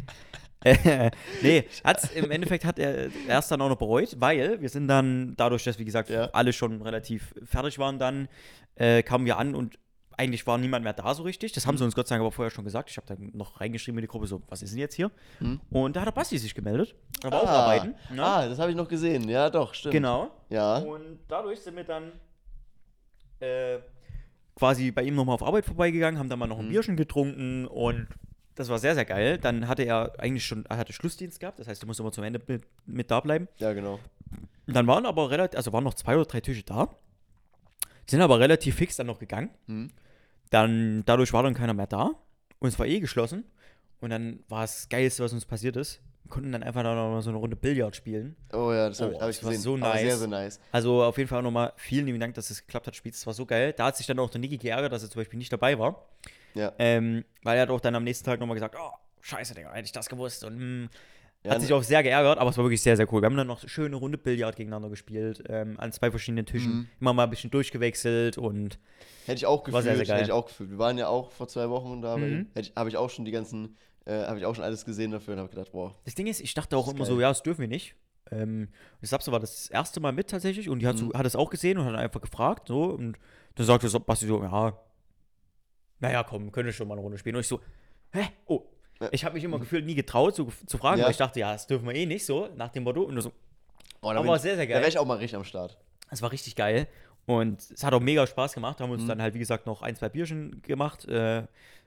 Nee, 1.42 1.64
hat's, 1.84 2.10
im 2.12 2.30
Endeffekt 2.30 2.64
hat 2.64 2.78
er 2.78 3.08
erst 3.28 3.50
dann 3.50 3.60
auch 3.60 3.68
noch 3.68 3.76
bereut, 3.76 4.16
weil 4.18 4.60
wir 4.60 4.68
sind 4.68 4.88
dann, 4.88 5.34
dadurch, 5.36 5.64
dass 5.64 5.78
wie 5.78 5.84
gesagt 5.84 6.08
Ja. 6.10 6.30
alle 6.32 6.52
schon 6.52 6.80
relativ 6.82 7.34
fertig 7.44 7.78
waren, 7.78 7.98
dann 7.98 8.28
äh, 8.76 9.02
kamen 9.02 9.26
wir 9.26 9.38
an 9.38 9.54
und 9.54 9.78
eigentlich 10.18 10.46
war 10.46 10.58
niemand 10.58 10.84
mehr 10.84 10.92
da 10.92 11.14
so 11.14 11.22
richtig. 11.22 11.52
Das 11.52 11.66
haben 11.66 11.78
sie 11.78 11.84
uns 11.84 11.94
Gott 11.94 12.06
sei 12.06 12.14
Dank 12.16 12.20
aber 12.22 12.32
vorher 12.32 12.50
schon 12.50 12.64
gesagt. 12.64 12.90
Ich 12.90 12.96
habe 12.98 13.06
dann 13.06 13.30
noch 13.32 13.60
reingeschrieben 13.60 13.98
in 13.98 14.02
die 14.02 14.08
Gruppe 14.08 14.26
so, 14.26 14.42
was 14.48 14.62
ist 14.62 14.70
denn 14.72 14.78
jetzt 14.78 14.94
hier? 14.94 15.10
Hm. 15.38 15.58
Und 15.70 15.96
da 15.96 16.00
hat 16.00 16.06
der 16.06 16.12
Basti 16.12 16.36
sich 16.38 16.54
gemeldet. 16.54 16.94
Da 17.22 17.30
war 17.32 17.42
auch 17.42 17.46
Ah, 17.48 17.62
arbeiten. 17.64 17.94
Ne? 18.14 18.22
ah, 18.22 18.46
das 18.46 18.58
habe 18.58 18.70
ich 18.70 18.76
noch 18.76 18.88
gesehen. 18.88 19.28
Ja, 19.28 19.48
doch, 19.50 19.72
stimmt. 19.74 19.92
Genau. 19.94 20.30
Ja. 20.50 20.76
Und 20.78 21.18
dadurch 21.28 21.60
sind 21.60 21.76
wir 21.76 21.84
dann 21.84 22.12
äh, 23.40 23.78
quasi 24.54 24.90
bei 24.90 25.02
ihm 25.02 25.14
nochmal 25.14 25.34
auf 25.34 25.42
Arbeit 25.42 25.64
vorbeigegangen, 25.64 26.18
haben 26.18 26.28
dann 26.28 26.38
mal 26.38 26.46
noch 26.46 26.58
ein 26.58 26.66
Mhm. 26.66 26.70
Bierchen 26.72 26.96
getrunken 26.96 27.66
und 27.66 28.06
das 28.54 28.68
war 28.68 28.78
sehr, 28.78 28.94
sehr 28.94 29.04
geil. 29.04 29.38
Dann 29.38 29.68
hatte 29.68 29.82
er 29.82 30.12
eigentlich 30.18 30.44
schon, 30.44 30.66
er 30.66 30.76
hatte 30.76 30.92
Schlussdienst 30.92 31.40
gehabt, 31.40 31.58
das 31.58 31.68
heißt, 31.68 31.82
er 31.82 31.86
musste 31.86 32.02
immer 32.02 32.12
zum 32.12 32.24
Ende 32.24 32.40
mit, 32.46 32.64
mit 32.86 33.10
da 33.10 33.20
bleiben. 33.20 33.48
Ja, 33.58 33.72
genau. 33.72 33.98
Dann 34.66 34.86
waren 34.86 35.06
aber 35.06 35.30
relativ, 35.30 35.56
also 35.56 35.72
waren 35.72 35.84
noch 35.84 35.94
zwei 35.94 36.14
oder 36.16 36.24
drei 36.24 36.40
Tische 36.40 36.62
da, 36.62 36.96
sind 38.08 38.20
aber 38.20 38.40
relativ 38.40 38.76
fix 38.76 38.96
dann 38.96 39.06
noch 39.06 39.18
gegangen. 39.18 39.50
Hm. 39.66 39.90
Dann, 40.50 41.02
dadurch 41.06 41.32
war 41.32 41.42
dann 41.42 41.54
keiner 41.54 41.74
mehr 41.74 41.86
da 41.86 42.12
und 42.58 42.68
es 42.68 42.78
war 42.78 42.86
eh 42.86 43.00
geschlossen. 43.00 43.44
Und 44.00 44.10
dann 44.10 44.40
war 44.48 44.64
es 44.64 44.88
Geilste, 44.88 45.22
was 45.22 45.32
uns 45.32 45.46
passiert 45.46 45.76
ist. 45.76 46.00
Wir 46.24 46.30
konnten 46.30 46.52
dann 46.52 46.62
einfach 46.62 46.82
noch 46.82 46.94
mal 46.94 47.20
so 47.22 47.30
eine 47.30 47.38
Runde 47.38 47.56
Billard 47.56 47.94
spielen. 47.96 48.36
Oh 48.52 48.72
ja, 48.72 48.88
das 48.88 49.00
habe 49.00 49.14
Oh, 49.16 49.20
hab 49.20 49.28
ich 49.30 49.36
das 49.36 49.44
war 49.44 49.52
gesehen. 49.52 49.62
so 49.62 49.74
Aber 49.86 49.98
sehr, 49.98 50.04
nice. 50.06 50.18
sehr 50.18 50.28
nice. 50.28 50.60
Also 50.70 51.02
auf 51.02 51.18
jeden 51.18 51.28
Fall 51.28 51.40
auch 51.40 51.44
nochmal 51.44 51.72
vielen 51.76 52.06
lieben 52.06 52.20
Dank, 52.20 52.34
dass 52.34 52.50
es 52.50 52.64
geklappt 52.66 52.86
hat, 52.86 52.96
Spitz. 52.96 53.18
Das 53.20 53.26
war 53.26 53.34
so 53.34 53.44
geil. 53.46 53.74
Da 53.76 53.86
hat 53.86 53.96
sich 53.96 54.06
dann 54.06 54.18
auch 54.18 54.30
der 54.30 54.40
Niki 54.40 54.56
geärgert, 54.58 54.92
dass 54.92 55.02
er 55.02 55.10
zum 55.10 55.20
Beispiel 55.20 55.38
nicht 55.38 55.52
dabei 55.52 55.78
war. 55.78 56.06
Ja. 56.54 56.72
Ähm, 56.78 57.24
weil 57.42 57.56
er 57.56 57.62
hat 57.62 57.70
auch 57.70 57.80
dann 57.80 57.94
am 57.94 58.04
nächsten 58.04 58.24
Tag 58.24 58.40
nochmal 58.40 58.54
gesagt, 58.54 58.76
oh, 58.78 58.92
scheiße, 59.20 59.54
Digga, 59.54 59.72
hätte 59.72 59.86
ich 59.86 59.92
das 59.92 60.08
gewusst. 60.08 60.44
Und 60.44 60.54
hm, 60.58 60.88
Ja, 61.44 61.52
hat 61.52 61.60
sich 61.60 61.72
auch 61.72 61.82
sehr 61.82 62.02
geärgert, 62.02 62.38
aber 62.38 62.50
es 62.50 62.56
war 62.56 62.64
wirklich 62.64 62.82
sehr, 62.82 62.96
sehr 62.96 63.12
cool. 63.12 63.20
Wir 63.22 63.26
haben 63.26 63.36
dann 63.36 63.46
noch 63.48 63.60
eine 63.60 63.68
schöne 63.68 63.96
Runde 63.96 64.16
Billard 64.18 64.56
gegeneinander 64.56 64.88
gespielt, 64.90 65.42
ähm, 65.48 65.74
an 65.80 65.92
zwei 65.92 66.10
verschiedenen 66.10 66.46
Tischen. 66.46 66.72
Mhm. 66.72 66.88
Immer 67.00 67.12
mal 67.14 67.24
ein 67.24 67.30
bisschen 67.30 67.50
durchgewechselt 67.50 68.38
und 68.38 68.78
Hätte 69.26 69.36
ich 69.38 69.46
auch 69.46 69.58
War 69.60 69.64
gefühlt. 69.82 69.84
sehr, 69.84 69.96
sehr 69.96 70.06
geil. 70.06 70.16
Hätte 70.16 70.26
ich 70.26 70.32
auch 70.32 70.46
gefühlt. 70.46 70.70
Wir 70.70 70.78
waren 70.78 70.98
ja 70.98 71.08
auch 71.08 71.30
vor 71.32 71.48
zwei 71.48 71.68
Wochen 71.70 72.00
da, 72.02 72.16
mhm. 72.16 72.48
habe 72.76 72.88
ich 72.88 72.96
auch 72.96 73.08
schon 73.10 73.24
die 73.24 73.30
ganzen, 73.32 73.76
äh, 74.04 74.24
habe 74.26 74.38
ich 74.38 74.44
auch 74.46 74.54
schon 74.54 74.64
alles 74.64 74.84
gesehen 74.84 75.10
dafür 75.12 75.34
und 75.34 75.40
habe 75.40 75.48
gedacht, 75.50 75.72
boah, 75.72 75.94
das 76.04 76.14
Ding 76.14 76.26
ist, 76.26 76.40
ich 76.40 76.54
dachte 76.54 76.76
auch 76.76 76.84
Das 76.86 76.94
immer 76.94 77.04
geil. 77.04 77.14
so, 77.14 77.20
ja, 77.20 77.28
das 77.28 77.42
dürfen 77.42 77.60
wir 77.60 77.68
nicht. 77.68 77.94
Ähm, 78.30 78.68
das 79.00 79.10
Sapse 79.10 79.30
war 79.32 79.40
das 79.40 79.68
erste 79.70 80.00
Mal 80.00 80.12
mit 80.12 80.28
tatsächlich 80.30 80.68
und 80.68 80.78
die 80.80 80.86
hat, 80.86 80.96
so, 80.98 81.06
Mhm. 81.06 81.12
hat 81.14 81.26
es 81.26 81.36
auch 81.36 81.50
gesehen 81.50 81.78
und 81.78 81.84
hat 81.86 81.94
einfach 81.96 82.20
gefragt. 82.20 82.68
So, 82.68 82.84
und 82.84 83.18
dann 83.56 83.66
sagte 83.66 83.88
so, 83.88 84.00
Basti 84.00 84.26
so, 84.26 84.42
ja, 84.42 84.76
naja, 86.00 86.22
komm, 86.24 86.50
könnte 86.50 86.72
schon 86.72 86.88
mal 86.88 86.94
eine 86.94 87.02
Runde 87.02 87.18
spielen. 87.18 87.36
Und 87.36 87.40
ich 87.40 87.48
so, 87.48 87.60
hä? 88.12 88.26
Oh. 88.46 88.62
Ich 89.10 89.24
habe 89.24 89.34
mich 89.34 89.42
immer 89.44 89.58
gefühlt 89.58 89.84
nie 89.84 89.94
getraut 89.96 90.34
so, 90.36 90.48
zu 90.66 90.78
fragen, 90.78 90.98
Ja. 90.98 91.04
weil 91.04 91.10
ich 91.12 91.16
dachte, 91.16 91.40
ja, 91.40 91.52
das 91.52 91.66
dürfen 91.66 91.86
wir 91.88 91.94
eh 91.94 92.06
nicht 92.06 92.24
so, 92.24 92.48
nach 92.56 92.68
dem 92.70 92.84
Motto. 92.84 93.02
Und 93.02 93.20
so, 93.20 93.32
da 94.00 94.08
Aber 94.10 94.36
ich- 94.36 94.42
sehr, 94.42 94.56
sehr 94.56 94.66
Da 94.66 94.72
geil. 94.72 94.80
wäre 94.80 94.88
ich 94.88 94.98
auch 94.98 95.06
mal 95.06 95.18
richtig 95.18 95.36
am 95.36 95.44
Start. 95.44 95.76
es 96.10 96.22
war 96.22 96.30
richtig 96.32 96.54
geil. 96.56 96.86
Und 97.26 97.60
es 97.70 97.84
hat 97.84 97.94
auch 97.94 98.00
mega 98.00 98.26
Spaß 98.26 98.52
gemacht. 98.54 98.80
Haben 98.80 98.90
uns 98.90 99.04
Mhm. 99.04 99.08
dann 99.08 99.22
halt, 99.22 99.34
wie 99.34 99.38
gesagt, 99.38 99.66
noch 99.66 99.82
ein, 99.82 99.94
zwei 99.96 100.08
Bierchen 100.08 100.60
gemacht. 100.62 101.04
Äh, 101.06 101.44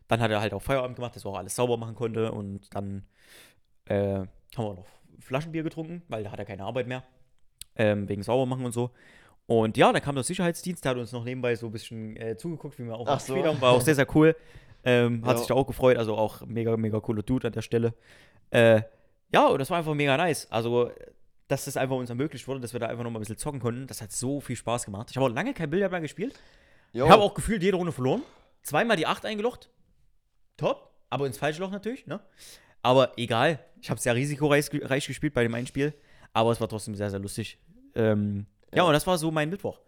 dann 0.07 0.19
hat 0.19 0.31
er 0.31 0.41
halt 0.41 0.53
auch 0.53 0.61
Feierabend 0.61 0.95
gemacht, 0.95 1.15
dass 1.15 1.25
er 1.25 1.31
auch 1.31 1.37
alles 1.37 1.55
sauber 1.55 1.77
machen 1.77 1.95
konnte. 1.95 2.31
Und 2.31 2.73
dann 2.75 3.05
äh, 3.85 3.95
haben 4.19 4.27
wir 4.57 4.73
noch 4.75 4.85
Flaschenbier 5.19 5.63
getrunken, 5.63 6.03
weil 6.07 6.23
da 6.23 6.31
hat 6.31 6.39
er 6.39 6.45
keine 6.45 6.63
Arbeit 6.63 6.87
mehr. 6.87 7.03
Ähm, 7.75 8.07
wegen 8.07 8.23
Saubermachen 8.23 8.65
und 8.65 8.71
so. 8.71 8.91
Und 9.47 9.77
ja, 9.77 9.91
dann 9.91 10.01
kam 10.01 10.15
der 10.15 10.23
Sicherheitsdienst, 10.23 10.83
der 10.85 10.91
hat 10.91 10.97
uns 10.97 11.11
noch 11.11 11.23
nebenbei 11.23 11.55
so 11.55 11.67
ein 11.67 11.71
bisschen 11.71 12.15
äh, 12.17 12.35
zugeguckt, 12.37 12.79
wie 12.79 12.85
wir 12.85 12.95
auch 12.95 13.19
so. 13.19 13.35
haben. 13.35 13.61
War 13.61 13.73
auch 13.73 13.81
sehr, 13.81 13.95
sehr 13.95 14.07
cool. 14.15 14.35
Ähm, 14.83 15.23
hat 15.25 15.33
Ja. 15.33 15.37
sich 15.39 15.47
da 15.47 15.53
auch 15.55 15.67
gefreut. 15.67 15.97
Also 15.97 16.15
auch 16.15 16.45
mega, 16.45 16.75
mega 16.77 16.99
cooler 16.99 17.21
Dude 17.23 17.47
an 17.47 17.53
der 17.53 17.61
Stelle. 17.61 17.93
Äh, 18.51 18.81
ja, 19.33 19.47
und 19.47 19.59
das 19.59 19.69
war 19.69 19.77
einfach 19.79 19.93
mega 19.93 20.15
nice. 20.17 20.47
Also, 20.51 20.89
dass 21.47 21.65
das 21.65 21.77
einfach 21.77 21.95
uns 21.95 22.09
ermöglicht 22.09 22.47
wurde, 22.47 22.59
dass 22.59 22.73
wir 22.73 22.79
da 22.79 22.87
einfach 22.87 23.03
noch 23.03 23.11
mal 23.11 23.19
ein 23.19 23.21
bisschen 23.21 23.37
zocken 23.37 23.59
konnten. 23.59 23.87
Das 23.87 24.01
hat 24.01 24.11
so 24.11 24.39
viel 24.39 24.55
Spaß 24.55 24.85
gemacht. 24.85 25.09
Ich 25.11 25.17
habe 25.17 25.25
auch 25.27 25.33
lange 25.33 25.53
kein 25.53 25.69
Billard 25.69 25.91
mehr 25.91 26.01
gespielt. 26.01 26.33
Jo, 26.93 27.05
Ich 27.05 27.11
habe 27.11 27.21
auch 27.21 27.33
gefühlt 27.33 27.61
jede 27.61 27.77
Runde 27.77 27.91
verloren. 27.91 28.21
Zweimal 28.63 28.95
die 28.97 29.05
8 29.05 29.25
eingelocht. 29.25 29.69
Top. 30.57 30.91
Aber 31.09 31.27
ins 31.27 31.37
falsche 31.37 31.61
Loch 31.61 31.71
natürlich, 31.71 32.07
ne? 32.07 32.19
Aber 32.81 33.13
egal. 33.17 33.59
Ich 33.81 33.89
habe 33.89 33.99
sehr 33.99 34.15
risikoreich 34.15 34.69
reich 34.83 35.07
gespielt 35.07 35.33
bei 35.33 35.43
dem 35.43 35.53
einen 35.55 35.67
Spiel. 35.67 35.93
Aber 36.33 36.51
es 36.51 36.59
war 36.59 36.67
trotzdem 36.67 36.95
sehr, 36.95 37.09
sehr 37.09 37.19
lustig. 37.19 37.57
Ähm, 37.95 38.45
ja. 38.71 38.77
Ja. 38.77 38.83
und 38.83 38.93
das 38.93 39.05
war 39.07 39.17
so 39.17 39.31
mein 39.31 39.49
Mittwoch. 39.49 39.79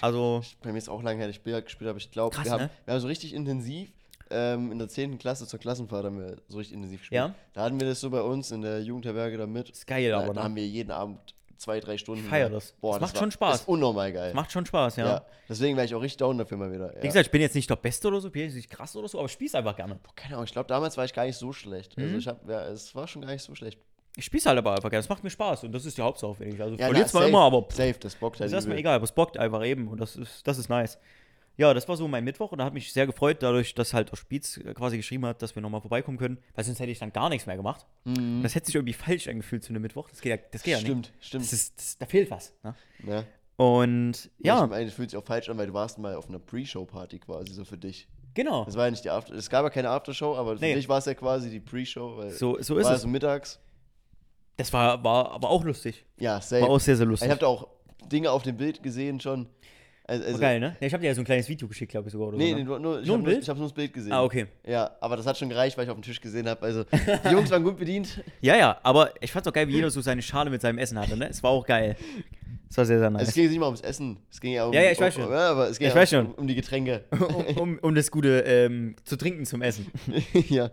Also, 0.00 0.42
bei 0.62 0.70
mir 0.70 0.78
ist 0.78 0.88
auch 0.88 1.02
lange 1.02 1.18
her, 1.20 1.28
ich 1.28 1.40
Billard 1.42 1.64
gespielt 1.64 1.88
habe. 1.88 1.98
Ich 1.98 2.10
glaube, 2.10 2.36
wir, 2.42 2.50
haben- 2.50 2.62
ne? 2.64 2.70
wir 2.84 2.94
haben 2.94 3.00
so 3.00 3.06
richtig 3.08 3.32
intensiv 3.34 3.90
ähm, 4.30 4.70
in 4.70 4.78
der 4.78 4.88
10. 4.88 5.18
Klasse 5.18 5.46
zur 5.46 5.58
Klassenfahrt 5.58 6.04
haben 6.04 6.18
wir 6.20 6.36
so 6.48 6.58
richtig 6.58 6.74
intensiv 6.76 7.00
gespielt. 7.00 7.16
Ja. 7.16 7.34
Da 7.54 7.62
hatten 7.62 7.80
wir 7.80 7.86
das 7.88 8.00
so 8.00 8.10
bei 8.10 8.20
uns 8.20 8.50
in 8.50 8.60
der 8.62 8.82
Jugendherberge 8.82 9.38
da 9.38 9.46
mit. 9.46 9.70
ist 9.70 9.86
geil, 9.86 10.10
Da, 10.10 10.18
aber 10.18 10.26
da 10.28 10.32
ne? 10.34 10.42
haben 10.44 10.56
wir 10.56 10.66
jeden 10.66 10.90
Abend 10.90 11.34
zwei, 11.58 11.80
drei 11.80 11.98
Stunden. 11.98 12.22
Ich 12.24 12.28
feier 12.30 12.48
das. 12.50 12.72
Boah, 12.80 12.94
Das 12.94 13.00
macht 13.02 13.14
war- 13.14 13.20
schon 13.20 13.30
Spaß. 13.30 13.52
Das 13.52 13.60
ist 13.62 13.68
unnormal 13.68 14.12
geil. 14.12 14.26
Das 14.28 14.34
macht 14.34 14.52
schon 14.52 14.64
Spaß, 14.66 14.96
ja. 14.96 15.06
ja. 15.06 15.24
Deswegen 15.48 15.76
wäre 15.76 15.86
ich 15.86 15.94
auch 15.94 16.00
richtig 16.02 16.18
down 16.18 16.38
dafür 16.38 16.56
mal 16.56 16.72
wieder. 16.72 16.90
Wie 16.92 16.96
Ja. 16.96 17.00
gesagt, 17.02 17.26
ich 17.26 17.30
bin 17.32 17.40
jetzt 17.40 17.54
nicht 17.54 17.68
der 17.68 17.76
Beste 17.76 18.08
oder 18.08 18.20
so, 18.20 18.30
bin 18.30 18.42
jetzt 18.42 18.54
nicht 18.54 18.70
krass 18.70 18.94
oder 18.96 19.08
so, 19.08 19.18
aber 19.18 19.26
ich 19.26 19.32
spiel's 19.32 19.54
einfach 19.54 19.76
gerne. 19.76 19.98
Keine 20.16 20.34
Ahnung, 20.34 20.44
ich 20.44 20.52
glaube, 20.52 20.68
damals 20.68 20.96
war 20.96 21.04
ich 21.04 21.12
gar 21.12 21.24
nicht 21.26 21.36
so 21.36 21.52
schlecht. 21.52 21.96
Also 21.98 22.10
Mhm. 22.10 22.18
ich 22.18 22.28
hab, 22.28 22.48
ja, 22.48 22.66
es 22.68 22.94
war 22.94 23.06
schon 23.08 23.22
gar 23.22 23.32
nicht 23.32 23.42
so 23.44 23.54
schlecht. 23.54 23.78
Ich 24.16 24.24
spiel's 24.24 24.46
halt 24.46 24.58
aber 24.58 24.74
einfach 24.74 24.90
gerne. 24.90 25.00
Es 25.00 25.08
macht 25.08 25.22
mir 25.22 25.30
Spaß 25.30 25.62
und 25.64 25.72
das 25.72 25.84
ist 25.84 25.96
die 25.96 26.02
Hauptsache, 26.02 26.34
finde 26.34 26.56
ich. 26.56 26.60
Also, 26.60 26.74
ich 26.74 26.80
Ja, 26.80 26.86
verliere 26.86 27.04
na, 27.06 27.10
zwar 27.10 27.28
immer, 27.28 27.40
aber 27.42 27.62
pff, 27.62 27.76
Safe, 27.76 27.94
das 28.00 28.16
bockt 28.16 28.40
halt 28.40 28.46
Das 28.46 28.52
ist 28.52 28.54
erstmal 28.54 28.78
egal, 28.78 28.96
aber 28.96 29.04
es 29.04 29.12
bockt 29.12 29.38
einfach 29.38 29.64
eben 29.64 29.86
und 29.86 30.00
das 30.00 30.16
ist, 30.16 30.44
das 30.46 30.58
ist 30.58 30.68
nice. 30.68 30.98
Ja, 31.58 31.74
das 31.74 31.86
war 31.88 31.96
so 31.96 32.06
mein 32.08 32.22
Mittwoch 32.24 32.52
und 32.52 32.58
da 32.58 32.64
hat 32.64 32.72
mich 32.72 32.92
sehr 32.92 33.04
gefreut, 33.06 33.38
dadurch, 33.42 33.74
dass 33.74 33.92
halt 33.92 34.12
auch 34.12 34.16
Spiez 34.16 34.60
quasi 34.74 34.96
geschrieben 34.96 35.26
hat, 35.26 35.42
dass 35.42 35.54
wir 35.56 35.60
nochmal 35.60 35.80
vorbeikommen 35.80 36.16
können, 36.16 36.38
weil 36.54 36.64
sonst 36.64 36.78
hätte 36.78 36.90
ich 36.92 37.00
dann 37.00 37.12
gar 37.12 37.28
nichts 37.28 37.46
mehr 37.46 37.56
gemacht. 37.56 37.84
Und 38.06 38.42
das 38.44 38.54
hätte 38.54 38.66
sich 38.66 38.76
irgendwie 38.76 38.92
falsch 38.94 39.26
angefühlt 39.28 39.64
zu 39.64 39.70
einem 39.70 39.82
Mittwoch. 39.82 40.08
Das 40.08 40.20
geht 40.20 40.30
ja, 40.30 40.46
das 40.52 40.62
geht 40.62 40.72
ja 40.74 40.78
nicht. 40.80 40.88
Mhm. 40.88 41.04
Stimmt, 41.20 41.44
stimmt. 41.46 42.00
Da 42.00 42.06
fehlt 42.06 42.30
was. 42.30 42.54
Ne? 42.62 42.74
ja. 43.06 43.24
Und 43.56 44.30
ja, 44.38 44.62
Ich 44.64 44.70
meine, 44.70 44.84
es 44.86 44.94
fühlt 44.94 45.10
sich 45.10 45.18
auch 45.18 45.24
falsch 45.24 45.48
an, 45.48 45.58
weil 45.58 45.66
du 45.66 45.74
warst 45.74 45.98
mal 45.98 46.14
auf 46.14 46.28
einer 46.28 46.38
Pre-Show-Party 46.38 47.18
quasi 47.18 47.52
so 47.52 47.64
für 47.64 47.76
dich. 47.76 48.06
genau. 48.34 48.64
Das 48.64 48.76
war 48.76 48.84
ja 48.84 48.92
nicht 48.92 49.04
die 49.04 49.10
After. 49.10 49.34
Es 49.34 49.50
gab 49.50 49.64
ja 49.64 49.70
keine 49.70 49.90
Aftershow, 49.90 50.36
aber 50.36 50.56
für 50.56 50.64
Nee. 50.64 50.76
dich 50.76 50.88
war 50.88 50.98
es 50.98 51.06
ja 51.06 51.14
quasi 51.14 51.50
die 51.50 51.58
Pre-Show. 51.58 52.18
weil 52.18 52.30
So, 52.30 52.56
so 52.62 52.78
ist 52.78 52.86
war 52.86 52.94
es. 52.94 53.02
so 53.02 53.08
mittags. 53.08 53.58
Das 54.56 54.72
war, 54.72 55.02
war 55.02 55.32
aber 55.32 55.50
auch 55.50 55.64
lustig. 55.64 56.04
Ja, 56.20 56.40
safe. 56.40 56.62
War 56.62 56.70
auch 56.70 56.78
sehr, 56.78 56.96
sehr 56.96 57.06
ich 57.06 57.10
lustig. 57.10 57.30
habe 57.30 57.40
da 57.40 57.46
auch 57.48 57.66
Dinge 58.12 58.30
auf 58.30 58.42
dem 58.44 58.56
Bild 58.56 58.80
gesehen 58.82 59.18
schon. 59.18 59.48
Also, 60.10 60.24
also, 60.24 60.38
geil, 60.38 60.58
ne? 60.58 60.74
Ja, 60.80 60.86
ich 60.86 60.92
habe 60.94 61.02
dir 61.02 61.08
ja 61.08 61.14
so 61.14 61.20
ein 61.20 61.26
kleines 61.26 61.48
Video 61.50 61.68
geschickt, 61.68 61.90
glaube 61.92 62.08
ich 62.08 62.12
sogar. 62.12 62.28
Oder 62.28 62.38
Nee, 62.38 62.50
so, 62.52 62.56
nee, 62.56 62.62
ne? 62.62 62.64
nur, 62.66 62.78
nur, 62.80 63.02
ich 63.02 63.08
habe 63.10 63.22
nur, 63.22 63.38
ich 63.38 63.48
hab 63.48 63.56
nur 63.58 63.66
das 63.66 63.74
Bild 63.74 63.92
gesehen. 63.92 64.10
Ah, 64.12 64.24
okay. 64.24 64.46
Ja, 64.66 64.90
aber 65.02 65.18
das 65.18 65.26
hat 65.26 65.36
schon 65.36 65.50
gereicht, 65.50 65.76
weil 65.76 65.84
ich 65.84 65.90
auf 65.90 65.96
dem 65.98 66.02
Tisch 66.02 66.18
gesehen 66.20 66.48
habe. 66.48 66.62
Also, 66.62 66.84
die 67.24 67.28
Jungs 67.30 67.50
waren 67.50 67.62
gut 67.62 67.76
bedient. 67.76 68.24
Ja, 68.40 68.56
ja, 68.56 68.78
aber 68.82 69.12
ich 69.20 69.30
fand's 69.30 69.46
auch 69.46 69.52
geil, 69.52 69.68
wie 69.68 69.74
jeder 69.74 69.90
so 69.90 70.00
seine 70.00 70.22
Schale 70.22 70.48
mit 70.48 70.62
seinem 70.62 70.78
Essen 70.78 70.98
hatte, 70.98 71.14
ne? 71.14 71.28
Es 71.28 71.42
war 71.42 71.50
auch 71.50 71.66
geil. 71.66 71.94
Es 72.70 72.76
war 72.78 72.86
sehr, 72.86 72.98
sehr 72.98 73.06
Also, 73.08 73.18
es 73.18 73.26
nice. 73.28 73.34
ging 73.34 73.48
nicht 73.50 73.58
mal 73.58 73.66
ums 73.66 73.82
Essen. 73.82 74.16
Es 74.30 74.40
ging 74.40 74.52
ja 74.54 74.64
um. 74.64 74.72
Ja, 74.72 74.80
ja, 74.80 74.92
ich 74.92 74.98
um, 74.98 75.04
weiß 75.04 75.14
schon. 75.14 75.24
Um, 75.24 75.30
ja, 75.30 75.50
aber 75.50 75.68
es 75.68 75.78
ging 75.78 75.88
Ich 75.88 75.94
ja 75.94 76.00
weiß 76.00 76.12
um, 76.14 76.24
schon. 76.24 76.34
um 76.36 76.46
die 76.46 76.54
Getränke. 76.54 77.04
um, 77.56 77.78
um, 77.80 77.94
das 77.94 78.10
Gute 78.10 78.40
ähm, 78.46 78.96
zu 79.04 79.16
trinken 79.16 79.44
zum 79.44 79.60
Essen. 79.60 79.86
ja. 80.48 80.70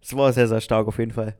Das 0.00 0.16
war 0.16 0.32
sehr, 0.32 0.48
sehr 0.48 0.60
stark 0.60 0.88
auf 0.88 0.98
jeden 0.98 1.12
Fall. 1.12 1.36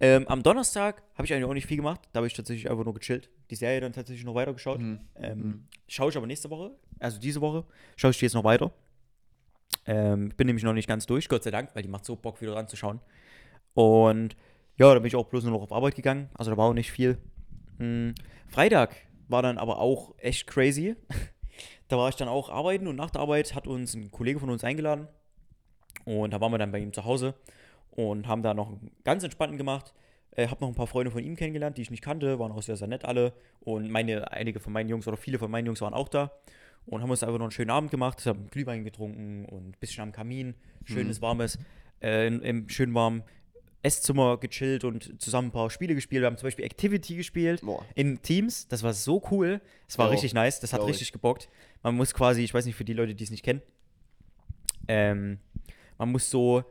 Ähm, 0.00 0.28
am 0.28 0.44
Donnerstag 0.44 1.02
habe 1.16 1.26
ich 1.26 1.32
eigentlich 1.34 1.44
auch 1.44 1.54
nicht 1.54 1.66
viel 1.66 1.76
gemacht. 1.76 2.00
Da 2.12 2.18
habe 2.18 2.28
ich 2.28 2.34
tatsächlich 2.34 2.70
einfach 2.70 2.84
nur 2.84 2.94
gechillt. 2.94 3.30
Die 3.50 3.54
Serie 3.54 3.80
dann 3.80 3.92
tatsächlich 3.92 4.24
noch 4.24 4.34
weitergeschaut. 4.34 4.80
Mhm. 4.80 5.00
Ähm, 5.16 5.66
Schaue 5.86 6.10
ich 6.10 6.16
aber 6.16 6.26
nächste 6.26 6.50
Woche, 6.50 6.72
also 6.98 7.18
diese 7.18 7.40
Woche, 7.40 7.64
schaue 7.96 8.10
ich 8.10 8.18
die 8.18 8.26
jetzt 8.26 8.34
noch 8.34 8.44
weiter. 8.44 8.70
Ähm, 9.86 10.30
bin 10.36 10.46
nämlich 10.46 10.64
noch 10.64 10.74
nicht 10.74 10.88
ganz 10.88 11.06
durch, 11.06 11.28
Gott 11.28 11.42
sei 11.42 11.50
Dank, 11.50 11.70
weil 11.74 11.82
die 11.82 11.88
macht 11.88 12.04
so 12.04 12.14
Bock, 12.14 12.40
wieder 12.42 12.54
ranzuschauen. 12.54 13.00
Und 13.74 14.36
ja, 14.76 14.92
da 14.92 14.98
bin 14.98 15.06
ich 15.06 15.16
auch 15.16 15.26
bloß 15.26 15.44
nur 15.44 15.52
noch 15.52 15.62
auf 15.62 15.72
Arbeit 15.72 15.94
gegangen. 15.94 16.28
Also 16.34 16.50
da 16.50 16.56
war 16.56 16.66
auch 16.66 16.74
nicht 16.74 16.92
viel. 16.92 17.18
Hm, 17.78 18.14
Freitag 18.48 18.94
war 19.28 19.42
dann 19.42 19.58
aber 19.58 19.78
auch 19.78 20.14
echt 20.18 20.46
crazy. 20.46 20.96
da 21.88 21.96
war 21.96 22.08
ich 22.08 22.16
dann 22.16 22.28
auch 22.28 22.50
arbeiten 22.50 22.86
und 22.86 22.96
nach 22.96 23.10
der 23.10 23.22
Arbeit 23.22 23.54
hat 23.54 23.66
uns 23.66 23.94
ein 23.94 24.10
Kollege 24.10 24.40
von 24.40 24.50
uns 24.50 24.62
eingeladen. 24.62 25.08
Und 26.04 26.32
da 26.32 26.40
waren 26.40 26.52
wir 26.52 26.58
dann 26.58 26.72
bei 26.72 26.78
ihm 26.78 26.92
zu 26.92 27.04
Hause 27.04 27.34
und 27.90 28.26
haben 28.28 28.42
da 28.42 28.54
noch 28.54 28.68
einen 28.68 28.90
ganz 29.04 29.24
entspannten 29.24 29.58
gemacht. 29.58 29.94
Äh, 30.32 30.48
hab 30.48 30.60
noch 30.60 30.68
ein 30.68 30.74
paar 30.74 30.86
Freunde 30.86 31.10
von 31.10 31.22
ihm 31.22 31.36
kennengelernt, 31.36 31.78
die 31.78 31.82
ich 31.82 31.90
nicht 31.90 32.02
kannte, 32.02 32.38
waren 32.38 32.52
auch 32.52 32.62
sehr, 32.62 32.76
sehr 32.76 32.88
nett 32.88 33.04
alle. 33.04 33.32
Und 33.60 33.90
meine, 33.90 34.30
einige 34.32 34.60
von 34.60 34.72
meinen 34.72 34.88
Jungs 34.88 35.06
oder 35.08 35.16
viele 35.16 35.38
von 35.38 35.50
meinen 35.50 35.66
Jungs 35.66 35.80
waren 35.80 35.94
auch 35.94 36.08
da. 36.08 36.32
Und 36.86 37.02
haben 37.02 37.10
uns 37.10 37.22
einfach 37.22 37.38
noch 37.38 37.44
einen 37.44 37.50
schönen 37.50 37.70
Abend 37.70 37.90
gemacht, 37.90 38.24
haben 38.24 38.48
Glühwein 38.50 38.84
getrunken 38.84 39.44
und 39.44 39.68
ein 39.68 39.74
bisschen 39.78 40.02
am 40.02 40.12
Kamin, 40.12 40.54
schönes, 40.84 41.20
warmes, 41.20 41.58
äh, 42.00 42.28
im 42.28 42.68
schön 42.68 42.94
warmen 42.94 43.24
Esszimmer 43.82 44.38
gechillt 44.38 44.84
und 44.84 45.20
zusammen 45.20 45.48
ein 45.48 45.52
paar 45.52 45.70
Spiele 45.70 45.94
gespielt. 45.94 46.22
Wir 46.22 46.26
haben 46.26 46.36
zum 46.36 46.46
Beispiel 46.46 46.64
Activity 46.64 47.16
gespielt 47.16 47.60
Boah. 47.60 47.84
in 47.94 48.20
Teams. 48.22 48.68
Das 48.68 48.82
war 48.82 48.92
so 48.92 49.22
cool. 49.30 49.60
Das 49.86 49.98
war 49.98 50.06
Glaub- 50.06 50.14
richtig 50.14 50.34
nice. 50.34 50.60
Das 50.60 50.72
hat 50.72 50.80
glaub 50.80 50.88
ich. 50.88 50.94
richtig 50.96 51.12
gebockt. 51.12 51.48
Man 51.82 51.94
muss 51.94 52.14
quasi, 52.14 52.42
ich 52.42 52.52
weiß 52.52 52.64
nicht 52.66 52.74
für 52.74 52.84
die 52.84 52.92
Leute, 52.92 53.14
die 53.14 53.24
es 53.24 53.30
nicht 53.30 53.44
kennen, 53.44 53.62
ähm, 54.88 55.38
man 55.98 56.10
muss 56.10 56.30
so 56.30 56.64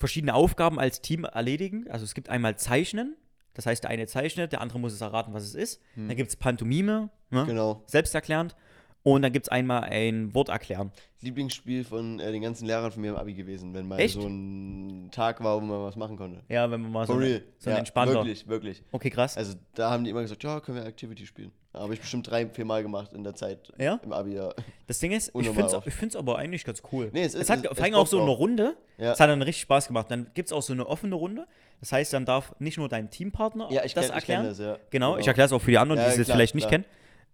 verschiedene 0.00 0.34
Aufgaben 0.34 0.80
als 0.80 1.00
Team 1.00 1.24
erledigen. 1.24 1.88
Also 1.88 2.04
es 2.04 2.14
gibt 2.14 2.28
einmal 2.28 2.56
Zeichnen. 2.56 3.16
Das 3.54 3.66
heißt, 3.66 3.84
der 3.84 3.90
eine 3.90 4.06
zeichnet, 4.06 4.52
der 4.52 4.60
andere 4.60 4.80
muss 4.80 4.92
es 4.92 5.00
erraten, 5.00 5.34
was 5.34 5.44
es 5.44 5.54
ist. 5.54 5.82
Dann 5.94 6.16
gibt 6.16 6.30
es 6.30 6.36
Pantomime, 6.36 7.10
ne? 7.30 7.44
Genau. 7.46 7.82
selbsterklärend. 7.86 8.56
Und 9.02 9.22
dann 9.22 9.32
gibt 9.32 9.46
es 9.46 9.48
einmal 9.48 9.84
ein 9.84 10.34
Wort 10.34 10.50
erklären. 10.50 10.92
Lieblingsspiel 11.20 11.84
von 11.84 12.20
äh, 12.20 12.32
den 12.32 12.42
ganzen 12.42 12.66
Lehrern 12.66 12.92
von 12.92 13.00
mir 13.00 13.10
im 13.10 13.16
Abi 13.16 13.34
gewesen, 13.34 13.72
wenn 13.72 13.88
mal 13.88 13.98
Echt? 13.98 14.14
so 14.14 14.26
ein 14.26 15.08
Tag 15.10 15.42
war, 15.42 15.56
wo 15.56 15.64
man 15.64 15.82
was 15.82 15.96
machen 15.96 16.16
konnte. 16.16 16.42
Ja, 16.48 16.70
wenn 16.70 16.82
man 16.82 16.92
mal 16.92 17.06
so, 17.06 17.14
For 17.14 17.22
eine, 17.22 17.30
real. 17.30 17.42
so 17.58 17.70
ein 17.70 17.72
ja, 17.74 17.78
entspannter. 17.78 18.14
Wirklich, 18.14 18.46
wirklich. 18.46 18.82
Okay, 18.92 19.10
krass. 19.10 19.36
Also 19.38 19.54
da 19.74 19.90
haben 19.90 20.04
die 20.04 20.10
immer 20.10 20.22
gesagt, 20.22 20.42
ja, 20.44 20.60
können 20.60 20.76
wir 20.76 20.86
Activity 20.86 21.26
spielen. 21.26 21.50
Habe 21.72 21.94
ich 21.94 22.00
bestimmt 22.00 22.28
drei, 22.28 22.48
vier 22.48 22.64
Mal 22.64 22.82
gemacht 22.82 23.12
in 23.12 23.22
der 23.22 23.34
Zeit 23.34 23.72
Ja? 23.78 24.00
im 24.02 24.12
Abi, 24.12 24.34
ja. 24.34 24.52
Das 24.88 24.98
Ding 24.98 25.12
ist, 25.12 25.28
ich 25.28 25.46
finde 25.50 25.66
es 25.66 25.86
ich 25.86 25.94
find's 25.94 26.16
aber 26.16 26.36
eigentlich 26.36 26.64
ganz 26.64 26.82
cool. 26.92 27.10
Nee, 27.12 27.22
es 27.22 27.34
ist- 27.34 27.48
hat 27.48 27.60
es- 27.64 27.70
es 27.70 27.76
vor 27.76 27.84
allem 27.84 27.94
auch 27.94 28.06
so 28.08 28.20
eine. 28.20 28.30
Runde. 28.30 28.76
Ja. 28.98 29.12
Es 29.12 29.20
hat 29.20 29.30
dann 29.30 29.40
richtig 29.42 29.62
Spaß 29.62 29.86
gemacht. 29.86 30.06
Dann 30.10 30.26
gibt 30.34 30.48
es 30.48 30.52
auch 30.52 30.62
so 30.62 30.72
eine 30.72 30.84
offene 30.86 31.14
Runde. 31.14 31.46
Das 31.78 31.92
heißt, 31.92 32.12
dann 32.12 32.24
darf 32.24 32.52
nicht 32.58 32.76
nur 32.76 32.88
dein 32.88 33.08
Teampartner 33.08 33.68
Ja, 33.70 33.84
ich 33.84 33.94
das 33.94 34.06
kenn- 34.06 34.08
ich 34.08 34.14
erklären. 34.16 34.40
kenn 34.42 34.50
das, 34.50 34.58
ja. 34.58 34.78
Genau, 34.90 35.10
Genau. 35.12 35.18
ich 35.18 35.26
erkläre 35.28 35.46
es 35.46 35.52
auch 35.52 35.60
für 35.62 35.70
die 35.70 35.78
anderen, 35.78 36.00
die 36.00 36.06
es 36.06 36.16
jetzt 36.16 36.26
klar, 36.26 36.36
vielleicht 36.38 36.54
nicht 36.56 36.68
kennen. 36.68 36.84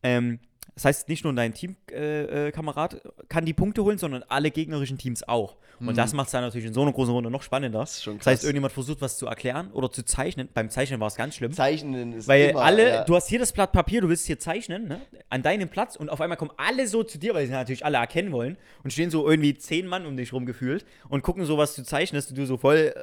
Ähm, 0.02 0.38
das 0.74 0.84
heißt, 0.84 1.08
nicht 1.08 1.24
nur 1.24 1.32
dein 1.34 1.54
Teamkamerad 1.54 2.30
äh, 2.48 2.52
Kamerad 2.52 3.00
kann 3.28 3.46
die 3.46 3.54
Punkte 3.54 3.82
holen, 3.82 3.96
sondern 3.98 4.22
alle 4.28 4.50
gegnerischen 4.50 4.98
Teams 4.98 5.26
auch. 5.26 5.56
Und 5.78 5.96
das 5.98 6.14
macht 6.14 6.26
es 6.28 6.32
dann 6.32 6.40
natürlich 6.42 6.66
in 6.66 6.72
so 6.72 6.80
einer 6.82 6.92
großen 6.92 7.12
Runde 7.12 7.30
noch 7.30 7.42
spannender. 7.42 7.80
Das, 7.80 7.90
Mhm. 7.90 7.96
ist 7.96 8.02
schon 8.04 8.18
das 8.18 8.26
heißt, 8.26 8.44
irgendjemand 8.44 8.72
versucht, 8.72 9.00
was 9.02 9.18
zu 9.18 9.26
erklären 9.26 9.70
oder 9.72 9.90
zu 9.92 10.04
zeichnen. 10.04 10.48
Beim 10.54 10.70
Zeichnen 10.70 11.00
war 11.00 11.08
es 11.08 11.16
ganz 11.16 11.34
schlimm. 11.36 11.52
Zeichnen 11.52 12.14
ist 12.14 12.28
Weil 12.28 12.50
immer, 12.50 12.62
alle, 12.62 12.88
ja. 12.88 13.04
du 13.04 13.14
hast 13.14 13.28
hier 13.28 13.38
das 13.38 13.52
Blatt 13.52 13.72
Papier, 13.72 14.00
du 14.00 14.08
willst 14.08 14.26
hier 14.26 14.38
zeichnen, 14.38 14.88
ne? 14.88 15.02
An 15.28 15.42
deinem 15.42 15.68
Platz 15.68 15.96
und 15.96 16.08
auf 16.08 16.20
einmal 16.22 16.38
kommen 16.38 16.52
alle 16.56 16.86
so 16.88 17.02
zu 17.04 17.18
dir, 17.18 17.34
weil 17.34 17.46
sie 17.46 17.52
natürlich 17.52 17.84
alle 17.84 17.98
erkennen 17.98 18.32
wollen 18.32 18.56
und 18.84 18.90
stehen 18.92 19.10
so 19.10 19.28
irgendwie 19.28 19.56
zehn 19.58 19.86
Mann 19.86 20.06
um 20.06 20.16
dich 20.16 20.32
rum 20.32 20.46
gefühlt 20.46 20.86
und 21.10 21.22
gucken 21.22 21.44
so, 21.44 21.58
was 21.58 21.74
du 21.76 21.82
zeichnest 21.84 22.30
und 22.30 22.38
du 22.38 22.46
so 22.46 22.56
voll 22.56 22.94
äh, 22.96 23.00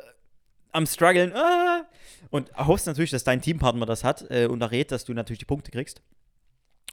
am 0.72 0.88
struggeln 0.88 1.32
ah! 1.36 1.86
und 2.32 2.52
hoffst 2.58 2.88
natürlich, 2.88 3.12
dass 3.12 3.24
dein 3.24 3.42
Teampartner 3.42 3.86
das 3.86 4.04
hat 4.04 4.26
äh, 4.32 4.48
und 4.48 4.62
errät, 4.62 4.92
dass 4.92 5.06
du 5.06 5.14
natürlich 5.14 5.40
die 5.40 5.46
Punkte 5.46 5.70
kriegst. 5.70 6.02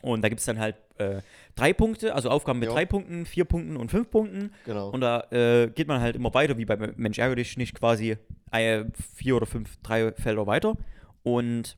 Und 0.03 0.23
da 0.23 0.29
gibt 0.29 0.41
es 0.41 0.47
dann 0.47 0.59
halt 0.59 0.77
äh, 0.99 1.21
drei 1.55 1.73
Punkte, 1.73 2.15
also 2.15 2.31
Aufgaben 2.31 2.59
mit 2.59 2.69
Jo. 2.69 2.75
drei 2.75 2.87
Punkten, 2.87 3.27
vier 3.27 3.45
Punkten 3.45 3.77
und 3.77 3.91
fünf 3.91 4.11
Punkten. 4.11 4.53
Genau. 4.65 4.91
Und 4.91 5.01
da 5.03 5.25
äh, 5.31 5.69
geht 5.69 5.89
man 5.89 6.01
halt 6.01 6.17
immer 6.17 6.33
weiter, 6.33 6.57
wie 6.57 6.65
bei 6.65 6.77
Mensch 6.77 7.19
ärgere 7.19 7.37
dich 7.37 7.57
nicht 7.57 7.75
quasi 7.75 8.17
äh, 8.51 8.85
vier 9.15 9.37
oder 9.37 9.47
fünf, 9.47 9.77
drei 9.83 10.13
Felder 10.13 10.47
weiter. 10.47 10.77
Und 11.23 11.77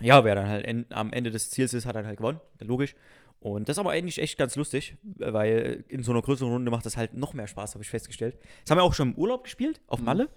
ja, 0.00 0.24
wer 0.24 0.34
dann 0.34 0.48
halt 0.48 0.66
en 0.66 0.86
am 0.90 1.12
Ende 1.12 1.30
des 1.30 1.50
Ziels 1.50 1.72
ist, 1.72 1.86
hat 1.86 1.96
dann 1.96 2.06
halt 2.06 2.18
gewonnen, 2.18 2.40
logisch. 2.60 2.94
Und 3.40 3.68
das 3.68 3.74
ist 3.76 3.78
aber 3.78 3.90
eigentlich 3.90 4.18
echt 4.18 4.38
ganz 4.38 4.56
lustig, 4.56 4.96
weil 5.02 5.84
in 5.88 6.02
so 6.02 6.12
einer 6.12 6.22
größeren 6.22 6.50
Runde 6.50 6.70
macht 6.70 6.86
das 6.86 6.96
halt 6.96 7.12
noch 7.14 7.34
mehr 7.34 7.46
Spaß, 7.46 7.74
habe 7.74 7.84
ich 7.84 7.90
festgestellt. 7.90 8.38
Das 8.62 8.70
haben 8.70 8.78
wir 8.78 8.82
auch 8.82 8.94
schon 8.94 9.12
im 9.12 9.14
Urlaub 9.16 9.44
gespielt, 9.44 9.82
auf 9.86 10.00
Malle, 10.00 10.30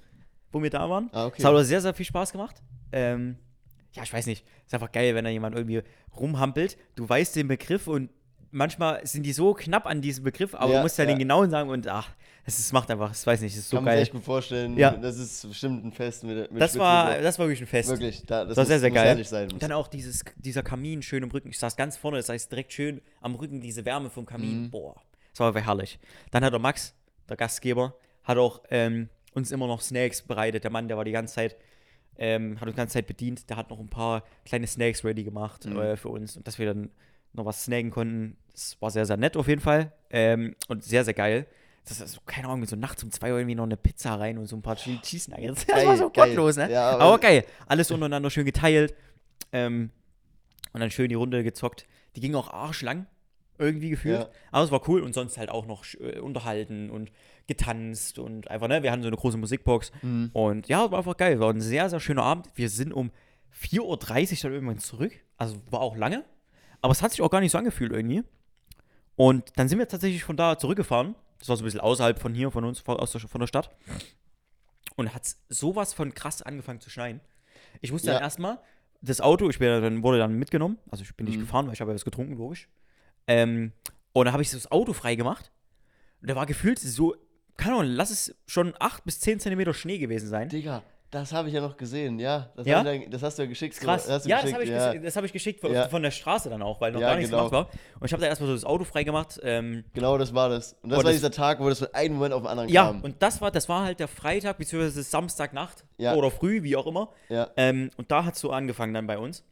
wo 0.51 0.61
wir 0.61 0.69
da 0.69 0.89
waren. 0.89 1.05
Mhm. 1.05 1.09
Ah, 1.13 1.25
okay. 1.27 1.35
Das 1.37 1.45
hat 1.45 1.51
aber 1.51 1.63
sehr, 1.63 1.79
sehr 1.79 1.93
viel 1.93 2.05
Spaß 2.05 2.33
gemacht. 2.33 2.61
Ähm, 2.91 3.37
ja, 3.97 4.03
ich 4.03 4.13
weiß 4.13 4.25
nicht, 4.27 4.45
ist 4.65 4.73
einfach 4.73 4.91
geil, 4.91 5.15
wenn 5.15 5.25
da 5.25 5.29
jemand 5.29 5.55
irgendwie 5.55 5.81
rumhampelt. 6.15 6.77
Du 6.95 7.07
weißt 7.07 7.35
den 7.35 7.47
Begriff 7.47 7.87
und 7.87 8.09
manchmal 8.51 9.05
sind 9.05 9.23
die 9.23 9.33
so 9.33 9.53
knapp 9.53 9.85
an 9.85 10.01
diesem 10.01 10.23
Begriff, 10.23 10.55
aber 10.55 10.71
Ja, 10.71 10.77
du 10.79 10.83
musst 10.83 10.97
ja, 10.97 11.03
ja. 11.03 11.09
den 11.11 11.19
genauen 11.19 11.49
sagen 11.49 11.69
und 11.69 11.87
ach, 11.87 12.09
es 12.45 12.71
macht 12.71 12.89
einfach, 12.89 13.11
ich 13.13 13.25
weiß 13.27 13.41
nicht, 13.41 13.53
es 13.53 13.59
ist 13.59 13.69
so 13.69 13.77
Kann 13.77 13.83
man 13.83 13.91
sich 13.93 13.97
geil. 13.97 14.03
echt 14.03 14.11
gut 14.13 14.23
vorstellen. 14.23 14.77
Ja. 14.77 14.91
Das 14.91 15.17
ist 15.17 15.45
bestimmt 15.47 15.83
ein 15.83 15.91
Fest 15.91 16.23
mit, 16.23 16.49
mit 16.51 16.61
Das 16.61 16.77
war, 16.79 17.17
das 17.19 17.37
war 17.37 17.45
wirklich 17.47 17.61
ein 17.61 17.67
Fest. 17.67 17.89
Wirklich, 17.89 18.23
da, 18.25 18.45
das, 18.45 18.49
Das 18.55 18.57
war 18.57 18.63
muss, 18.63 18.67
sehr, 18.69 18.79
sehr 18.79 18.91
geil. 18.91 19.23
sein. 19.25 19.51
Und 19.51 19.61
dann 19.61 19.73
auch 19.73 19.89
dieses, 19.89 20.23
dieser 20.37 20.63
Kamin 20.63 21.01
schön 21.01 21.23
im 21.23 21.31
Rücken. 21.31 21.49
Ich 21.49 21.59
saß 21.59 21.75
ganz 21.75 21.97
vorne, 21.97 22.17
das 22.17 22.29
heißt 22.29 22.49
direkt 22.49 22.71
schön 22.71 23.01
am 23.19 23.35
Rücken 23.35 23.59
diese 23.59 23.83
Wärme 23.83 24.09
vom 24.09 24.25
Kamin. 24.25 24.63
Mhm. 24.63 24.71
Boah, 24.71 24.95
das 25.31 25.41
war 25.41 25.47
einfach 25.49 25.65
herrlich. 25.65 25.99
Dann 26.31 26.45
hat 26.45 26.53
der 26.53 26.59
Max, 26.59 26.93
der 27.27 27.35
Gastgeber, 27.35 27.95
hat 28.23 28.37
auch 28.37 28.61
ähm, 28.69 29.09
uns 29.33 29.51
immer 29.51 29.67
noch 29.67 29.81
Snacks 29.81 30.21
bereitet. 30.21 30.63
Der 30.63 30.71
Mann, 30.71 30.87
der 30.87 30.95
war 30.95 31.03
die 31.03 31.11
ganze 31.11 31.35
Zeit, 31.35 31.57
ähm, 32.17 32.55
hat 32.59 32.63
uns 32.67 32.73
die 32.75 32.77
ganze 32.77 32.93
Zeit 32.93 33.07
bedient. 33.07 33.49
Der 33.49 33.57
hat 33.57 33.69
noch 33.69 33.79
ein 33.79 33.89
paar 33.89 34.23
kleine 34.45 34.67
Snacks 34.67 35.03
ready 35.03 35.23
gemacht 35.23 35.65
Mhm. 35.65 35.77
äh, 35.79 35.97
für 35.97 36.09
uns 36.09 36.35
und 36.37 36.47
dass 36.47 36.57
wir 36.59 36.65
dann 36.67 36.89
noch 37.33 37.45
was 37.45 37.63
snacken 37.65 37.91
konnten. 37.91 38.37
Das 38.51 38.75
war 38.81 38.89
sehr, 38.91 39.05
sehr 39.05 39.17
nett 39.17 39.37
auf 39.37 39.47
jeden 39.47 39.61
Fall. 39.61 39.91
Ähm, 40.09 40.55
und 40.67 40.83
sehr, 40.83 41.03
sehr 41.05 41.13
geil. 41.13 41.45
Das 41.87 42.01
ist 42.01 42.13
so, 42.13 42.19
keine 42.25 42.47
Ahnung, 42.49 42.65
so 42.65 42.75
nachts 42.75 43.03
um 43.03 43.11
zwei 43.11 43.31
Uhr 43.31 43.37
irgendwie 43.39 43.55
noch 43.55 43.63
eine 43.63 43.77
Pizza 43.77 44.15
rein 44.15 44.37
und 44.37 44.47
so 44.47 44.55
ein 44.57 44.61
paar 44.61 44.75
Chili 44.75 44.99
Cheese 45.01 45.31
Nuggets. 45.31 45.65
Das 45.67 45.75
war 45.77 45.83
Geil, 45.85 45.97
so 45.97 46.09
geil. 46.09 46.27
gottlos, 46.29 46.57
ne? 46.57 46.69
Ja, 46.71 46.89
aber, 46.91 47.03
aber- 47.03 47.19
geil. 47.19 47.45
Alles 47.67 47.91
untereinander 47.91 48.29
schön 48.29 48.45
geteilt. 48.45 48.93
Ähm, 49.53 49.91
und 50.73 50.79
dann 50.81 50.91
schön 50.91 51.07
die 51.09 51.15
Runde 51.15 51.43
gezockt. 51.43 51.85
Die 52.15 52.19
ging 52.19 52.35
auch 52.35 52.49
arschlang 52.51 53.05
irgendwie 53.59 53.89
gefühlt. 53.89 54.19
Ja. 54.21 54.29
Aber 54.51 54.63
es 54.65 54.71
war 54.71 54.87
cool 54.87 55.01
und 55.01 55.13
sonst 55.13 55.37
halt 55.37 55.49
auch 55.49 55.65
noch 55.65 55.85
äh, 55.99 56.19
unterhalten 56.19 56.89
und 56.89 57.11
getanzt 57.47 58.19
und 58.19 58.49
einfach, 58.49 58.67
ne? 58.67 58.83
Wir 58.83 58.91
hatten 58.91 59.01
so 59.01 59.07
eine 59.07 59.17
große 59.17 59.37
Musikbox. 59.37 59.91
Mhm. 60.01 60.29
Und 60.33 60.67
ja, 60.67 60.91
war 60.91 60.99
einfach 60.99 61.17
geil. 61.17 61.39
War 61.39 61.51
ein 61.53 61.61
sehr, 61.61 61.89
sehr 61.89 61.99
schöner 61.99 62.23
Abend. 62.23 62.47
Wir 62.55 62.69
sind 62.69 62.91
um 62.93 63.11
4.30 63.59 63.79
Uhr 63.81 64.37
dann 64.43 64.53
irgendwann 64.53 64.79
zurück. 64.79 65.13
Also 65.37 65.57
war 65.71 65.79
auch 65.81 65.95
lange. 65.95 66.23
Aber 66.81 66.91
es 66.91 67.01
hat 67.01 67.11
sich 67.11 67.21
auch 67.21 67.29
gar 67.31 67.39
nicht 67.39 67.51
so 67.51 67.57
angefühlt 67.57 67.91
irgendwie. 67.91 68.23
Und 69.15 69.51
dann 69.57 69.67
sind 69.67 69.79
wir 69.79 69.87
tatsächlich 69.87 70.23
von 70.23 70.37
da 70.37 70.57
zurückgefahren. 70.57 71.15
Das 71.39 71.49
war 71.49 71.55
so 71.57 71.63
ein 71.63 71.65
bisschen 71.65 71.79
außerhalb 71.79 72.19
von 72.19 72.33
hier, 72.35 72.51
von 72.51 72.63
uns, 72.65 72.79
von, 72.79 72.97
aus 72.97 73.11
der, 73.11 73.21
von 73.21 73.39
der 73.39 73.47
Stadt. 73.47 73.75
Und 74.95 75.13
hat 75.13 75.27
sowas 75.49 75.93
von 75.93 76.13
krass 76.13 76.41
angefangen 76.41 76.81
zu 76.81 76.89
schneien. 76.89 77.21
Ich 77.81 77.91
musste 77.91 78.07
Ja. 78.07 78.15
dann 78.15 78.23
erstmal 78.23 78.59
das 79.01 79.21
Auto, 79.21 79.47
ich 79.49 79.59
bin, 79.59 79.69
dann 79.81 80.01
wurde 80.03 80.17
dann 80.17 80.33
mitgenommen. 80.33 80.79
Also 80.89 81.03
ich 81.03 81.15
bin 81.15 81.27
nicht 81.27 81.37
Mhm. 81.37 81.41
gefahren, 81.41 81.67
weil 81.67 81.73
ich 81.73 81.81
habe 81.81 81.91
ja 81.91 81.95
was 81.95 82.05
getrunken, 82.05 82.33
logisch. 82.35 82.67
Ähm, 83.27 83.71
und 84.13 84.25
dann 84.25 84.33
habe 84.33 84.41
ich 84.43 84.51
das 84.51 84.71
Auto 84.71 84.93
frei 84.93 85.15
gemacht. 85.15 85.51
Und 86.21 86.29
da 86.29 86.35
war 86.35 86.45
gefühlt 86.45 86.79
so, 86.79 87.15
keine 87.57 87.75
Ahnung, 87.75 87.91
lass 87.91 88.09
es 88.09 88.35
schon 88.47 88.73
8 88.79 89.03
bis 89.03 89.19
10 89.19 89.39
Zentimeter 89.39 89.73
Schnee 89.73 89.97
gewesen 89.99 90.27
sein. 90.29 90.49
Digga, 90.49 90.81
das 91.11 91.31
habe 91.31 91.47
ich 91.47 91.53
ja 91.53 91.61
noch 91.61 91.77
gesehen, 91.77 92.19
ja. 92.19 92.51
Das, 92.55 92.65
Ja? 92.67 92.83
dann, 92.83 93.09
das 93.11 93.21
hast 93.23 93.37
du 93.37 93.43
ja 93.43 93.47
geschickt. 93.49 93.75
so. 93.75 93.85
Krass. 93.85 94.05
Du 94.05 94.11
Ja, 94.11 94.17
das 94.17 94.23
geschickt, 94.25 94.53
habe 94.53 94.63
ich, 94.63 94.69
ja. 94.69 94.91
ges- 94.91 95.01
das 95.03 95.15
hab 95.15 95.23
ich 95.23 95.31
geschickt 95.33 95.61
von, 95.61 95.71
Ja. 95.71 95.87
von 95.87 96.01
der 96.03 96.11
Straße 96.11 96.49
dann 96.49 96.61
auch, 96.61 96.81
weil 96.81 96.91
noch 96.91 96.99
Ja, 96.99 97.09
gar 97.09 97.15
nichts 97.15 97.29
genau. 97.31 97.49
gemacht 97.49 97.71
war. 97.73 97.79
Und 97.99 98.05
ich 98.07 98.11
habe 98.13 98.21
da 98.21 98.27
erstmal 98.27 98.47
so 98.47 98.53
das 98.55 98.65
Auto 98.65 98.83
frei 98.83 99.03
gemacht. 99.03 99.39
Ähm, 99.43 99.85
Genau, 99.93 100.17
das 100.17 100.33
war 100.33 100.49
das. 100.49 100.73
Und 100.81 100.89
das 100.89 100.99
Und 100.99 101.05
war 101.05 101.11
das- 101.11 101.19
dieser 101.21 101.31
Tag, 101.31 101.59
wo 101.59 101.69
das 101.69 101.79
von 101.79 101.93
einem 101.93 102.15
Moment 102.15 102.33
auf 102.33 102.41
den 102.41 102.47
anderen 102.47 102.69
ja, 102.69 102.85
kam. 102.87 103.01
und 103.03 103.21
das 103.21 103.39
war, 103.41 103.51
das 103.51 103.69
war 103.69 103.83
halt 103.85 103.99
der 103.99 104.07
Freitag, 104.07 104.57
beziehungsweise 104.57 105.01
Samstagnacht 105.03 105.85
Ja. 105.97 106.15
oder 106.15 106.29
früh, 106.31 106.63
wie 106.63 106.75
auch 106.75 106.87
immer. 106.87 107.11
ja. 107.29 107.49
Ähm, 107.55 107.91
und 107.97 108.11
da 108.11 108.25
hat 108.25 108.33
es 108.35 108.41
so 108.41 108.51
angefangen 108.51 108.93
dann 108.93 109.07
bei 109.07 109.17
uns. 109.17 109.43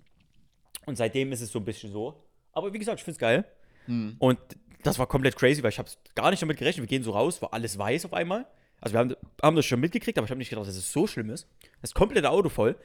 Und 0.85 0.97
seitdem 0.97 1.31
ist 1.31 1.41
es 1.41 1.51
so 1.51 1.59
ein 1.59 1.65
bisschen 1.65 1.91
so. 1.91 2.21
Aber 2.51 2.71
wie 2.73 2.79
gesagt, 2.79 2.99
ich 2.99 3.03
finde 3.03 3.15
es 3.15 3.19
geil. 3.19 3.45
Hm. 3.85 4.15
Und 4.19 4.39
das 4.83 4.99
war 4.99 5.07
komplett 5.07 5.35
crazy, 5.35 5.63
weil 5.63 5.71
ich 5.71 5.79
habe 5.79 5.89
gar 6.13 6.29
nicht 6.29 6.41
damit 6.41 6.57
gerechnet. 6.57 6.83
Wir 6.83 6.87
gehen 6.87 7.03
so 7.03 7.11
raus, 7.11 7.41
war 7.41 7.53
alles 7.53 7.77
weiß 7.77 8.05
auf 8.05 8.13
einmal. 8.13 8.45
Also 8.81 8.93
wir 8.93 8.99
haben, 8.99 9.15
haben 9.41 9.55
das 9.55 9.65
schon 9.65 9.79
mitgekriegt, 9.79 10.17
aber 10.17 10.25
ich 10.25 10.31
habe 10.31 10.37
nicht 10.37 10.49
gedacht, 10.49 10.67
dass 10.67 10.75
es 10.75 10.91
so 10.91 11.07
schlimm 11.07 11.29
ist. 11.29 11.47
Das 11.81 11.93
komplette 11.93 12.29
Auto 12.29 12.49
voll. 12.49 12.75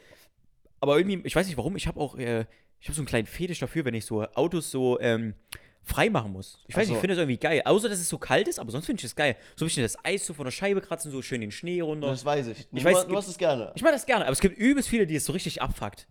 Aber 0.80 0.96
irgendwie, 0.96 1.20
ich 1.24 1.36
weiß 1.36 1.46
nicht 1.46 1.58
warum, 1.58 1.76
ich 1.76 1.86
habe 1.86 2.00
auch, 2.00 2.16
äh, 2.16 2.46
ich 2.80 2.88
habe 2.88 2.94
so 2.94 3.02
einen 3.02 3.06
kleinen 3.06 3.26
Fetisch 3.26 3.58
dafür, 3.58 3.84
wenn 3.84 3.92
ich 3.92 4.06
so 4.06 4.22
Autos 4.22 4.70
so 4.70 4.98
ähm, 5.00 5.34
frei 5.82 6.08
machen 6.08 6.32
muss. 6.32 6.58
Ich 6.68 6.76
weiß 6.76 6.84
Ach 6.84 6.88
nicht, 6.88 6.96
ich 6.96 7.00
finde 7.00 7.16
das 7.16 7.20
irgendwie 7.20 7.38
geil. 7.38 7.62
Außer, 7.64 7.88
dass 7.88 8.00
es 8.00 8.08
so 8.08 8.16
kalt 8.16 8.48
ist, 8.48 8.58
aber 8.58 8.70
sonst 8.70 8.86
finde 8.86 9.00
ich 9.00 9.02
das 9.02 9.16
geil. 9.16 9.36
So 9.56 9.64
ein 9.64 9.68
bisschen 9.68 9.82
das 9.82 10.02
Eis 10.04 10.24
so 10.24 10.32
von 10.32 10.44
der 10.44 10.52
Scheibe 10.52 10.80
kratzen, 10.80 11.10
so 11.10 11.20
schön 11.20 11.42
den 11.42 11.50
Schnee 11.50 11.80
runter. 11.80 12.08
Das 12.08 12.24
weiß 12.24 12.46
ich. 12.48 12.60
Ich 12.60 12.66
du, 12.70 12.84
weiß, 12.84 13.06
du 13.06 13.16
hast 13.16 13.28
es 13.28 13.36
gerne. 13.36 13.72
Ich 13.74 13.82
mache 13.82 13.92
das 13.92 14.06
gerne, 14.06 14.24
aber 14.24 14.32
es 14.32 14.40
gibt 14.40 14.56
übelst 14.56 14.88
viele, 14.88 15.06
die 15.06 15.16
es 15.16 15.24
so 15.24 15.32
richtig 15.32 15.60
abfuckt. 15.60 16.06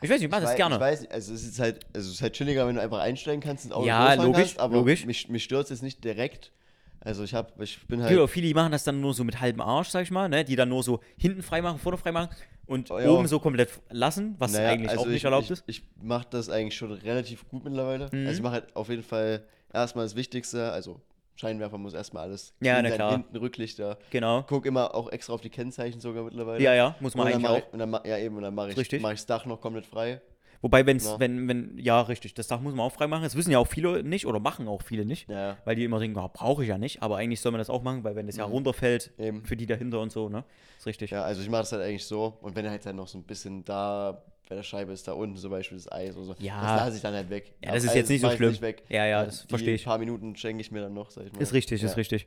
Ich 0.00 0.10
weiß 0.10 0.18
nicht, 0.18 0.26
ich 0.26 0.30
mache 0.30 0.42
das 0.42 0.56
gerne. 0.56 0.74
Ich 0.74 0.80
weiß, 0.80 1.10
also 1.10 1.34
es 1.34 1.44
ist 1.44 1.58
halt, 1.58 1.80
also 1.94 2.08
es 2.08 2.16
ist 2.16 2.22
halt 2.22 2.34
chilliger, 2.34 2.66
wenn 2.66 2.76
du 2.76 2.82
einfach 2.82 3.00
einsteigen 3.00 3.40
kannst 3.40 3.64
ins 3.64 3.72
Auto 3.72 3.86
Ja, 3.86 4.14
logisch, 4.14 4.36
kannst, 4.36 4.58
aber 4.60 4.76
logisch. 4.76 5.06
Mich, 5.06 5.28
mich 5.28 5.44
stört 5.44 5.64
es 5.64 5.70
jetzt 5.70 5.82
nicht 5.82 6.04
direkt. 6.04 6.52
Also 7.00 7.22
ich 7.22 7.34
hab, 7.34 7.60
ich 7.60 7.86
bin 7.86 8.00
halt. 8.00 8.10
gibt 8.10 8.22
auch 8.22 8.28
viele, 8.28 8.46
die 8.46 8.54
machen 8.54 8.72
das 8.72 8.84
dann 8.84 9.00
nur 9.00 9.12
so 9.12 9.24
mit 9.24 9.40
halbem 9.40 9.60
Arsch, 9.60 9.88
sag 9.88 10.02
ich 10.02 10.10
mal, 10.10 10.28
ne? 10.28 10.42
die 10.44 10.56
dann 10.56 10.70
nur 10.70 10.82
so 10.82 11.00
hinten 11.18 11.42
frei 11.42 11.60
machen, 11.60 11.78
vorne 11.78 11.98
frei 11.98 12.12
machen 12.12 12.30
und 12.66 12.90
Oh, 12.90 12.98
ja. 12.98 13.10
oben 13.10 13.26
so 13.26 13.38
komplett 13.40 13.68
lassen, 13.90 14.36
was 14.38 14.52
naja, 14.52 14.70
eigentlich 14.70 14.90
also 14.90 15.02
auch 15.02 15.06
nicht 15.06 15.16
ich, 15.16 15.24
erlaubt 15.24 15.44
ich, 15.44 15.50
ist. 15.50 15.64
Ich 15.66 15.82
mache 16.00 16.26
das 16.30 16.48
eigentlich 16.48 16.76
schon 16.76 16.92
relativ 16.92 17.46
gut 17.48 17.64
mittlerweile. 17.64 18.08
Mhm. 18.10 18.26
Also 18.26 18.38
ich 18.38 18.42
mache 18.42 18.54
halt 18.54 18.74
auf 18.74 18.88
jeden 18.88 19.02
Fall 19.02 19.44
erstmal 19.72 20.06
das 20.06 20.16
Wichtigste, 20.16 20.72
also 20.72 21.00
Scheinwerfer 21.36 21.78
muss 21.78 21.94
erstmal 21.94 22.24
alles. 22.24 22.54
Ja, 22.60 22.80
na 22.80 22.90
klar. 22.90 23.12
Hinten 23.12 23.36
Rücklichter. 23.36 23.98
Genau. 24.10 24.44
Guck 24.48 24.66
immer 24.66 24.94
auch 24.94 25.10
extra 25.10 25.32
auf 25.32 25.40
die 25.40 25.50
Kennzeichen 25.50 26.00
sogar 26.00 26.22
mittlerweile. 26.24 26.62
Ja, 26.62 26.74
ja, 26.74 26.94
muss 27.00 27.14
man 27.14 27.26
eigentlich 27.26 27.48
auch. 27.48 27.58
ich, 27.58 27.72
und 27.72 27.78
dann, 27.80 27.92
Ja, 28.04 28.18
eben, 28.18 28.36
und 28.36 28.42
dann 28.42 28.54
mache 28.54 28.70
ich, 28.70 28.76
Richtig. 28.76 29.02
mach 29.02 29.10
ich 29.10 29.18
das 29.20 29.26
Dach 29.26 29.44
noch 29.46 29.60
komplett 29.60 29.86
frei. 29.86 30.20
Wobei, 30.62 30.86
wenn's, 30.86 31.04
Ja. 31.04 31.20
wenn, 31.20 31.46
wenn, 31.46 31.76
ja, 31.76 32.00
richtig, 32.00 32.32
das 32.32 32.46
Dach 32.46 32.58
muss 32.60 32.74
man 32.74 32.86
auch 32.86 32.92
freimachen. 32.92 33.22
Das 33.24 33.36
wissen 33.36 33.50
ja 33.50 33.58
auch 33.58 33.66
viele 33.66 34.02
nicht 34.02 34.26
oder 34.26 34.40
machen 34.40 34.66
auch 34.66 34.80
viele 34.80 35.04
nicht. 35.04 35.28
Ja, 35.28 35.58
Weil 35.66 35.76
die 35.76 35.84
immer 35.84 35.98
denken, 35.98 36.18
oh, 36.18 36.30
brauche 36.32 36.62
ich 36.62 36.70
ja 36.70 36.78
nicht. 36.78 37.02
Aber 37.02 37.18
eigentlich 37.18 37.40
soll 37.42 37.52
man 37.52 37.58
das 37.58 37.68
auch 37.68 37.82
machen, 37.82 38.02
weil 38.02 38.16
wenn 38.16 38.26
das 38.26 38.36
ja 38.36 38.46
Mhm. 38.46 38.52
runterfällt, 38.54 39.12
eben. 39.18 39.44
für 39.44 39.56
die 39.58 39.66
dahinter 39.66 40.00
und 40.00 40.10
so, 40.10 40.30
ne? 40.30 40.42
Ist 40.78 40.86
richtig. 40.86 41.10
Ja, 41.10 41.22
also 41.22 41.42
ich 41.42 41.50
mache 41.50 41.62
das 41.62 41.72
halt 41.72 41.82
eigentlich 41.82 42.06
so. 42.06 42.38
Und 42.40 42.56
wenn 42.56 42.68
halt 42.70 42.86
dann 42.86 42.96
noch 42.96 43.08
so 43.08 43.18
ein 43.18 43.24
bisschen 43.24 43.62
da 43.66 44.22
bei 44.48 44.54
der 44.54 44.62
Scheibe 44.62 44.92
ist, 44.92 45.08
da 45.08 45.12
unten 45.12 45.36
zum 45.36 45.50
Beispiel 45.50 45.78
das 45.78 45.90
Eis 45.90 46.16
oder 46.16 46.26
so, 46.26 46.34
Ja. 46.38 46.60
das 46.60 46.80
lasse 46.86 46.96
ich 46.96 47.02
dann 47.02 47.14
halt 47.14 47.30
weg. 47.30 47.52
Ja, 47.64 47.72
das 47.72 47.84
ist 47.84 47.90
Aber 47.90 47.98
jetzt 47.98 48.08
nicht 48.10 48.20
so 48.20 48.30
schlimm. 48.30 48.60
weg. 48.60 48.82
Ja, 48.88 49.06
ja, 49.06 49.24
das 49.24 49.42
verstehe 49.42 49.74
ich. 49.74 49.84
paar 49.84 49.98
Minuten 49.98 50.36
schenke 50.36 50.60
ich 50.60 50.70
mir 50.70 50.80
dann 50.82 50.94
noch, 50.94 51.10
sag 51.10 51.24
ich 51.26 51.32
mal. 51.32 51.40
Ist 51.40 51.52
richtig, 51.52 51.80
ja. 51.80 51.88
ist 51.88 51.96
richtig. 51.96 52.26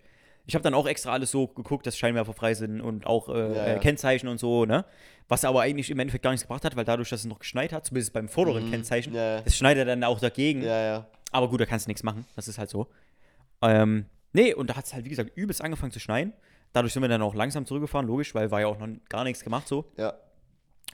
Ich 0.50 0.56
habe 0.56 0.64
dann 0.64 0.74
auch 0.74 0.88
extra 0.88 1.12
alles 1.12 1.30
so 1.32 1.48
geguckt, 1.48 1.86
dass 1.86 1.98
Scheinwerfer 1.98 2.34
frei 2.34 2.54
sind 2.54 2.80
und 2.82 3.06
auch 3.06 3.28
äh, 3.30 3.56
Ja, 3.56 3.68
ja. 3.74 3.80
Kennzeichen 3.80 4.28
und 4.30 4.40
so, 4.40 4.66
ne? 4.66 4.86
Was 5.28 5.44
aber 5.44 5.62
eigentlich 5.62 5.90
im 5.92 6.00
Endeffekt 6.00 6.24
gar 6.24 6.32
nichts 6.32 6.44
gebracht 6.48 6.64
hat, 6.64 6.76
weil 6.78 6.86
dadurch, 6.86 7.10
dass 7.10 7.20
es 7.20 7.26
noch 7.26 7.40
geschneit 7.40 7.74
hat, 7.74 7.86
zumindest 7.86 8.14
beim 8.14 8.30
vorderen 8.30 8.68
Mhm. 8.68 8.72
Kennzeichen, 8.72 9.14
Ja, 9.14 9.36
ja. 9.36 9.42
das 9.42 9.58
schneidet 9.58 9.88
dann 9.90 10.04
auch 10.06 10.20
dagegen. 10.22 10.62
Ja, 10.64 10.82
ja. 10.82 11.08
Aber 11.34 11.50
gut, 11.50 11.60
da 11.60 11.66
kannst 11.66 11.86
du 11.86 11.90
nichts 11.90 12.02
machen. 12.04 12.26
Das 12.38 12.48
ist 12.48 12.58
halt 12.58 12.70
so. 12.70 12.88
Ähm, 13.62 14.06
nee, 14.34 14.54
und 14.54 14.70
da 14.70 14.76
hat 14.78 14.86
es 14.86 14.94
halt, 14.94 15.04
wie 15.06 15.10
gesagt, 15.10 15.32
übelst 15.36 15.62
angefangen 15.62 15.92
zu 15.92 16.00
schneien. 16.00 16.32
Dadurch 16.74 16.94
sind 16.94 17.02
wir 17.02 17.10
dann 17.10 17.22
auch 17.22 17.36
langsam 17.36 17.66
zurückgefahren, 17.66 18.08
logisch, 18.08 18.34
weil 18.36 18.50
war 18.52 18.62
ja 18.62 18.68
auch 18.68 18.78
noch 18.80 18.88
gar 19.10 19.24
nichts 19.26 19.44
gemacht 19.44 19.68
so. 19.68 19.86
Ja. 19.98 20.14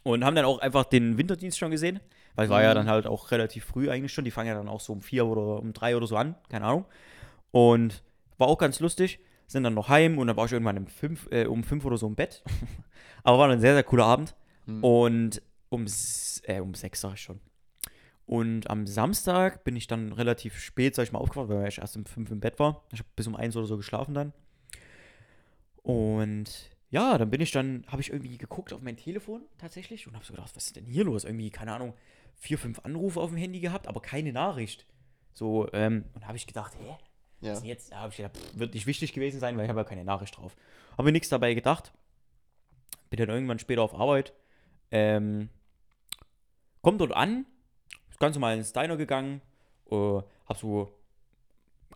Und 0.04 0.26
haben 0.26 0.36
dann 0.36 0.46
auch 0.46 0.60
einfach 0.60 0.84
den 0.86 1.18
Winterdienst 1.18 1.58
schon 1.58 1.72
gesehen. 1.72 2.00
Weil 2.36 2.46
es 2.46 2.50
war 2.52 2.62
ja 2.64 2.72
Mhm. 2.72 2.76
dann 2.76 2.90
halt 2.90 3.08
auch 3.08 3.32
relativ 3.32 3.64
früh 3.66 3.90
eigentlich 3.90 4.12
schon. 4.14 4.26
Die 4.26 4.32
fangen 4.32 4.48
ja 4.50 4.56
dann 4.56 4.68
auch 4.68 4.80
so 4.82 4.92
um 4.92 5.02
vier 5.02 5.26
oder 5.26 5.60
um 5.60 5.72
drei 5.74 5.96
oder 5.96 6.08
so 6.08 6.18
an, 6.18 6.36
keine 6.50 6.66
Ahnung. 6.66 6.86
Und 7.52 8.04
war 8.38 8.48
auch 8.48 8.58
ganz 8.58 8.80
lustig. 8.80 9.20
Sind 9.48 9.64
dann 9.64 9.76
noch 9.76 9.88
heim 9.90 10.18
und 10.18 10.28
dann 10.28 10.36
war 10.36 10.46
ich 10.46 10.52
irgendwann 10.52 10.78
um 10.80 10.88
fünf, 10.88 11.28
äh, 11.32 11.46
um 11.46 11.64
fünf 11.64 11.86
oder 11.86 11.98
so 11.98 12.08
im 12.08 12.16
Bett. 12.16 12.44
Aber 13.24 13.38
war 13.38 13.48
dann 13.48 13.58
ein 13.58 13.62
sehr, 13.62 13.74
sehr 13.74 13.84
cooler 13.84 14.06
Abend. 14.06 14.36
Mhm. 14.66 14.84
Und 14.84 15.42
um, 15.70 15.86
äh, 16.44 16.60
um 16.60 16.74
sechs 16.74 17.02
sag 17.02 17.14
ich 17.14 17.22
schon. 17.22 17.40
Und 18.26 18.70
am 18.70 18.88
Samstag 18.88 19.64
bin 19.64 19.76
ich 19.76 19.86
dann 19.88 20.12
relativ 20.14 20.58
spät, 20.60 20.96
sag 20.96 21.04
ich 21.04 21.12
mal, 21.12 21.20
aufgewacht, 21.20 21.50
weil 21.50 21.68
ich 21.68 21.78
erst 21.80 21.98
um 21.98 22.06
fünf 22.06 22.32
im 22.32 22.40
Bett 22.40 22.58
war. 22.58 22.84
Ich 22.92 23.00
habe 23.00 23.10
bis 23.16 23.28
um 23.28 23.36
eins 23.36 23.56
oder 23.56 23.66
so 23.68 23.78
geschlafen 23.78 24.14
dann. 24.16 24.34
Und 25.84 26.70
ja, 26.94 27.18
dann 27.18 27.30
bin 27.32 27.42
ich 27.42 27.50
dann, 27.52 27.84
habe 27.88 28.02
ich 28.04 28.12
irgendwie 28.12 28.38
geguckt 28.38 28.72
auf 28.72 28.82
mein 28.82 28.96
Telefon 28.98 29.42
tatsächlich 29.58 30.06
und 30.08 30.14
habe 30.14 30.24
so 30.24 30.34
gedacht, 30.34 30.52
was 30.56 30.68
ist 30.68 30.76
denn 30.76 30.86
hier 30.86 31.04
los? 31.04 31.24
Irgendwie, 31.24 31.50
keine 31.50 31.74
Ahnung, 31.74 31.94
vier, 32.36 32.60
fünf 32.60 32.80
Anrufe 32.86 33.20
auf 33.20 33.32
dem 33.32 33.38
Handy 33.38 33.60
gehabt, 33.60 33.88
aber 33.88 34.00
keine 34.00 34.32
Nachricht. 34.32 34.86
So, 35.34 35.68
ähm, 35.74 36.06
und 36.14 36.28
habe 36.28 36.38
ich 36.38 36.46
gedacht, 36.46 36.74
hä? 36.80 36.96
Was 37.40 37.48
Ja. 37.48 37.54
ist 37.54 37.60
denn 37.62 37.68
jetzt? 37.70 37.92
Da 37.92 37.96
habe 37.98 38.12
ich 38.12 38.18
gedacht, 38.18 38.38
pff, 38.38 38.60
wird 38.60 38.74
nicht 38.76 38.86
wichtig 38.86 39.12
gewesen 39.12 39.40
sein, 39.40 39.58
weil 39.58 39.64
ich 39.66 39.70
habe 39.70 39.80
ja 39.80 39.84
keine 39.86 40.06
Nachricht 40.06 40.38
drauf. 40.38 40.56
Habe 40.94 41.04
mir 41.06 41.12
nichts 41.14 41.30
dabei 41.30 41.56
gedacht. 41.56 41.92
Bin 43.10 43.18
dann 43.18 43.30
irgendwann 43.30 43.58
später 43.60 43.82
auf 43.82 43.96
Arbeit. 43.96 44.32
Ähm, 44.92 45.50
komm 46.84 47.00
dort 47.00 47.14
an, 47.14 47.48
ist 48.12 48.20
ganz 48.20 48.36
normal 48.36 48.56
ins 48.58 48.72
Diner 48.72 48.98
gegangen, 48.98 49.42
äh, 49.90 50.22
hab 50.46 50.58
so 50.58 50.94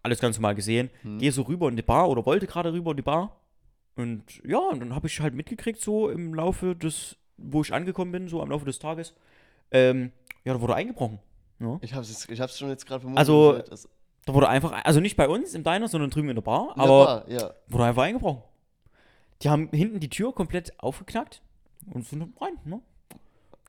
alles 0.02 0.20
ganz 0.20 0.38
normal 0.38 0.56
gesehen, 0.56 0.90
Hm. 1.04 1.20
gehe 1.20 1.32
so 1.32 1.44
rüber 1.44 1.70
in 1.70 1.76
die 1.76 1.82
Bar 1.84 2.10
oder 2.10 2.26
wollte 2.26 2.48
gerade 2.48 2.74
rüber 2.74 2.92
in 2.92 2.98
die 2.98 3.04
Bar. 3.04 3.40
Und 3.98 4.24
ja, 4.46 4.60
und 4.60 4.80
dann 4.80 4.96
habe 4.96 5.08
ich 5.08 5.20
halt 5.20 5.34
mitgekriegt, 5.34 5.82
so 5.82 6.10
im 6.10 6.34
Laufe 6.34 6.76
des, 6.76 7.18
wo 7.38 7.62
ich 7.62 7.74
angekommen 7.74 8.12
bin, 8.12 8.28
so 8.28 8.42
am 8.42 8.50
Laufe 8.52 8.66
des 8.66 8.80
Tages, 8.80 9.14
ähm, 9.72 10.12
ja, 10.46 10.54
da 10.54 10.62
wurde 10.62 10.76
eingebrochen. 10.76 11.20
Ja. 11.60 11.80
Ich 11.82 11.94
hab's, 11.94 12.10
jetzt, 12.10 12.30
ich 12.30 12.40
hab's 12.40 12.58
schon 12.60 12.70
jetzt 12.70 12.86
gerade 12.86 13.02
vermutet. 13.02 13.20
Also, 13.20 13.58
das, 13.58 13.90
Da 14.26 14.34
wurde 14.34 14.48
einfach, 14.50 14.84
also 14.86 15.00
nicht 15.00 15.18
bei 15.18 15.28
uns 15.28 15.54
im 15.56 15.64
Diner, 15.64 15.88
sondern 15.88 16.12
drüben 16.12 16.30
in 16.30 16.36
der 16.36 16.44
Bar, 16.44 16.70
in 16.70 16.76
der 16.76 16.84
aber 16.84 17.06
Bar, 17.06 17.30
ja. 17.30 17.54
wurde 17.68 17.84
einfach 17.86 18.04
eingebrochen. 18.04 18.44
Die 19.42 19.50
haben 19.50 19.70
hinten 19.72 20.00
die 20.00 20.10
Tür 20.10 20.34
komplett 20.34 20.80
aufgeknackt 20.80 21.42
und 21.92 22.06
sind 22.06 22.34
rein, 22.40 22.54
ne? 22.66 22.82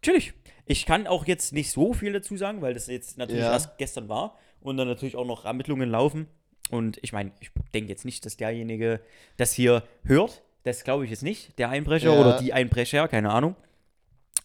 Chillig. 0.03 0.35
Ich 0.67 0.87
kann 0.87 1.07
auch 1.07 1.27
jetzt 1.27 1.53
nicht 1.53 1.73
so 1.73 1.93
viel 1.93 2.13
dazu 2.13 2.37
sagen, 2.37 2.61
weil 2.63 2.75
das 2.75 2.87
jetzt 2.87 3.19
natürlich 3.19 3.43
Ja. 3.43 3.53
erst 3.53 3.79
gestern 3.79 4.09
war 4.09 4.37
und 4.61 4.77
dann 4.77 4.87
natürlich 4.89 5.17
auch 5.17 5.27
noch 5.27 5.45
Ermittlungen 5.45 5.91
laufen. 5.91 6.29
Und 6.71 6.99
ich 7.03 7.13
meine, 7.13 7.33
ich 7.41 7.51
denke 7.75 7.91
jetzt 7.91 8.05
nicht, 8.05 8.25
dass 8.27 8.37
derjenige 8.37 9.01
das 9.37 9.53
hier 9.53 9.83
hört. 10.05 10.43
Das 10.65 10.85
glaube 10.85 11.05
ich 11.05 11.11
jetzt 11.11 11.23
nicht, 11.23 11.59
der 11.59 11.71
Einbrecher 11.71 12.13
Ja. 12.13 12.21
oder 12.21 12.39
die 12.41 12.53
Einbrecher, 12.53 13.09
keine 13.09 13.31
Ahnung. 13.31 13.57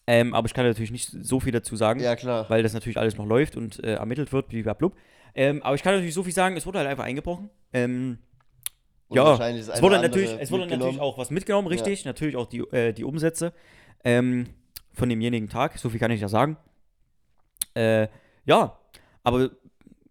Ähm, 0.06 0.34
aber 0.34 0.46
ich 0.48 0.54
kann 0.54 0.66
natürlich 0.66 0.92
nicht 0.92 1.10
so 1.22 1.40
viel 1.40 1.52
dazu 1.52 1.76
sagen 1.76 2.00
Ja, 2.02 2.16
klar. 2.16 2.50
weil 2.50 2.62
das 2.62 2.74
natürlich 2.74 2.98
alles 2.98 3.18
noch 3.18 3.26
läuft 3.26 3.56
und 3.56 3.84
äh, 3.84 3.94
ermittelt 3.96 4.32
wird, 4.34 4.48
blub. 4.78 4.96
Ähm, 5.36 5.64
aber 5.64 5.76
ich 5.76 5.84
kann 5.84 5.94
natürlich 5.96 6.14
so 6.14 6.24
viel 6.24 6.34
sagen, 6.34 6.56
es 6.58 6.66
wurde 6.66 6.80
halt 6.80 6.88
einfach 6.90 7.06
eingebrochen. 7.06 7.50
Ähm, 7.72 8.20
ja, 9.10 9.34
es 9.50 9.82
wurde 9.82 10.00
natürlich, 10.00 10.32
es 10.40 10.52
wurde 10.52 10.66
natürlich 10.68 11.00
auch 11.00 11.18
was 11.18 11.30
mitgenommen, 11.30 11.68
richtig. 11.68 12.06
Natürlich 12.06 12.36
auch 12.36 12.48
die, 12.48 12.60
äh, 12.72 12.94
die 12.94 13.04
Umsätze 13.04 13.54
ähm, 14.04 14.48
von 14.94 15.08
demjenigen 15.10 15.50
Tag. 15.50 15.78
So 15.78 15.90
viel 15.90 16.00
kann 16.00 16.12
ich 16.12 16.22
ja 16.22 16.28
sagen. 16.28 16.58
Äh, 17.76 18.08
ja, 18.46 18.78
aber 19.24 19.52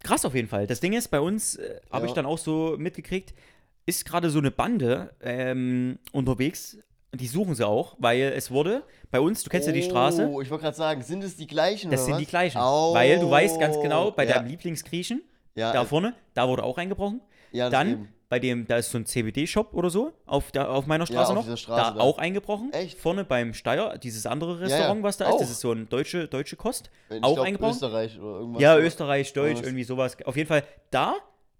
krass 0.02 0.24
auf 0.24 0.34
jeden 0.34 0.48
Fall. 0.48 0.66
Das 0.66 0.80
Ding 0.80 0.92
ist, 0.92 1.08
bei 1.08 1.20
uns 1.20 1.56
äh, 1.56 1.80
habe 1.90 2.04
Ja. 2.06 2.08
ich 2.10 2.14
dann 2.14 2.26
auch 2.26 2.38
so 2.38 2.76
mitgekriegt, 2.78 3.34
ist 3.86 4.04
gerade 4.04 4.30
so 4.30 4.38
eine 4.38 4.50
Bande 4.50 5.14
ähm, 5.22 5.98
unterwegs. 6.12 6.78
Die 7.14 7.26
suchen 7.26 7.54
sie 7.54 7.66
auch, 7.66 7.96
weil 7.98 8.20
es 8.34 8.50
wurde 8.50 8.84
bei 9.10 9.20
uns, 9.20 9.42
du 9.42 9.50
kennst 9.50 9.66
ja 9.66 9.72
die 9.74 9.82
Straße, 9.82 10.26
Oh, 10.30 10.40
ich 10.40 10.48
wollte 10.50 10.62
gerade 10.64 10.76
sagen, 10.76 11.02
sind 11.02 11.22
es 11.22 11.36
die 11.36 11.46
gleichen 11.46 11.90
das 11.90 12.04
sind 12.04 12.14
was? 12.14 12.20
die 12.20 12.26
gleichen. 12.26 12.58
Oh, 12.58 12.94
Weil 12.94 13.18
du 13.18 13.30
weißt 13.30 13.60
ganz 13.60 13.78
genau, 13.80 14.10
bei 14.12 14.24
ja, 14.24 14.34
deinem 14.34 14.48
Lieblingsgriechen, 14.48 15.22
ja, 15.54 15.72
da 15.74 15.84
vorne, 15.84 16.14
da 16.32 16.48
wurde 16.48 16.62
auch 16.62 16.78
eingebrochen. 16.78 17.20
ja, 17.50 17.64
das 17.68 17.72
Dann 17.78 17.90
eben. 17.90 18.08
Bei 18.32 18.38
dem, 18.38 18.66
da 18.66 18.78
ist 18.78 18.90
so 18.90 18.96
ein 18.96 19.04
CBD-Shop 19.04 19.74
oder 19.74 19.90
so, 19.90 20.14
auf, 20.24 20.52
der, 20.52 20.70
auf 20.70 20.86
meiner 20.86 21.04
Straße 21.04 21.36
auf 21.36 21.46
noch. 21.46 21.58
Straße 21.58 21.82
da 21.82 21.90
da. 21.90 22.00
auch 22.00 22.16
eingebrochen. 22.16 22.72
Echt? 22.72 22.98
Vorne 22.98 23.26
beim 23.26 23.52
Steier, 23.52 23.98
dieses 23.98 24.24
andere 24.24 24.54
ja. 24.54 24.60
Restaurant, 24.60 25.02
was 25.02 25.18
da 25.18 25.26
ist, 25.26 25.34
Auch. 25.34 25.38
das 25.40 25.50
ist 25.50 25.60
so 25.60 25.72
ein 25.72 25.86
deutsche, 25.90 26.28
deutsche 26.28 26.56
Kost. 26.56 26.90
Ich 27.10 27.22
auch 27.22 27.34
glaub, 27.34 27.46
eingebrochen? 27.46 27.74
Österreich 27.74 28.18
oder 28.18 28.38
irgendwas. 28.38 28.62
Ja. 28.62 28.78
Österreich, 28.78 29.34
Deutsch, 29.34 29.48
Irgendwas. 29.48 29.66
irgendwie 29.66 29.84
sowas. 29.84 30.16
Auf 30.24 30.34
jeden 30.38 30.48
Fall 30.48 30.64
da, 30.90 31.16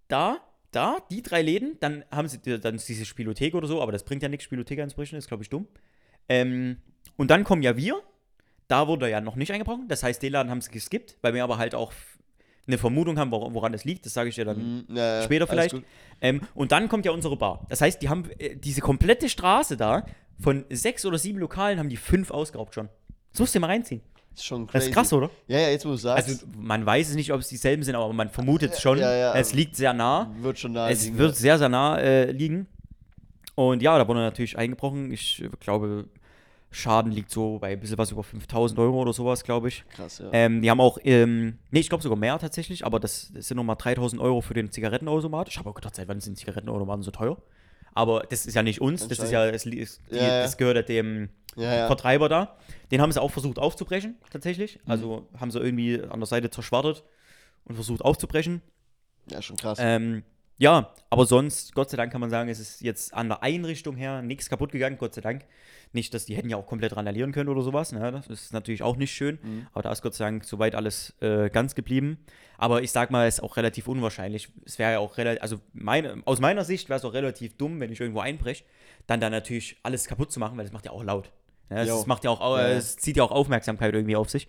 da, 0.08 0.38
da, 0.70 0.96
die 1.10 1.20
drei 1.20 1.42
Läden, 1.42 1.76
dann 1.80 2.06
haben 2.10 2.28
sie 2.28 2.40
dann 2.40 2.76
ist 2.76 2.88
diese 2.88 3.04
Spielothek 3.04 3.54
oder 3.54 3.66
so, 3.66 3.82
aber 3.82 3.92
das 3.92 4.02
bringt 4.02 4.22
ja 4.22 4.30
nichts, 4.30 4.44
Spielothek 4.44 4.80
anzubrechen, 4.80 5.18
ist 5.18 5.28
glaube 5.28 5.42
ich 5.42 5.50
dumm. 5.50 5.68
Ähm, 6.30 6.78
und 7.18 7.30
dann 7.30 7.44
kommen 7.44 7.60
ja 7.60 7.76
wir, 7.76 8.00
da 8.68 8.88
wurde 8.88 9.10
ja 9.10 9.20
noch 9.20 9.36
nicht 9.36 9.52
eingebrochen, 9.52 9.88
das 9.88 10.02
heißt, 10.02 10.22
den 10.22 10.32
Laden 10.32 10.50
haben 10.50 10.62
sie 10.62 10.70
geskippt, 10.70 11.18
weil 11.20 11.34
wir 11.34 11.44
aber 11.44 11.58
halt 11.58 11.74
auch 11.74 11.92
eine 12.66 12.78
Vermutung 12.78 13.18
haben, 13.18 13.30
wor- 13.32 13.52
woran 13.54 13.72
das 13.72 13.84
liegt, 13.84 14.06
das 14.06 14.14
sage 14.14 14.28
ich 14.28 14.34
dir 14.36 14.44
dann 14.44 14.84
Mhm, 14.88 14.96
ja, 14.96 15.18
ja, 15.18 15.22
später 15.22 15.46
vielleicht. 15.46 15.74
Ähm, 16.20 16.40
und 16.54 16.70
dann 16.72 16.88
kommt 16.88 17.04
ja 17.04 17.12
unsere 17.12 17.36
Bar. 17.36 17.66
Das 17.68 17.80
heißt, 17.80 18.00
die 18.00 18.08
haben 18.08 18.24
äh, 18.38 18.54
diese 18.56 18.80
komplette 18.80 19.28
Straße 19.28 19.76
da, 19.76 20.04
von 20.40 20.64
sechs 20.70 21.04
oder 21.04 21.18
sieben 21.18 21.38
Lokalen, 21.38 21.78
haben 21.78 21.88
die 21.88 21.96
fünf 21.96 22.30
ausgeraubt 22.30 22.74
schon. 22.74 22.88
Das 23.32 23.40
musst 23.40 23.54
du 23.54 23.58
dir 23.58 23.62
mal 23.62 23.68
reinziehen. 23.68 24.00
Das 24.30 24.40
ist 24.40 24.46
schon 24.46 24.66
crazy. 24.66 24.72
Das 24.78 24.86
ist 24.88 24.94
krass, 24.94 25.12
oder? 25.12 25.30
Ja, 25.48 25.58
ja, 25.58 25.68
jetzt 25.68 25.84
wo 25.84 25.90
du 25.90 25.96
sagst, 25.96 26.28
Also, 26.28 26.46
man 26.56 26.86
weiß 26.86 27.10
es 27.10 27.14
nicht, 27.16 27.32
ob 27.32 27.40
es 27.40 27.48
dieselben 27.48 27.82
sind, 27.82 27.94
aber 27.96 28.12
man 28.12 28.28
vermutet 28.30 28.72
es 28.72 28.80
schon. 28.80 28.98
Ja, 28.98 29.14
ja, 29.14 29.34
es 29.34 29.52
liegt 29.52 29.76
sehr 29.76 29.92
nah. 29.92 30.30
wird 30.40 30.58
schon 30.58 30.72
da 30.74 30.88
Es 30.88 31.16
wird 31.18 31.36
sehr, 31.36 31.58
sehr 31.58 31.68
nah 31.68 31.98
äh, 31.98 32.30
liegen. 32.30 32.66
Und 33.54 33.82
ja, 33.82 33.98
da 33.98 34.08
wurde 34.08 34.20
natürlich 34.20 34.56
eingebrochen. 34.56 35.12
Ich 35.12 35.44
glaube, 35.60 36.06
Schaden 36.72 37.12
liegt 37.12 37.30
so 37.30 37.58
bei 37.58 37.72
ein 37.72 37.80
bisschen 37.80 37.98
was 37.98 38.10
über 38.10 38.22
5000 38.22 38.80
Euro 38.80 39.02
oder 39.02 39.12
sowas, 39.12 39.44
glaube 39.44 39.68
ich. 39.68 39.84
krass, 39.94 40.18
ja. 40.18 40.30
Ähm, 40.32 40.62
die 40.62 40.70
haben 40.70 40.80
auch, 40.80 40.98
ähm, 41.04 41.58
nee, 41.70 41.80
ich 41.80 41.88
glaube 41.90 42.02
sogar 42.02 42.18
mehr 42.18 42.38
tatsächlich, 42.38 42.84
aber 42.84 42.98
das, 42.98 43.30
das 43.34 43.48
sind 43.48 43.58
nochmal 43.58 43.76
3000 43.76 44.20
Euro 44.20 44.40
für 44.40 44.54
den 44.54 44.70
Zigarettenautomat. 44.70 45.48
Ich 45.48 45.58
habe 45.58 45.68
auch 45.68 45.74
gedacht, 45.74 45.94
seit 45.94 46.08
wann 46.08 46.20
sind 46.20 46.38
Zigarettenautomaten 46.38 47.02
so 47.02 47.10
teuer? 47.10 47.36
Aber 47.94 48.20
das 48.28 48.46
ist 48.46 48.54
ja 48.54 48.62
nicht 48.62 48.80
uns, 48.80 49.06
das 49.06 49.18
ist 49.18 49.30
ja, 49.30 49.50
das, 49.50 49.66
ist, 49.66 49.72
die, 50.10 50.16
Ja, 50.16 50.22
ja. 50.22 50.42
das 50.42 50.56
gehört 50.56 50.76
ja 50.76 50.82
dem 50.82 51.28
ja, 51.56 51.74
ja. 51.74 51.86
Vertreiber 51.86 52.30
da. 52.30 52.56
Den 52.90 53.02
haben 53.02 53.12
sie 53.12 53.20
auch 53.20 53.30
versucht 53.30 53.58
aufzubrechen, 53.58 54.16
tatsächlich. 54.30 54.76
Mhm. 54.76 54.90
Also 54.90 55.28
haben 55.38 55.50
sie 55.50 55.58
irgendwie 55.60 56.02
an 56.02 56.20
der 56.20 56.26
Seite 56.26 56.48
zerschwartet 56.48 57.04
und 57.64 57.74
versucht 57.74 58.02
aufzubrechen. 58.02 58.62
ja, 59.30 59.42
schon 59.42 59.56
krass. 59.56 59.78
Ähm, 59.80 60.22
ja, 60.62 60.94
aber 61.10 61.26
sonst, 61.26 61.74
Gott 61.74 61.90
sei 61.90 61.96
Dank 61.96 62.12
kann 62.12 62.20
man 62.20 62.30
sagen, 62.30 62.48
es 62.48 62.60
ist 62.60 62.80
jetzt 62.82 63.12
an 63.14 63.28
der 63.28 63.42
Einrichtung 63.42 63.96
her 63.96 64.22
nichts 64.22 64.48
kaputt 64.48 64.70
gegangen, 64.72 64.96
Gott 64.96 65.12
sei 65.14 65.20
Dank. 65.20 65.44
Nicht, 65.92 66.14
dass 66.14 66.24
die 66.24 66.36
hätten 66.36 66.48
ja 66.48 66.56
auch 66.56 66.66
komplett 66.66 66.96
randalieren 66.96 67.32
können 67.32 67.48
oder 67.50 67.62
sowas, 67.62 67.92
ne? 67.92 68.12
das 68.12 68.26
ist 68.28 68.52
natürlich 68.52 68.82
auch 68.82 68.96
nicht 68.96 69.12
schön. 69.12 69.38
Mhm. 69.42 69.66
Aber 69.72 69.82
da 69.82 69.92
ist 69.92 70.00
Gott 70.02 70.14
sei 70.14 70.24
Dank 70.24 70.44
soweit 70.44 70.74
alles 70.74 71.14
äh, 71.20 71.50
ganz 71.50 71.74
geblieben. 71.74 72.18
Aber 72.56 72.80
ich 72.82 72.92
sag 72.92 73.10
mal, 73.10 73.26
es 73.26 73.34
ist 73.38 73.40
auch 73.42 73.56
relativ 73.56 73.88
unwahrscheinlich. 73.88 74.48
Es 74.64 74.78
wäre 74.78 74.92
ja 74.92 74.98
auch 75.00 75.18
relativ, 75.18 75.42
also 75.42 75.58
meine, 75.74 76.22
aus 76.24 76.40
meiner 76.40 76.64
Sicht 76.64 76.88
wäre 76.88 76.98
es 76.98 77.04
auch 77.04 77.12
relativ 77.12 77.56
dumm, 77.58 77.80
wenn 77.80 77.90
ich 77.92 78.00
irgendwo 78.00 78.20
einbreche, 78.20 78.64
dann 79.06 79.20
da 79.20 79.28
natürlich 79.28 79.76
alles 79.82 80.06
kaputt 80.06 80.30
zu 80.32 80.38
machen, 80.40 80.56
weil 80.56 80.64
das 80.64 80.72
macht 80.72 80.86
ja 80.86 80.92
auch 80.92 81.02
laut. 81.02 81.30
Ne? 81.68 81.80
Es 81.80 81.88
Jo. 81.88 82.04
macht 82.06 82.22
ja 82.24 82.30
auch, 82.30 82.40
au- 82.40 82.56
Ja, 82.56 82.68
ja. 82.68 82.74
es 82.76 82.96
zieht 82.96 83.16
ja 83.16 83.24
auch 83.24 83.32
Aufmerksamkeit 83.32 83.92
irgendwie 83.92 84.16
auf 84.16 84.30
sich. 84.30 84.48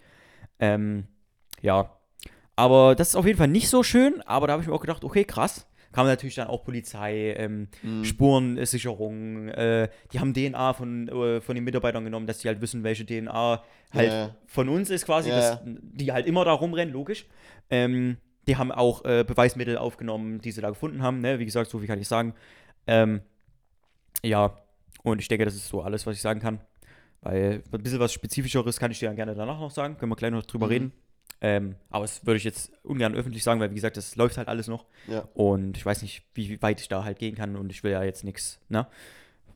Ähm, 0.60 1.08
ja, 1.62 1.90
aber 2.56 2.96
das 2.96 3.10
ist 3.10 3.16
auf 3.16 3.26
jeden 3.26 3.38
Fall 3.40 3.48
nicht 3.48 3.68
so 3.70 3.82
schön, 3.84 4.22
aber 4.22 4.48
da 4.48 4.54
habe 4.54 4.62
ich 4.62 4.70
mir 4.70 4.76
auch 4.76 4.82
gedacht, 4.82 5.04
okay, 5.04 5.26
krass. 5.26 5.66
Kam 5.94 6.06
natürlich 6.08 6.36
dann 6.36 6.48
auch 6.48 6.64
Polizei, 6.66 7.34
ähm, 7.38 7.68
Mhm. 7.82 8.04
Spurensicherung, 8.04 9.48
äh, 9.50 9.90
die 10.12 10.20
haben 10.20 10.34
DNA 10.34 10.74
von, 10.74 11.08
äh, 11.08 11.40
von 11.42 11.56
den 11.56 11.64
Mitarbeitern 11.64 12.04
genommen, 12.04 12.28
dass 12.28 12.40
die 12.40 12.48
halt 12.50 12.60
wissen, 12.62 12.84
welche 12.84 13.06
DNA 13.06 13.64
halt 13.94 14.12
Ja, 14.12 14.36
von 14.48 14.68
uns 14.70 14.90
ist 14.90 15.06
quasi, 15.06 15.30
Ja, 15.30 15.36
dass 15.36 15.60
die 15.64 16.12
halt 16.12 16.26
immer 16.28 16.44
da 16.46 16.52
rumrennen, 16.54 16.94
logisch. 16.94 17.26
Ähm, 17.70 18.18
Die 18.46 18.58
haben 18.58 18.74
auch 18.74 19.06
äh, 19.06 19.24
Beweismittel 19.24 19.78
aufgenommen, 19.78 20.42
die 20.42 20.52
sie 20.52 20.60
da 20.60 20.68
gefunden 20.68 21.02
haben. 21.02 21.20
Ne? 21.22 21.40
Wie 21.40 21.46
gesagt, 21.46 21.70
so 21.70 21.80
viel 21.80 21.88
kann 21.88 22.02
ich 22.02 22.10
sagen. 22.10 22.34
Ähm, 22.88 23.22
ja, 24.22 24.58
und 25.04 25.22
ich 25.22 25.28
denke, 25.30 25.46
das 25.46 25.56
ist 25.56 25.70
so 25.70 25.82
alles, 25.82 26.06
was 26.06 26.16
ich 26.18 26.22
sagen 26.22 26.40
kann. 26.42 26.60
Weil 27.22 27.64
ein 27.72 27.84
bisschen 27.84 28.00
was 28.02 28.12
Spezifischeres 28.12 28.80
kann 28.80 28.92
ich 28.92 29.00
dir 29.00 29.08
dann 29.08 29.16
gerne 29.16 29.34
danach 29.34 29.60
noch 29.60 29.72
sagen. 29.72 29.98
Können 29.98 30.12
wir 30.12 30.18
gleich 30.18 30.32
noch 30.32 30.46
drüber 30.46 30.66
Mhm. 30.66 30.72
reden. 30.72 30.92
Ähm, 31.46 31.76
aber 31.90 32.06
das 32.06 32.26
würde 32.26 32.38
ich 32.38 32.46
jetzt 32.46 32.72
ungern 32.84 33.14
öffentlich 33.16 33.44
sagen, 33.44 33.60
weil 33.60 33.70
wie 33.70 33.76
gesagt, 33.76 33.98
das 33.98 34.16
läuft 34.16 34.38
halt 34.38 34.48
alles 34.48 34.68
noch. 34.70 34.86
Ja. 35.08 35.28
Und 35.34 35.76
ich 35.76 35.86
weiß 35.86 36.02
nicht, 36.02 36.24
wie 36.34 36.62
weit 36.62 36.80
ich 36.80 36.88
da 36.88 37.04
halt 37.04 37.20
gehen 37.20 37.36
kann 37.36 37.58
und 37.58 37.70
ich 37.70 37.84
will 37.84 37.92
ja 37.92 38.02
jetzt 38.02 38.24
nichts, 38.24 38.60
ne? 38.70 38.88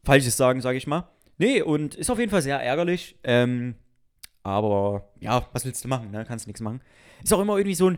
Falsches 0.03 0.35
sagen, 0.35 0.59
sage 0.61 0.77
ich 0.77 0.85
mal. 0.85 1.07
Nee, 1.38 1.61
und 1.61 1.95
ist 1.95 2.09
auf 2.09 2.19
jeden 2.19 2.29
Fall 2.31 2.41
sehr 2.41 2.59
ärgerlich. 2.61 3.15
Ähm, 3.23 3.75
aber 4.43 5.07
ja, 5.19 5.47
was 5.53 5.65
willst 5.65 5.83
du 5.83 5.88
machen, 5.88 6.11
ne? 6.11 6.25
Kannst 6.25 6.45
nichts 6.47 6.61
machen. 6.61 6.81
Ist 7.23 7.33
auch 7.33 7.39
immer 7.39 7.57
irgendwie 7.57 7.75
so 7.75 7.89
ein 7.89 7.97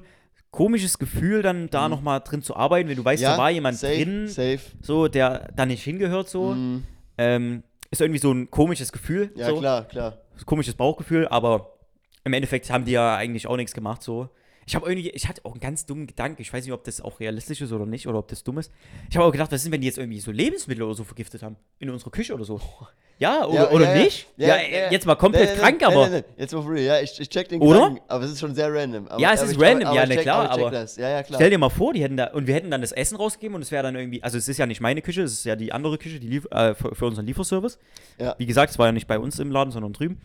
komisches 0.52 0.98
Gefühl, 1.00 1.42
dann 1.42 1.70
da 1.70 1.86
Mhm. 1.88 1.96
nochmal 1.96 2.22
drin 2.22 2.42
zu 2.42 2.56
arbeiten, 2.56 2.90
wenn 2.90 2.96
du 2.98 3.06
weißt, 3.06 3.22
ja, 3.22 3.32
da 3.34 3.38
war 3.38 3.50
jemand 3.52 3.78
safe, 3.78 3.96
drin, 3.96 4.28
Safe. 4.28 4.60
so, 4.82 5.08
der 5.08 5.50
da 5.56 5.66
nicht 5.66 5.84
hingehört, 5.84 6.30
so. 6.30 6.54
Mhm. 6.54 6.84
Ähm, 7.18 7.64
ist 7.92 8.02
irgendwie 8.02 8.20
so 8.20 8.32
ein 8.32 8.50
komisches 8.52 8.92
Gefühl. 8.92 9.32
Ja, 9.36 9.48
so. 9.48 9.58
klar, 9.60 9.86
klar. 9.88 10.18
komisches 10.46 10.74
Bauchgefühl, 10.76 11.28
aber 11.28 11.79
im 12.24 12.34
Endeffekt 12.34 12.70
haben 12.70 12.86
die 12.86 12.92
ja 12.92 13.16
eigentlich 13.16 13.48
auch 13.48 13.56
nichts 13.58 13.74
gemacht 13.74 14.04
so. 14.04 14.30
Ich 14.66 14.76
habe 14.76 14.88
irgendwie, 14.88 15.10
ich 15.10 15.28
hatte 15.28 15.44
auch 15.46 15.54
einen 15.54 15.62
ganz 15.62 15.88
dummen 15.88 16.06
Gedanken. 16.06 16.44
Ich 16.44 16.54
weiß 16.54 16.64
nicht, 16.64 16.74
ob 16.74 16.84
das 16.84 17.02
auch 17.02 17.20
realistisch 17.20 17.60
ist 17.60 17.72
oder 17.72 17.88
nicht 17.88 18.08
oder 18.08 18.20
ob 18.20 18.28
das 18.28 18.44
dumm 18.44 18.60
ist. 18.60 18.72
Ich 19.10 19.18
habe 19.18 19.26
auch 19.26 19.32
gedacht, 19.32 19.52
was 19.52 19.66
ist, 19.66 19.72
wenn 19.72 19.82
die 19.82 19.88
jetzt 19.88 19.98
irgendwie 19.98 20.20
so 20.20 20.32
Lebensmittel 20.32 20.84
oder 20.84 20.94
so 20.94 21.04
vergiftet 21.04 21.42
haben 21.42 21.56
in 21.80 21.90
unserer 21.90 22.12
Küche 22.12 22.34
oder 22.34 22.44
so? 22.46 22.62
Ja, 23.20 23.46
oder, 23.46 23.54
Ja, 23.54 23.72
oder 23.72 23.96
ja, 23.96 24.02
nicht? 24.02 24.28
Ja, 24.38 24.48
Ja, 24.48 24.92
jetzt 24.92 25.06
mal 25.06 25.16
komplett 25.16 25.50
nein, 25.50 25.58
krank, 25.58 25.82
nein, 25.82 25.92
aber 25.92 26.02
Nein, 26.04 26.12
nein, 26.12 26.24
nein. 26.26 26.36
Jetzt 26.38 26.54
mal 26.54 26.62
real. 26.62 26.86
Ja, 26.86 27.02
ich, 27.02 27.20
ich 27.20 27.30
check 27.30 27.50
den 27.50 27.60
Oder? 27.60 27.80
Gedanken, 27.80 28.02
aber 28.08 28.24
es 28.24 28.32
ist 28.32 28.40
schon 28.40 28.56
sehr 28.56 28.74
random. 28.74 29.10
Aber, 29.10 29.20
Ja, 29.20 29.34
es 29.34 29.42
ist 29.42 29.60
random, 29.60 29.94
ja, 29.94 30.06
ne, 30.06 30.18
klar, 30.18 30.50
aber 30.50 30.70
klar. 30.70 30.88
stell 31.26 31.50
dir 31.50 31.58
mal 31.58 31.70
vor, 31.70 31.92
die 31.92 32.02
hätten 32.02 32.16
da 32.16 32.28
und 32.28 32.48
wir 32.48 32.56
hätten 32.56 32.72
dann 32.72 32.80
das 32.80 32.94
Essen 32.94 33.18
rausgegeben 33.18 33.56
und 33.56 33.62
es 33.62 33.72
wäre 33.72 33.84
dann 33.84 33.98
irgendwie, 33.98 34.24
also 34.24 34.38
es 34.38 34.48
ist 34.48 34.58
ja 34.58 34.66
nicht 34.66 34.80
meine 34.80 35.02
Küche, 35.02 35.24
es 35.24 35.34
ist 35.34 35.44
ja 35.44 35.58
die 35.58 35.74
andere 35.74 35.98
Küche, 35.98 36.22
die 36.22 36.28
lief, 36.28 36.48
äh, 36.52 36.74
für, 36.76 36.96
für 36.96 37.08
unseren 37.08 37.26
Lieferservice. 37.26 37.78
Ja. 38.20 38.36
Wie 38.38 38.46
gesagt, 38.46 38.72
es 38.72 38.80
war 38.80 38.86
ja 38.86 38.94
nicht 38.94 39.08
bei 39.08 39.20
uns 39.20 39.38
im 39.38 39.52
Laden, 39.52 39.72
sondern 39.72 39.92
drüben. 39.92 40.22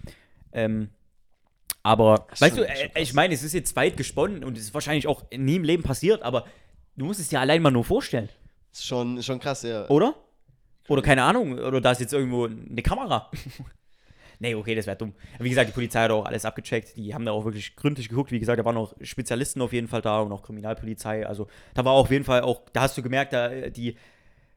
Ähm, 0.53 0.90
aber, 1.85 2.26
Das 2.30 2.41
weißt 2.41 2.57
schon- 2.57 2.64
du, 2.66 2.70
äh, 2.72 2.76
schon 2.76 2.89
krass. 2.91 3.03
ich 3.03 3.14
meine, 3.14 3.35
es 3.35 3.43
ist 3.45 3.53
jetzt 3.53 3.76
weit 3.76 3.97
gesponnen 3.97 4.43
und 4.43 4.59
es 4.59 4.64
ist 4.64 4.74
wahrscheinlich 4.74 5.07
auch 5.07 5.22
nie 5.30 5.55
im 5.57 5.62
Leben 5.64 5.85
passiert, 5.85 6.22
aber 6.22 6.45
du 6.97 7.05
musst 7.05 7.20
es 7.20 7.28
dir 7.28 7.39
allein 7.41 7.62
mal 7.62 7.70
nur 7.70 7.85
vorstellen, 7.85 8.28
Ist 8.72 8.85
schon, 8.87 9.22
schon 9.22 9.39
krass, 9.39 9.62
ja. 9.62 9.89
oder? 9.89 10.14
Oder 10.89 11.03
keine 11.03 11.22
Ahnung, 11.22 11.59
oder 11.59 11.80
da 11.80 11.93
ist 11.93 12.01
jetzt 12.01 12.12
irgendwo 12.12 12.47
eine 12.47 12.82
Kamera. 12.82 13.30
nee, 14.39 14.55
okay, 14.55 14.74
das 14.74 14.87
wäre 14.87 14.97
dumm. 14.97 15.14
Wie 15.39 15.49
gesagt, 15.49 15.68
die 15.68 15.72
Polizei 15.74 16.01
hat 16.03 16.11
auch 16.11 16.26
alles 16.26 16.45
abgecheckt, 16.45 16.97
die 16.97 17.14
haben 17.14 17.24
da 17.24 17.32
auch 17.32 17.45
wirklich 17.45 17.74
gründlich 17.76 18.09
geguckt. 18.09 18.32
Wie 18.32 18.41
gesagt, 18.41 18.59
da 18.59 18.64
waren 18.64 18.76
auch 18.76 18.95
Spezialisten 19.01 19.62
auf 19.62 19.72
jeden 19.72 19.89
Fall 19.89 20.03
da 20.03 20.20
und 20.20 20.32
auch 20.32 20.43
Kriminalpolizei. 20.43 21.26
Also 21.26 21.47
da 21.74 21.85
war 21.85 21.93
auf 21.93 22.11
jeden 22.11 22.24
Fall 22.24 22.43
auch, 22.43 22.62
da 22.72 22.82
hast 22.82 22.97
du 22.99 23.03
gemerkt, 23.03 23.32
da 23.32 23.49
äh, 23.51 23.70
die 23.70 23.97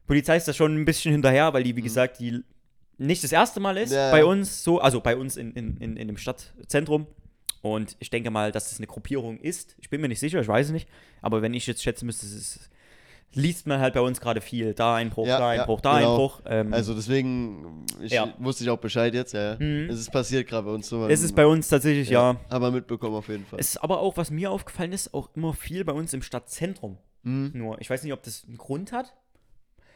Polizei 0.06 0.36
ist 0.36 0.48
da 0.48 0.52
schon 0.52 0.74
ein 0.76 0.84
bisschen 0.84 1.12
hinterher, 1.12 1.52
weil 1.54 1.62
die, 1.62 1.76
wie 1.76 1.82
gesagt, 1.82 2.18
die 2.20 2.42
nicht 2.98 3.22
das 3.22 3.30
erste 3.32 3.60
Mal 3.60 3.76
ist 3.78 3.92
Ja. 3.92 4.10
bei 4.10 4.24
uns 4.24 4.64
so, 4.64 4.80
also 4.80 5.00
bei 5.00 5.16
uns 5.16 5.36
in, 5.36 5.52
in, 5.52 5.76
in, 5.76 5.96
in 5.96 6.08
dem 6.08 6.16
Stadtzentrum. 6.16 7.06
Und 7.62 7.96
ich 7.98 8.10
denke 8.10 8.30
mal, 8.30 8.52
dass 8.52 8.70
es 8.72 8.78
eine 8.78 8.86
Gruppierung 8.86 9.38
ist. 9.40 9.74
Ich 9.80 9.90
bin 9.90 10.00
mir 10.00 10.08
nicht 10.08 10.20
sicher, 10.20 10.40
ich 10.40 10.48
weiß 10.48 10.66
es 10.66 10.72
nicht. 10.72 10.88
Aber 11.22 11.42
wenn 11.42 11.54
ich 11.54 11.66
jetzt 11.66 11.82
schätzen 11.82 12.06
müsste, 12.06 12.26
es 12.26 12.32
ist, 12.34 12.70
liest 13.34 13.66
man 13.66 13.80
halt 13.80 13.94
bei 13.94 14.00
uns 14.00 14.20
gerade 14.20 14.40
viel. 14.40 14.74
Da 14.74 14.94
Einbruch, 14.94 15.26
Ja, 15.26 15.38
da 15.38 15.54
ja, 15.54 15.60
Einbruch, 15.62 15.80
da 15.80 15.98
genau. 15.98 16.10
Einbruch. 16.12 16.40
Ähm, 16.46 16.72
Also 16.72 16.94
deswegen, 16.94 17.84
ich 18.00 18.12
Ja. 18.12 18.32
wusste 18.38 18.64
ich 18.64 18.70
auch 18.70 18.78
Bescheid 18.78 19.12
jetzt, 19.12 19.34
ja. 19.34 19.56
Mhm. 19.58 19.88
Es 19.90 19.98
ist 19.98 20.10
passiert 20.12 20.46
gerade 20.48 20.66
bei 20.66 20.72
uns 20.72 20.88
so. 20.88 21.06
es 21.08 21.22
ist 21.22 21.34
bei 21.34 21.46
uns 21.46 21.68
tatsächlich, 21.68 22.08
ja. 22.10 22.36
Haben 22.48 22.62
wir 22.64 22.70
mitbekommen 22.70 23.16
auf 23.16 23.28
jeden 23.28 23.44
Fall. 23.44 23.58
Es 23.60 23.70
ist 23.70 23.78
aber 23.78 24.00
auch, 24.00 24.16
was 24.16 24.30
mir 24.30 24.50
aufgefallen 24.50 24.92
ist, 24.92 25.12
auch 25.12 25.28
immer 25.34 25.52
viel 25.52 25.84
bei 25.84 25.92
uns 25.92 26.12
im 26.14 26.22
Stadtzentrum. 26.22 26.96
Mhm. 27.24 27.50
Nur, 27.54 27.80
ich 27.80 27.90
weiß 27.90 28.02
nicht, 28.04 28.12
ob 28.12 28.22
das 28.22 28.44
einen 28.46 28.56
Grund 28.56 28.92
hat. 28.92 29.12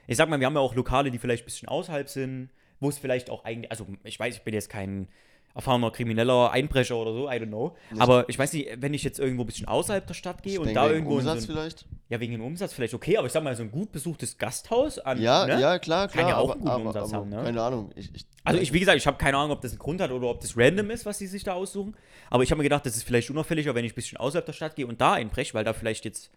Ich 0.08 0.16
sag 0.16 0.28
mal, 0.28 0.40
wir 0.40 0.46
haben 0.46 0.54
ja 0.54 0.60
auch 0.60 0.74
Lokale, 0.74 1.10
die 1.10 1.18
vielleicht 1.18 1.44
ein 1.44 1.46
bisschen 1.46 1.68
außerhalb 1.68 2.08
sind, 2.08 2.50
wo 2.80 2.88
es 2.88 2.98
vielleicht 2.98 3.30
auch 3.30 3.44
eigentlich, 3.44 3.70
also 3.70 3.86
ich 4.02 4.18
weiß, 4.18 4.34
ich 4.34 4.42
bin 4.42 4.52
jetzt 4.52 4.68
kein 4.68 5.06
erfahrener 5.55 5.90
krimineller 5.90 6.50
Einbrecher 6.50 6.96
oder 6.96 7.12
so, 7.12 7.28
I 7.28 7.34
don't 7.34 7.46
know. 7.48 7.76
Nicht. 7.90 8.00
Aber 8.00 8.28
ich 8.28 8.38
weiß 8.38 8.53
nicht, 8.55 8.68
wenn 8.78 8.94
ich 8.94 9.03
jetzt 9.05 9.18
irgendwo 9.18 9.42
ein 9.42 9.46
bisschen 9.46 9.68
außerhalb 9.68 10.07
der 10.07 10.14
Stadt 10.14 10.42
gehe 10.42 10.55
Ich 10.55 10.59
und 10.59 10.66
denke, 10.66 10.80
da 10.80 10.86
wegen 10.86 10.94
irgendwo 10.94 11.18
in 11.18 11.24
so 11.24 11.30
Umsatz 11.30 11.44
ein, 11.48 11.53
vielleicht? 11.53 11.86
ja 12.09 12.20
wegen 12.20 12.32
dem 12.32 12.42
Umsatz 12.42 12.72
vielleicht 12.72 12.94
okay, 12.94 13.16
aber 13.18 13.26
ich 13.26 13.32
sag 13.32 13.42
mal 13.44 13.55
so 13.55 13.62
ein 13.62 13.70
gut 13.70 13.92
besuchtes 13.92 14.38
Gasthaus 14.38 14.98
an, 14.98 15.20
Ja, 15.20 15.46
ne? 15.46 15.61
ja, 15.61 15.78
klar, 15.78 16.09
Kann 16.09 16.18
klar. 16.18 16.28
ja 16.30 16.36
auch 16.38 16.44
aber, 16.44 16.53
einen 16.55 16.61
guten 16.61 16.70
aber, 16.72 16.84
Umsatz 16.86 17.09
aber, 17.12 17.20
haben, 17.22 17.28
ne? 17.30 17.42
Keine 17.42 17.62
Ahnung. 17.62 17.90
Ich, 17.96 18.14
ich, 18.14 18.24
Also 18.44 18.61
ich, 18.61 18.72
wie 18.72 18.80
gesagt, 18.80 18.96
ich 18.98 19.07
habe 19.07 19.18
keine 19.18 19.36
Ahnung, 19.36 19.53
ob 19.53 19.61
das 19.61 19.72
einen 19.72 19.78
Grund 19.78 20.00
hat 20.00 20.11
oder 20.11 20.28
ob 20.28 20.40
das 20.40 20.57
random 20.57 20.90
ist, 20.90 21.05
was 21.07 21.18
die 21.18 21.26
sich 21.26 21.44
da 21.44 21.53
aussuchen. 21.55 21.94
Aber 22.30 22.42
ich 22.42 22.50
habe 22.50 22.59
mir 22.59 22.64
gedacht, 22.64 22.86
das 22.86 22.96
ist 22.96 23.03
vielleicht 23.05 23.30
unauffälliger, 23.30 23.74
wenn 23.74 23.84
ich 23.84 23.92
ein 23.92 23.94
bisschen 23.96 24.18
außerhalb 24.18 24.46
der 24.46 24.53
Stadt 24.55 24.74
gehe 24.76 24.86
und 24.86 25.00
da 25.00 25.12
einbreche, 25.14 25.53
weil 25.55 25.64
da 25.64 25.72
vielleicht 25.74 26.05
jetzt 26.05 26.30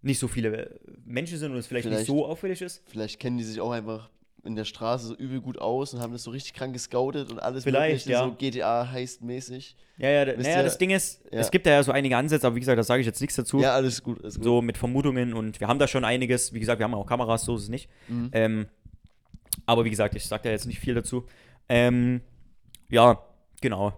nicht 0.00 0.18
so 0.18 0.28
viele 0.28 0.56
äh, 0.66 0.70
Menschen 1.04 1.38
sind 1.38 1.52
und 1.52 1.58
es 1.58 1.66
vielleicht, 1.66 1.84
nicht 1.86 1.94
Vielleicht. 1.94 2.06
so 2.08 2.26
auffällig 2.26 2.60
ist. 2.62 2.82
Vielleicht 2.86 3.20
kennen 3.20 3.38
die 3.38 3.44
sich 3.44 3.60
auch 3.60 3.70
einfach 3.70 4.08
in 4.44 4.56
der 4.56 4.64
Straße 4.64 5.06
so 5.06 5.14
übel 5.14 5.40
gut 5.40 5.58
aus 5.58 5.94
und 5.94 6.00
haben 6.00 6.12
das 6.12 6.24
so 6.24 6.30
richtig 6.32 6.54
krank 6.54 6.72
gescoutet 6.72 7.30
und 7.30 7.38
alles 7.40 7.62
Vielleicht, 7.64 8.06
ja. 8.06 8.24
so 8.24 8.32
GTA 8.34 8.90
heißt 8.90 9.22
mäßig. 9.22 9.76
Ja, 9.98 10.08
ja, 10.10 10.24
naja, 10.24 10.56
ihr- 10.58 10.62
das 10.64 10.78
Ding 10.78 10.90
ist, 10.90 11.22
ja. 11.30 11.38
es 11.38 11.50
gibt 11.50 11.64
da 11.66 11.70
ja 11.70 11.82
so 11.82 11.92
einige 11.92 12.16
Ansätze, 12.16 12.46
aber 12.46 12.56
wie 12.56 12.60
gesagt, 12.60 12.76
da 12.78 12.82
sage 12.82 13.00
ich 13.00 13.06
jetzt 13.06 13.20
nichts 13.20 13.36
dazu. 13.36 13.60
Ja, 13.60 13.74
alles 13.74 14.02
gut, 14.02 14.20
alles 14.22 14.34
gut. 14.36 14.44
So 14.44 14.60
mit 14.60 14.76
Vermutungen 14.78 15.32
und 15.32 15.60
wir 15.60 15.68
haben 15.68 15.78
da 15.78 15.86
schon 15.86 16.04
einiges. 16.04 16.52
Wie 16.52 16.60
gesagt, 16.60 16.80
wir 16.80 16.84
haben 16.84 16.94
auch 16.94 17.06
Kameras, 17.06 17.44
so 17.44 17.54
ist 17.54 17.62
es 17.64 17.68
nicht. 17.68 17.88
Mhm. 18.08 18.30
Ähm, 18.32 18.66
aber 19.66 19.84
wie 19.84 19.90
gesagt, 19.90 20.14
ich 20.16 20.26
sage 20.26 20.42
da 20.44 20.50
jetzt 20.50 20.66
nicht 20.66 20.80
viel 20.80 20.94
dazu. 20.94 21.24
Ähm, 21.68 22.20
ja, 22.88 23.22
genau. 23.60 23.92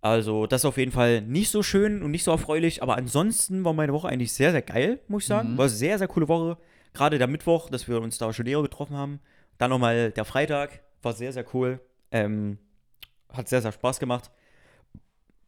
Also, 0.00 0.46
das 0.48 0.62
ist 0.62 0.64
auf 0.64 0.78
jeden 0.78 0.90
Fall 0.90 1.20
nicht 1.20 1.50
so 1.50 1.62
schön 1.62 2.02
und 2.02 2.10
nicht 2.10 2.24
so 2.24 2.32
erfreulich, 2.32 2.82
aber 2.82 2.96
ansonsten 2.96 3.64
war 3.64 3.72
meine 3.72 3.92
Woche 3.92 4.08
eigentlich 4.08 4.32
sehr, 4.32 4.50
sehr 4.50 4.62
geil, 4.62 4.98
muss 5.06 5.22
ich 5.22 5.28
sagen. 5.28 5.52
Mhm. 5.52 5.58
War 5.58 5.66
eine 5.66 5.70
sehr, 5.72 5.98
sehr 5.98 6.08
coole 6.08 6.26
Woche. 6.26 6.58
Gerade 6.92 7.18
der 7.18 7.28
Mittwoch, 7.28 7.70
dass 7.70 7.86
wir 7.86 8.00
uns 8.00 8.18
da 8.18 8.32
schon 8.32 8.44
näher 8.46 8.60
getroffen 8.62 8.96
haben. 8.96 9.20
Dann 9.58 9.70
nochmal 9.70 10.10
der 10.10 10.24
Freitag, 10.24 10.80
war 11.02 11.12
sehr, 11.12 11.32
sehr 11.32 11.44
cool. 11.54 11.80
Ähm, 12.10 12.58
hat 13.32 13.48
sehr, 13.48 13.62
sehr 13.62 13.72
Spaß 13.72 13.98
gemacht. 14.00 14.30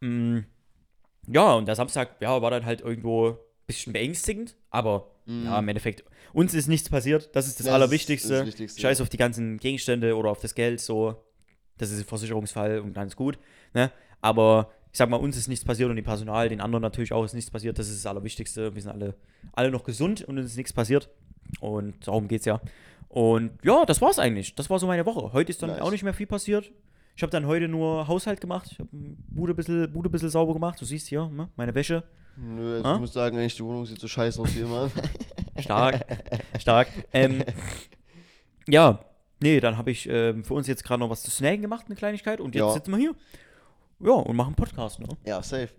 Mm, 0.01 0.39
ja, 1.27 1.53
und 1.53 1.67
der 1.67 1.75
Samstag, 1.75 2.15
ja, 2.21 2.41
war 2.41 2.51
dann 2.51 2.65
halt 2.65 2.81
irgendwo 2.81 3.29
ein 3.29 3.37
bisschen 3.67 3.93
beängstigend, 3.93 4.55
aber 4.69 5.11
Mhm. 5.25 5.45
ja, 5.45 5.59
im 5.59 5.67
Endeffekt, 5.67 6.03
uns 6.33 6.53
ist 6.53 6.67
nichts 6.67 6.89
passiert, 6.89 7.35
das 7.35 7.47
ist 7.47 7.59
das 7.59 7.67
Ja, 7.67 7.73
Allerwichtigste. 7.73 8.29
Das, 8.29 8.39
ist 8.39 8.45
das 8.45 8.53
Wichtigste. 8.53 8.81
Scheiß 8.81 9.01
auf 9.01 9.09
die 9.09 9.17
ganzen 9.17 9.57
Gegenstände 9.57 10.15
oder 10.15 10.29
auf 10.29 10.39
das 10.39 10.53
Geld, 10.53 10.79
so. 10.81 11.23
Das 11.77 11.91
ist 11.91 11.99
ein 11.99 12.05
Versicherungsfall 12.05 12.79
und 12.79 12.95
ist 12.95 13.15
gut. 13.15 13.37
Ne? 13.73 13.91
Aber 14.21 14.71
ich 14.91 14.97
sag 14.97 15.09
mal, 15.09 15.17
uns 15.17 15.35
ist 15.35 15.47
nichts 15.49 15.65
passiert 15.65 15.89
und 15.89 15.95
dem 15.97 16.05
Personal, 16.05 16.47
den 16.47 16.61
anderen 16.61 16.81
natürlich 16.81 17.11
auch 17.11 17.25
ist 17.25 17.33
nichts 17.33 17.51
passiert. 17.51 17.77
Das 17.77 17.89
ist 17.89 18.05
das 18.05 18.09
Allerwichtigste. 18.09 18.73
Wir 18.75 18.81
sind 18.81 18.91
alle, 18.91 19.15
alle 19.51 19.71
noch 19.71 19.83
gesund 19.83 20.23
und 20.23 20.37
uns 20.37 20.51
ist 20.51 20.57
nichts 20.57 20.71
passiert. 20.71 21.09
Und 21.59 22.07
darum 22.07 22.27
geht's 22.27 22.45
ja. 22.45 22.59
Und 23.09 23.51
ja, 23.63 23.85
das 23.85 24.01
war's 24.01 24.19
eigentlich. 24.19 24.55
Das 24.55 24.69
war 24.69 24.79
so 24.79 24.87
meine 24.87 25.05
Woche. 25.05 25.31
Heute 25.33 25.49
ist 25.51 25.61
dann 25.63 25.69
Nice. 25.69 25.81
auch 25.81 25.91
nicht 25.91 26.03
mehr 26.03 26.13
viel 26.13 26.27
passiert. 26.27 26.71
Ich 27.15 27.23
habe 27.23 27.31
dann 27.31 27.45
heute 27.47 27.67
nur 27.69 28.07
Haushalt 28.09 28.41
gemacht. 28.41 28.67
Ich 28.71 28.79
habe 28.79 28.89
Bude 28.91 29.53
ein 29.53 29.55
bisschen, 29.55 29.91
Bude 29.93 30.09
bisschen 30.09 30.29
sauber 30.29 30.53
gemacht. 30.53 30.81
Du 30.81 30.85
siehst 30.85 31.07
hier, 31.07 31.27
ne? 31.29 31.47
meine 31.55 31.73
Wäsche. 31.73 32.03
Nö, 32.35 32.75
also 32.77 32.89
Ah? 32.89 32.93
ich 32.95 32.99
muss 32.99 33.13
sagen, 33.13 33.37
eigentlich, 33.37 33.55
die 33.55 33.63
Wohnung 33.63 33.85
sieht 33.85 33.99
so 34.01 34.07
scheiße 34.09 34.41
aus 34.41 34.53
wie 34.53 34.59
immer. 34.59 34.91
Stark, 35.57 36.05
stark. 36.59 36.89
Ähm, 37.13 37.41
ja, 38.67 38.99
nee, 39.41 39.61
dann 39.61 39.77
habe 39.77 39.91
ich 39.91 40.09
ähm, 40.09 40.43
für 40.43 40.53
uns 40.53 40.67
jetzt 40.67 40.83
gerade 40.83 40.99
noch 40.99 41.09
was 41.09 41.23
zu 41.23 41.31
snacken 41.31 41.61
gemacht, 41.61 41.85
eine 41.87 41.95
Kleinigkeit. 41.95 42.41
Und 42.41 42.53
jetzt 42.55 42.61
Ja. 42.65 42.71
sitzen 42.71 42.91
wir 42.91 42.97
hier. 42.97 43.15
Ja, 44.01 44.11
und 44.11 44.35
machen 44.35 44.53
Podcast, 44.55 44.99
ne? 44.99 45.07
ja, 45.25 45.41
safe. 45.41 45.69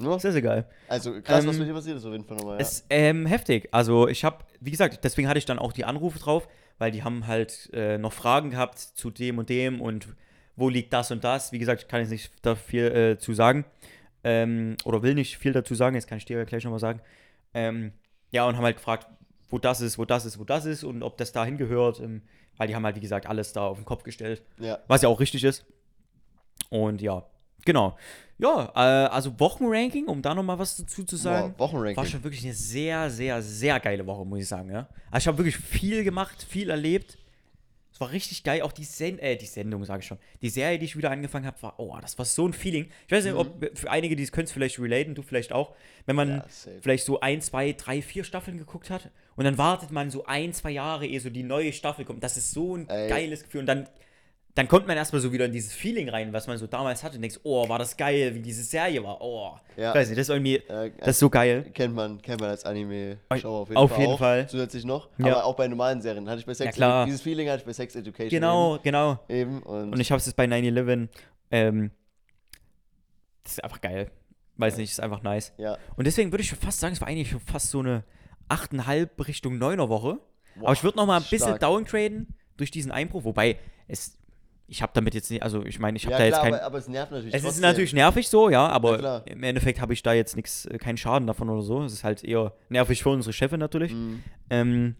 Nur, 0.00 0.18
Sehr, 0.18 0.32
sehr 0.32 0.42
geil. 0.42 0.66
also 0.88 1.12
krass, 1.20 1.46
was 1.46 1.54
Ähm, 1.54 1.60
mit 1.60 1.68
dir 1.68 1.74
passiert 1.74 1.96
ist 1.98 2.04
auf 2.04 2.12
jeden 2.12 2.24
Fall 2.24 2.36
nochmal. 2.36 2.56
Ja. 2.56 2.60
Ist 2.60 2.84
ähm, 2.90 3.26
heftig. 3.26 3.68
Also 3.72 4.08
ich 4.08 4.24
habe, 4.24 4.44
wie 4.60 4.70
gesagt, 4.70 5.04
deswegen 5.04 5.28
hatte 5.28 5.38
ich 5.38 5.44
dann 5.46 5.58
auch 5.58 5.72
die 5.72 5.84
Anrufe 5.84 6.18
drauf, 6.18 6.48
weil 6.78 6.90
die 6.90 7.02
haben 7.04 7.26
halt 7.26 7.68
äh, 7.72 7.98
noch 7.98 8.12
Fragen 8.12 8.50
gehabt 8.50 8.78
zu 8.78 9.10
dem 9.10 9.38
und 9.38 9.48
dem 9.48 9.80
und 9.80 10.08
wo 10.56 10.68
liegt 10.68 10.92
das 10.92 11.10
und 11.10 11.22
das. 11.24 11.52
Wie 11.52 11.58
gesagt, 11.58 11.82
ich 11.82 11.88
kann 11.88 12.00
jetzt 12.00 12.10
nicht 12.10 12.32
da 12.42 12.54
viel 12.54 12.84
äh, 12.86 13.18
zu 13.18 13.34
sagen. 13.34 13.64
Ähm, 14.24 14.76
oder 14.84 15.02
will 15.02 15.14
nicht 15.14 15.38
viel 15.38 15.52
dazu 15.52 15.74
sagen, 15.74 15.94
jetzt 15.96 16.06
kann 16.06 16.18
ich 16.18 16.24
dir 16.24 16.38
ja 16.38 16.44
gleich 16.44 16.64
nochmal 16.64 16.80
sagen. 16.80 17.00
Ähm, 17.54 17.92
ja, 18.30 18.46
und 18.46 18.56
haben 18.56 18.64
halt 18.64 18.76
gefragt, 18.76 19.06
wo 19.48 19.58
das 19.58 19.80
ist, 19.80 19.98
wo 19.98 20.04
das 20.04 20.24
ist, 20.24 20.38
wo 20.38 20.44
das 20.44 20.64
ist 20.66 20.84
und 20.84 21.02
ob 21.02 21.16
das 21.18 21.32
da 21.32 21.44
hingehört. 21.44 22.00
Ähm, 22.00 22.22
weil 22.56 22.68
die 22.68 22.74
haben 22.74 22.84
halt, 22.84 22.96
wie 22.96 23.00
gesagt, 23.00 23.26
alles 23.26 23.52
da 23.54 23.62
auf 23.66 23.78
den 23.78 23.86
Kopf 23.86 24.02
gestellt. 24.02 24.42
ja. 24.58 24.78
Was 24.86 25.00
ja 25.02 25.08
auch 25.08 25.18
richtig 25.20 25.44
ist. 25.44 25.64
Und 26.68 27.00
ja, 27.00 27.24
genau. 27.64 27.96
Ja, 28.38 28.72
äh, 28.74 29.08
also 29.08 29.38
Wochenranking, 29.38 30.06
um 30.06 30.22
da 30.22 30.34
nochmal 30.34 30.58
was 30.58 30.76
dazu 30.76 31.04
zu 31.04 31.16
sagen. 31.16 31.54
Boah, 31.56 31.66
Wochenranking. 31.66 31.96
War 31.96 32.06
schon 32.06 32.24
wirklich 32.24 32.42
eine 32.44 32.54
sehr, 32.54 33.10
sehr, 33.10 33.42
sehr 33.42 33.78
geile 33.80 34.06
Woche, 34.06 34.24
muss 34.24 34.40
ich 34.40 34.48
sagen, 34.48 34.70
ja. 34.70 34.88
Also 35.10 35.24
ich 35.24 35.28
habe 35.28 35.38
wirklich 35.38 35.56
viel 35.58 36.04
gemacht, 36.04 36.46
viel 36.48 36.70
erlebt. 36.70 37.18
Es 37.92 38.00
war 38.00 38.12
richtig 38.12 38.42
geil. 38.44 38.62
Auch 38.62 38.72
die, 38.72 38.84
Sen 38.84 39.18
äh, 39.18 39.36
die 39.36 39.44
Sendung, 39.44 39.84
sage 39.84 40.00
ich 40.00 40.06
schon. 40.06 40.16
Die 40.40 40.48
Serie, 40.48 40.78
die 40.78 40.86
ich 40.86 40.96
wieder 40.96 41.10
angefangen 41.10 41.44
habe, 41.44 41.60
war, 41.60 41.74
oh, 41.78 41.98
das 42.00 42.16
war 42.16 42.24
so 42.24 42.46
ein 42.46 42.54
Feeling. 42.54 42.88
Ich 43.06 43.12
weiß 43.12 43.24
nicht, 43.24 43.34
ob 43.34 43.76
für 43.76 43.90
einige, 43.90 44.16
die 44.16 44.22
es 44.22 44.32
können, 44.32 44.46
vielleicht 44.46 44.78
relaten, 44.78 45.14
du 45.14 45.20
vielleicht 45.20 45.52
auch. 45.52 45.74
Wenn 46.06 46.16
man 46.16 46.28
Ja, 46.38 46.44
vielleicht 46.80 47.04
so 47.04 47.20
ein, 47.20 47.42
zwei, 47.42 47.72
drei, 47.74 48.00
vier 48.00 48.24
Staffeln 48.24 48.56
geguckt 48.56 48.88
hat 48.88 49.10
und 49.36 49.44
dann 49.44 49.58
wartet 49.58 49.90
man 49.90 50.10
so 50.10 50.24
ein, 50.24 50.54
zwei 50.54 50.70
Jahre, 50.70 51.06
ehe 51.06 51.20
so 51.20 51.28
die 51.28 51.42
neue 51.42 51.74
Staffel 51.74 52.06
kommt. 52.06 52.24
Das 52.24 52.38
ist 52.38 52.52
so 52.52 52.76
ein 52.76 52.88
Ey. 52.88 53.10
geiles 53.10 53.42
Gefühl. 53.44 53.60
Und 53.60 53.66
dann 53.66 53.86
dann 54.56 54.66
kommt 54.66 54.86
man 54.88 54.96
erstmal 54.96 55.22
so 55.22 55.32
wieder 55.32 55.44
in 55.44 55.52
dieses 55.52 55.72
Feeling 55.72 56.08
rein, 56.08 56.32
was 56.32 56.46
man 56.48 56.58
so 56.58 56.66
damals 56.66 57.04
hatte 57.04 57.16
und 57.16 57.22
denkst, 57.22 57.38
oh, 57.44 57.68
war 57.68 57.78
das 57.78 57.96
geil, 57.96 58.34
wie 58.34 58.40
diese 58.40 58.64
Serie 58.64 59.02
war. 59.04 59.20
Oh, 59.20 59.56
Ja. 59.76 59.90
ich 59.90 59.94
weiß 59.94 60.08
nicht, 60.08 60.18
das 60.18 60.28
ist 60.28 60.34
irgendwie, 60.34 60.56
Äh, 60.56 60.90
das 60.98 61.08
ist 61.10 61.18
so 61.20 61.30
geil. 61.30 61.70
kennt 61.72 61.94
man, 61.94 62.20
kennt 62.20 62.40
man 62.40 62.50
als 62.50 62.64
Anime-Schauer 62.64 63.60
auf 63.60 63.68
jeden 63.68 63.76
Auf 63.78 63.90
Fall. 63.90 64.00
jeden 64.00 64.12
auch, 64.12 64.18
Fall. 64.18 64.48
Zusätzlich 64.48 64.84
noch. 64.84 65.08
Ja. 65.18 65.26
Aber 65.26 65.44
auch 65.44 65.54
bei 65.54 65.68
normalen 65.68 66.02
Serien 66.02 66.28
hatte 66.28 66.40
ich 66.40 66.46
bei 66.46 66.54
Sex 66.54 66.74
klar. 66.74 67.06
Dieses 67.06 67.22
Feeling 67.22 67.48
hatte 67.48 67.60
ich 67.60 67.64
bei 67.64 67.72
Sex 67.72 67.94
Education. 67.94 68.28
Genau, 68.30 68.78
genau. 68.82 69.20
Eben. 69.28 69.58
eben. 69.58 69.62
Und, 69.62 69.92
Und 69.92 70.00
ich 70.00 70.10
habe 70.10 70.18
es 70.18 70.26
jetzt 70.26 70.34
bei 70.36 70.44
9-11. 70.46 71.08
Ähm, 71.52 71.90
das 73.44 73.52
ist 73.54 73.64
einfach 73.64 73.80
geil. 73.80 74.10
Weiß 74.56 74.76
nicht, 74.76 74.90
ist 74.90 75.00
einfach 75.00 75.22
nice. 75.22 75.52
ja. 75.58 75.78
Und 75.96 76.06
deswegen 76.06 76.32
würde 76.32 76.42
ich 76.42 76.48
schon 76.48 76.58
fast 76.58 76.80
sagen, 76.80 76.92
es 76.92 77.00
war 77.00 77.08
eigentlich 77.08 77.30
schon 77.30 77.40
fast 77.40 77.70
so 77.70 77.78
eine 77.78 78.04
8,5 78.50 79.26
Richtung 79.26 79.54
9er 79.58 79.88
Woche. 79.88 80.18
Aber 80.60 80.72
ich 80.72 80.82
würde 80.84 80.98
noch 80.98 81.06
mal 81.06 81.16
ein 81.16 81.22
bisschen 81.22 81.56
stark. 81.56 81.60
downgraden 81.60 82.34
durch 82.58 82.70
diesen 82.70 82.90
Einbruch, 82.92 83.24
wobei 83.24 83.56
es, 83.88 84.18
ich 84.72 84.82
habe 84.82 84.92
damit 84.94 85.14
jetzt 85.14 85.30
nicht, 85.30 85.42
also 85.42 85.64
ich 85.66 85.78
meine, 85.80 85.96
ich 85.96 86.04
habe 86.06 86.12
ja, 86.12 86.18
da 86.18 86.24
jetzt 86.26 86.40
kein, 86.40 86.54
aber, 86.54 86.62
aber 86.62 86.78
es 86.78 86.86
nervt 86.88 87.10
natürlich. 87.10 87.34
es 87.34 87.40
ist 87.40 87.46
trotzdem. 87.46 87.62
natürlich 87.62 87.92
nervig 87.92 88.28
so, 88.28 88.48
ja, 88.48 88.66
Ja, 88.66 88.68
aber 88.68 88.98
klar. 88.98 89.26
im 89.26 89.42
Endeffekt 89.42 89.80
habe 89.80 89.92
ich 89.92 90.02
da 90.02 90.12
jetzt 90.12 90.36
nichts, 90.36 90.64
äh, 90.66 90.78
keinen 90.78 90.96
Schaden 90.96 91.26
davon 91.26 91.50
oder 91.50 91.62
so. 91.62 91.82
Es 91.82 91.92
ist 91.92 92.04
halt 92.04 92.22
eher 92.24 92.52
nervig 92.68 93.02
für 93.02 93.10
unsere 93.10 93.32
Chefin 93.32 93.58
natürlich. 93.60 93.92
Mhm. 93.92 94.22
Ähm, 94.48 94.94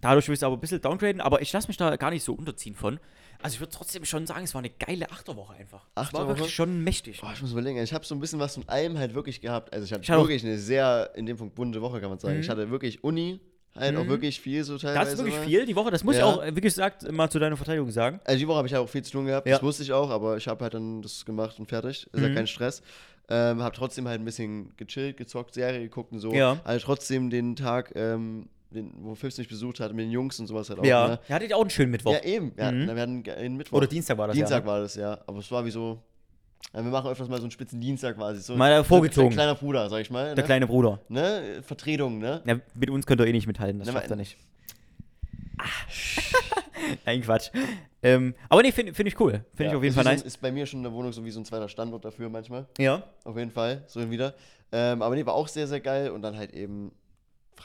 dadurch 0.00 0.26
will 0.28 0.32
ich 0.34 0.38
es 0.38 0.42
aber 0.42 0.56
ein 0.56 0.60
bisschen 0.60 0.80
downgraden, 0.80 1.20
aber 1.20 1.42
ich 1.42 1.52
lasse 1.52 1.68
mich 1.68 1.76
da 1.76 1.96
gar 1.96 2.10
nicht 2.10 2.24
so 2.24 2.32
unterziehen 2.32 2.74
von. 2.74 2.98
Also 3.40 3.54
ich 3.54 3.60
würde 3.60 3.72
trotzdem 3.72 4.04
schon 4.04 4.26
sagen, 4.26 4.42
es 4.44 4.54
war 4.54 4.60
eine 4.60 4.70
geile 4.70 5.10
Achterwoche 5.12 5.54
einfach. 5.54 5.82
Es 5.90 5.96
war 5.96 6.02
Achterwoche? 6.04 6.28
wirklich 6.38 6.54
schon 6.54 6.82
mächtig. 6.82 7.20
Boah, 7.20 7.32
ich 7.34 7.40
muss 7.42 7.52
überlegen, 7.52 7.78
ich 7.80 7.92
habe 7.92 8.04
so 8.04 8.14
ein 8.14 8.20
bisschen 8.20 8.40
was 8.40 8.54
von 8.54 8.68
allem 8.68 8.98
halt 8.98 9.14
wirklich 9.14 9.40
gehabt. 9.40 9.72
Also 9.72 9.84
ich 9.84 9.92
Ich 9.92 10.10
hatte 10.10 10.18
auch- 10.18 10.24
wirklich 10.24 10.44
eine 10.44 10.58
sehr, 10.58 11.10
in 11.14 11.26
dem 11.26 11.36
Punkt, 11.36 11.54
bunte 11.54 11.80
Woche, 11.80 12.00
kann 12.00 12.10
man 12.10 12.18
sagen. 12.18 12.34
Mhm. 12.34 12.40
Ich 12.40 12.48
hatte 12.48 12.68
wirklich 12.70 13.04
Uni, 13.04 13.38
halt 13.76 13.96
auch 13.96 14.04
Mhm. 14.04 14.08
wirklich 14.08 14.40
viel 14.40 14.64
so 14.64 14.76
teilweise. 14.78 14.98
Das 15.00 15.12
ist 15.14 15.18
wirklich 15.18 15.36
mal. 15.36 15.44
viel 15.46 15.66
die 15.66 15.76
Woche, 15.76 15.90
das 15.90 16.04
muss 16.04 16.16
Ja. 16.16 16.20
ich 16.28 16.38
auch, 16.38 16.42
äh, 16.44 16.54
wie 16.56 16.60
gesagt, 16.60 17.10
mal 17.12 17.30
zu 17.30 17.38
deiner 17.38 17.56
Verteidigung 17.56 17.90
sagen. 17.90 18.20
Also 18.24 18.38
die 18.38 18.48
Woche 18.48 18.56
habe 18.58 18.66
ich 18.66 18.72
ja 18.72 18.80
auch 18.80 18.88
viel 18.88 19.02
zu 19.02 19.12
tun 19.12 19.26
gehabt, 19.26 19.46
Ja. 19.46 19.54
das 19.54 19.62
wusste 19.62 19.82
ich 19.82 19.92
auch, 19.92 20.10
aber 20.10 20.36
ich 20.36 20.46
habe 20.48 20.62
halt 20.64 20.74
dann 20.74 21.02
das 21.02 21.24
gemacht 21.24 21.58
und 21.58 21.66
fertig. 21.68 22.06
Ist 22.12 22.20
ja 22.22 22.28
Mhm. 22.28 22.34
kein 22.34 22.46
Stress. 22.46 22.82
Ähm, 23.30 23.62
habe 23.62 23.76
trotzdem 23.76 24.08
halt 24.08 24.20
ein 24.20 24.24
bisschen 24.24 24.72
gechillt, 24.78 25.16
gezockt, 25.18 25.52
Serie 25.54 25.80
geguckt 25.80 26.12
und 26.12 26.18
so. 26.20 26.32
Ja. 26.32 26.60
Also 26.64 26.86
trotzdem 26.86 27.28
den 27.28 27.56
Tag, 27.56 27.92
ähm, 27.94 28.48
den, 28.70 28.90
wo 29.00 29.14
Fips 29.14 29.36
mich 29.38 29.48
besucht 29.48 29.80
hat, 29.80 29.92
mit 29.92 30.04
den 30.06 30.10
Jungs 30.10 30.38
und 30.40 30.46
sowas 30.46 30.68
halt 30.70 30.80
auch. 30.80 30.84
ja, 30.84 31.08
Ne? 31.08 31.18
ihr 31.28 31.34
hattet 31.34 31.52
auch 31.54 31.60
einen 31.60 31.70
schönen 31.70 31.90
Mittwoch. 31.90 32.12
Ja, 32.12 32.22
eben. 32.22 32.52
Hatten, 32.58 32.82
Mhm. 32.84 32.94
wir 32.94 33.02
hatten 33.02 33.24
einen 33.30 33.56
Mittwoch. 33.56 33.78
Oder 33.78 33.86
Dienstag 33.86 34.16
war 34.18 34.28
das 34.28 34.34
Dienstag 34.36 34.56
ja. 34.56 34.60
ne? 34.60 34.66
war 34.66 34.80
das, 34.80 34.94
ja. 34.94 35.18
Aber 35.26 35.38
es 35.38 35.50
war 35.50 35.64
wie 35.64 35.70
so. 35.70 36.02
Wir 36.72 36.82
machen 36.82 37.10
öfters 37.10 37.28
mal 37.28 37.36
so 37.38 37.44
einen 37.44 37.50
spitzen 37.50 37.80
Dienstag 37.80 38.16
quasi. 38.16 38.40
So, 38.42 38.54
Mal 38.56 38.84
vorgezogen. 38.84 39.28
So 39.28 39.30
ein 39.30 39.34
kleiner 39.34 39.54
Bruder, 39.54 39.88
sag 39.88 40.00
ich 40.00 40.10
mal. 40.10 40.34
Der 40.34 40.36
Ne? 40.36 40.42
kleine 40.44 40.66
Bruder. 40.66 41.00
ne? 41.08 41.62
Vertretung, 41.62 42.18
ne? 42.18 42.42
Ja, 42.44 42.58
mit 42.74 42.90
uns 42.90 43.06
könnt 43.06 43.20
ihr 43.20 43.26
eh 43.26 43.32
nicht 43.32 43.46
mithalten, 43.46 43.78
das 43.78 43.86
Na, 43.88 43.92
schafft 43.94 44.06
aber- 44.06 44.14
er 44.14 44.16
nicht. 44.16 44.36
Nein, 47.04 47.22
Quatsch. 47.22 47.50
Ähm, 48.02 48.34
aber 48.48 48.62
nee, 48.62 48.70
finde 48.72 48.94
find 48.94 49.08
ich 49.08 49.18
cool. 49.20 49.44
Finde 49.54 49.64
Ja, 49.64 49.70
ich 49.70 49.76
auf 49.76 49.82
jeden 49.82 49.86
ist 49.86 49.94
Fall 49.96 50.04
nice. 50.04 50.20
So, 50.20 50.26
ist 50.26 50.40
bei 50.40 50.52
mir 50.52 50.66
schon 50.66 50.80
in 50.80 50.84
der 50.84 50.92
Wohnung 50.92 51.12
so 51.12 51.24
wie 51.24 51.30
so 51.30 51.40
ein 51.40 51.44
zweiter 51.44 51.68
Standort 51.68 52.04
dafür 52.04 52.28
manchmal. 52.28 52.66
Ja. 52.78 53.02
Auf 53.24 53.36
jeden 53.36 53.50
Fall, 53.50 53.82
so 53.86 54.00
hin 54.00 54.10
wieder. 54.10 54.34
Ähm, 54.70 55.02
aber 55.02 55.14
nee, 55.14 55.26
war 55.26 55.34
auch 55.34 55.48
sehr, 55.48 55.66
sehr 55.66 55.80
geil. 55.80 56.10
Und 56.10 56.22
dann 56.22 56.36
halt 56.36 56.52
eben 56.54 56.92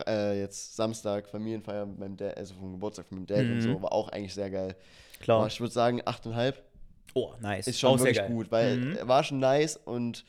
äh, 0.07 0.39
jetzt 0.39 0.75
Samstag 0.75 1.29
Familienfeier 1.29 1.85
mit 1.85 1.99
meinem 1.99 2.17
Dad, 2.17 2.35
also 2.37 2.55
vom 2.55 2.71
Geburtstag 2.73 3.05
von 3.05 3.19
meinem 3.19 3.27
Dad 3.27 3.41
und 3.41 3.57
Mhm. 3.57 3.61
so, 3.61 3.81
war 3.83 3.91
auch 3.91 4.09
eigentlich 4.09 4.33
sehr 4.33 4.49
geil. 4.49 4.75
Aber 5.15 5.23
Klar. 5.23 5.47
ich 5.47 5.59
würde 5.61 5.71
sagen, 5.73 6.01
8,5 6.01 6.55
Oh, 7.13 7.33
nice. 7.41 7.67
ist 7.67 7.79
schon 7.79 7.91
Auch 7.91 7.99
wirklich 7.99 8.25
gut, 8.27 8.51
weil 8.51 8.77
Mhm. 8.77 8.97
war 9.07 9.23
schon 9.23 9.39
nice 9.39 9.77
und 9.77 10.25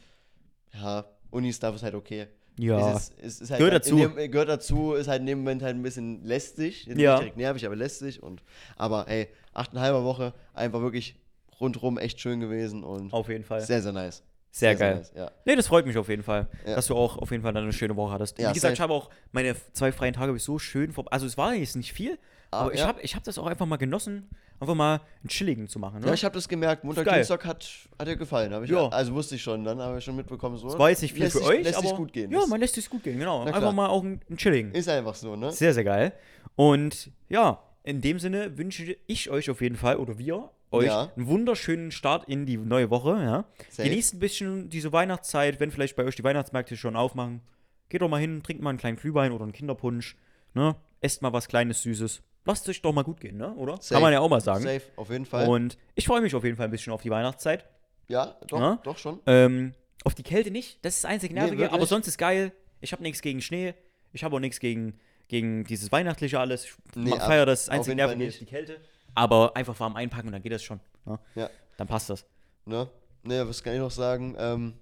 ja, 0.74 1.04
Uni-Stuff 1.30 1.76
ist 1.76 1.82
halt 1.82 1.94
okay. 1.94 2.26
Ja. 2.58 2.92
Ist, 2.96 3.12
es 3.20 3.40
ist 3.40 3.50
halt 3.50 3.58
Gehört 3.58 3.86
in 3.86 3.96
dazu. 3.98 4.14
Dem, 4.16 4.30
gehört 4.30 4.48
dazu, 4.48 4.94
ist 4.94 5.08
halt 5.08 5.20
in 5.20 5.26
dem 5.26 5.38
Moment 5.38 5.62
halt 5.62 5.74
ein 5.76 5.82
bisschen 5.82 6.24
lästig. 6.24 6.86
Jetzt 6.86 6.98
Ja. 6.98 7.12
Nicht 7.14 7.20
direkt 7.22 7.36
nervig, 7.36 7.66
aber 7.66 7.74
lästig. 7.76 8.22
Und, 8.22 8.42
aber 8.76 9.08
ey, 9.08 9.28
8,5 9.54 10.04
Woche, 10.04 10.34
einfach 10.52 10.80
wirklich 10.80 11.16
rundrum 11.60 11.98
echt 11.98 12.20
schön 12.20 12.40
gewesen 12.40 12.84
und 12.84 13.12
Auf 13.12 13.28
jeden 13.28 13.44
Fall. 13.44 13.60
sehr, 13.60 13.82
sehr 13.82 13.92
nice. 13.92 14.22
Sehr 14.56 14.76
geil. 14.76 14.96
nice, 14.98 15.12
ja. 15.16 15.30
Nee, 15.44 15.56
das 15.56 15.66
freut 15.66 15.84
mich 15.84 15.98
auf 15.98 16.08
jeden 16.08 16.22
Fall, 16.22 16.46
Ja. 16.64 16.76
dass 16.76 16.86
du 16.86 16.94
auch 16.94 17.18
auf 17.18 17.32
jeden 17.32 17.42
Fall 17.42 17.56
eine 17.56 17.72
schöne 17.72 17.96
Woche 17.96 18.12
hattest. 18.12 18.38
Ja, 18.38 18.50
Wie 18.50 18.54
gesagt, 18.54 18.72
ich 18.74 18.78
safe. 18.78 18.92
habe 18.92 18.94
auch 18.94 19.10
meine 19.32 19.56
zwei 19.72 19.90
freien 19.90 20.14
Tage 20.14 20.38
so 20.38 20.60
schön 20.60 20.92
vor. 20.92 21.06
Also, 21.12 21.26
es 21.26 21.36
war 21.36 21.54
jetzt 21.54 21.74
nicht 21.74 21.92
viel, 21.92 22.18
Ah, 22.52 22.60
aber 22.60 22.74
ich 22.74 22.82
habe 22.86 23.00
ich 23.02 23.16
hab 23.16 23.24
das 23.24 23.36
auch 23.36 23.46
einfach 23.46 23.66
mal 23.66 23.78
genossen, 23.78 24.28
einfach 24.60 24.76
mal 24.76 25.00
einen 25.22 25.28
chilligen 25.28 25.66
zu 25.66 25.80
machen. 25.80 26.00
Ne? 26.00 26.06
Ja, 26.06 26.14
ich 26.14 26.24
habe 26.24 26.36
das 26.36 26.48
gemerkt. 26.48 26.84
Montag. 26.84 27.12
Dienstag 27.12 27.44
hat, 27.46 27.68
hat 27.98 28.06
dir 28.06 28.14
gefallen. 28.16 28.62
Ich, 28.62 28.70
Ja. 28.70 28.86
Also 28.90 29.12
wusste 29.12 29.34
ich 29.34 29.42
schon, 29.42 29.64
dann 29.64 29.80
habe 29.80 29.98
ich 29.98 30.04
schon 30.04 30.14
mitbekommen. 30.14 30.56
So, 30.56 30.68
Es 30.68 30.78
war 30.78 30.88
jetzt 30.88 31.02
nicht 31.02 31.14
viel 31.14 31.24
lässt 31.24 31.32
für 31.36 31.38
sich, 31.42 31.48
euch, 31.48 31.64
lässt 31.64 31.78
aber 31.78 31.88
sich 31.88 31.96
gut 31.96 32.12
gehen. 32.12 32.30
ja, 32.30 32.38
Das 32.38 32.48
man 32.48 32.60
lässt 32.60 32.78
es 32.78 32.88
gut 32.88 33.02
gehen, 33.02 33.18
genau. 33.18 33.44
Na 33.44 33.52
Einfach 33.52 33.72
mal 33.72 33.88
auch 33.88 34.04
einen 34.04 34.20
chilligen. 34.36 34.70
ist 34.72 34.88
einfach 34.88 35.16
so, 35.16 35.34
ne? 35.34 35.50
Sehr, 35.50 35.74
sehr 35.74 35.82
geil. 35.82 36.12
Und 36.54 37.10
ja, 37.28 37.58
in 37.82 38.00
dem 38.00 38.20
Sinne 38.20 38.56
wünsche 38.56 38.96
ich 39.08 39.30
euch 39.30 39.50
auf 39.50 39.60
jeden 39.60 39.74
Fall, 39.76 39.96
oder 39.96 40.16
wir, 40.16 40.48
euch 40.74 40.86
Ja. 40.86 41.12
einen 41.16 41.26
wunderschönen 41.26 41.90
Start 41.90 42.28
in 42.28 42.46
die 42.46 42.56
neue 42.56 42.90
Woche. 42.90 43.10
Ja. 43.10 43.44
Safe. 43.70 43.88
Genießt 43.88 44.14
ein 44.14 44.18
bisschen 44.20 44.68
diese 44.70 44.92
Weihnachtszeit, 44.92 45.60
wenn 45.60 45.70
vielleicht 45.70 45.96
bei 45.96 46.04
euch 46.04 46.16
die 46.16 46.24
Weihnachtsmärkte 46.24 46.76
schon 46.76 46.96
aufmachen. 46.96 47.40
Geht 47.88 48.02
doch 48.02 48.08
mal 48.08 48.20
hin, 48.20 48.42
trinkt 48.42 48.62
mal 48.62 48.70
einen 48.70 48.78
kleinen 48.78 48.96
Glühwein 48.96 49.32
oder 49.32 49.44
einen 49.44 49.52
Kinderpunsch. 49.52 50.16
Ne? 50.54 50.74
Esst 51.00 51.22
mal 51.22 51.32
was 51.32 51.48
Kleines, 51.48 51.82
Süßes. 51.82 52.22
Lasst 52.46 52.68
euch 52.68 52.82
doch 52.82 52.92
mal 52.92 53.02
gut 53.04 53.20
gehen, 53.20 53.36
ne? 53.38 53.54
oder? 53.54 53.76
Safe. 53.76 53.94
Kann 53.94 54.02
man 54.02 54.12
ja 54.12 54.20
auch 54.20 54.28
mal 54.28 54.40
sagen. 54.40 54.62
Safe, 54.64 54.82
auf 54.96 55.10
jeden 55.10 55.24
Fall. 55.26 55.48
Und 55.48 55.78
ich 55.94 56.06
freue 56.06 56.20
mich 56.20 56.34
auf 56.34 56.44
jeden 56.44 56.56
Fall 56.56 56.66
ein 56.66 56.70
bisschen 56.70 56.92
auf 56.92 57.02
die 57.02 57.10
Weihnachtszeit. 57.10 57.64
ja, 58.08 58.36
doch, 58.48 58.60
Ja? 58.60 58.78
doch 58.84 58.98
schon. 58.98 59.20
Ähm, 59.26 59.72
auf 60.04 60.14
die 60.14 60.22
Kälte 60.22 60.50
nicht, 60.50 60.84
das 60.84 60.96
ist 60.96 61.04
das 61.04 61.10
einzig 61.10 61.30
Nee, 61.32 61.40
Nervige, 61.40 61.62
wirklich? 61.62 61.72
aber 61.74 61.86
sonst 61.86 62.06
ist 62.06 62.18
geil. 62.18 62.52
Ich 62.80 62.92
habe 62.92 63.02
nichts 63.02 63.22
gegen 63.22 63.40
Schnee, 63.40 63.72
ich 64.12 64.22
habe 64.24 64.36
auch 64.36 64.40
nichts 64.40 64.60
gegen, 64.60 64.98
gegen 65.28 65.64
dieses 65.64 65.90
Weihnachtliche 65.90 66.38
alles. 66.38 66.66
Ich 66.66 66.72
Nee, 66.94 67.10
ma- 67.10 67.16
ab- 67.16 67.26
feier 67.26 67.46
das, 67.46 67.60
das 67.60 67.68
auf 67.70 67.74
einzig 67.76 67.88
jeden 67.92 67.98
Fall 68.00 68.06
Nervige 68.08 68.28
ist 68.28 68.40
die 68.40 68.44
Kälte. 68.46 68.80
Aber 69.14 69.56
einfach 69.56 69.78
warm 69.80 69.96
einpacken 69.96 70.28
und 70.28 70.32
dann 70.32 70.42
geht 70.42 70.52
das 70.52 70.62
schon. 70.62 70.80
Ne? 71.04 71.18
Ja. 71.34 71.50
Dann 71.76 71.86
passt 71.86 72.10
das. 72.10 72.24
Ne? 72.66 72.88
Ne, 73.22 73.48
was 73.48 73.62
kann 73.62 73.74
ich 73.74 73.78
noch 73.80 73.90
sagen? 73.90 74.34
Ähm, 74.38 74.74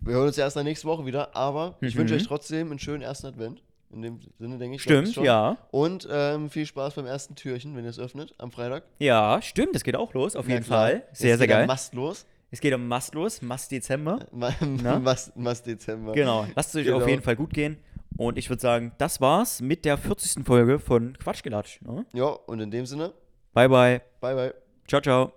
wir 0.00 0.14
hören 0.14 0.26
uns 0.28 0.36
ja 0.36 0.44
erst 0.44 0.56
in 0.56 0.60
der 0.64 0.70
nächsten 0.70 0.86
Woche 0.88 1.04
wieder, 1.06 1.34
aber 1.34 1.76
ich 1.80 1.94
Mhm. 1.94 2.00
wünsche 2.00 2.14
euch 2.14 2.26
trotzdem 2.26 2.70
einen 2.70 2.78
schönen 2.78 3.02
ersten 3.02 3.26
Advent. 3.26 3.62
In 3.90 4.02
dem 4.02 4.20
Sinne, 4.38 4.58
denke 4.58 4.76
ich. 4.76 4.82
Stimmt, 4.82 5.08
ich 5.08 5.14
schon. 5.14 5.24
ja. 5.24 5.56
Und 5.70 6.06
ähm, 6.10 6.50
viel 6.50 6.66
Spaß 6.66 6.94
beim 6.94 7.06
ersten 7.06 7.34
Türchen, 7.34 7.74
wenn 7.74 7.84
ihr 7.84 7.90
es 7.90 7.98
öffnet, 7.98 8.34
am 8.36 8.50
Freitag. 8.52 8.84
Ja, 8.98 9.40
stimmt, 9.40 9.74
das 9.74 9.82
geht 9.82 9.96
auch 9.96 10.12
los, 10.12 10.36
auf 10.36 10.46
Na 10.46 10.54
jeden 10.54 10.66
klar. 10.66 10.86
Fall. 10.88 11.02
Es 11.10 11.18
Sehr, 11.20 11.38
sehr 11.38 11.46
geht 11.46 11.56
geil. 11.56 11.66
Mast 11.66 11.94
los. 11.94 12.26
Es 12.50 12.60
geht 12.60 12.72
am 12.74 12.86
Mast 12.86 13.14
los, 13.14 13.40
Mast 13.42 13.70
Dezember. 13.72 14.26
Na? 14.30 14.98
Mast, 14.98 15.34
Mast 15.36 15.66
Dezember. 15.66 16.12
Genau, 16.12 16.46
lasst 16.54 16.70
es 16.70 16.76
euch 16.80 16.84
Genau. 16.86 16.98
auf 16.98 17.08
jeden 17.08 17.22
Fall 17.22 17.36
gut 17.36 17.52
gehen. 17.54 17.78
Und 18.18 18.36
ich 18.38 18.48
würde 18.50 18.60
sagen, 18.60 18.92
das 18.98 19.20
war's 19.22 19.60
mit 19.62 19.84
der 19.84 19.96
40. 19.96 20.44
Folge 20.46 20.78
von 20.78 21.16
Quatschgelatsch. 21.18 21.80
Ne? 21.82 22.04
Ja, 22.12 22.26
und 22.26 22.60
in 22.60 22.70
dem 22.70 22.84
Sinne, 22.84 23.12
Bye, 23.58 23.66
bye. 23.66 24.00
bye 24.20 24.34
bye. 24.34 24.52
Ciao, 24.86 25.00
ciao. 25.00 25.32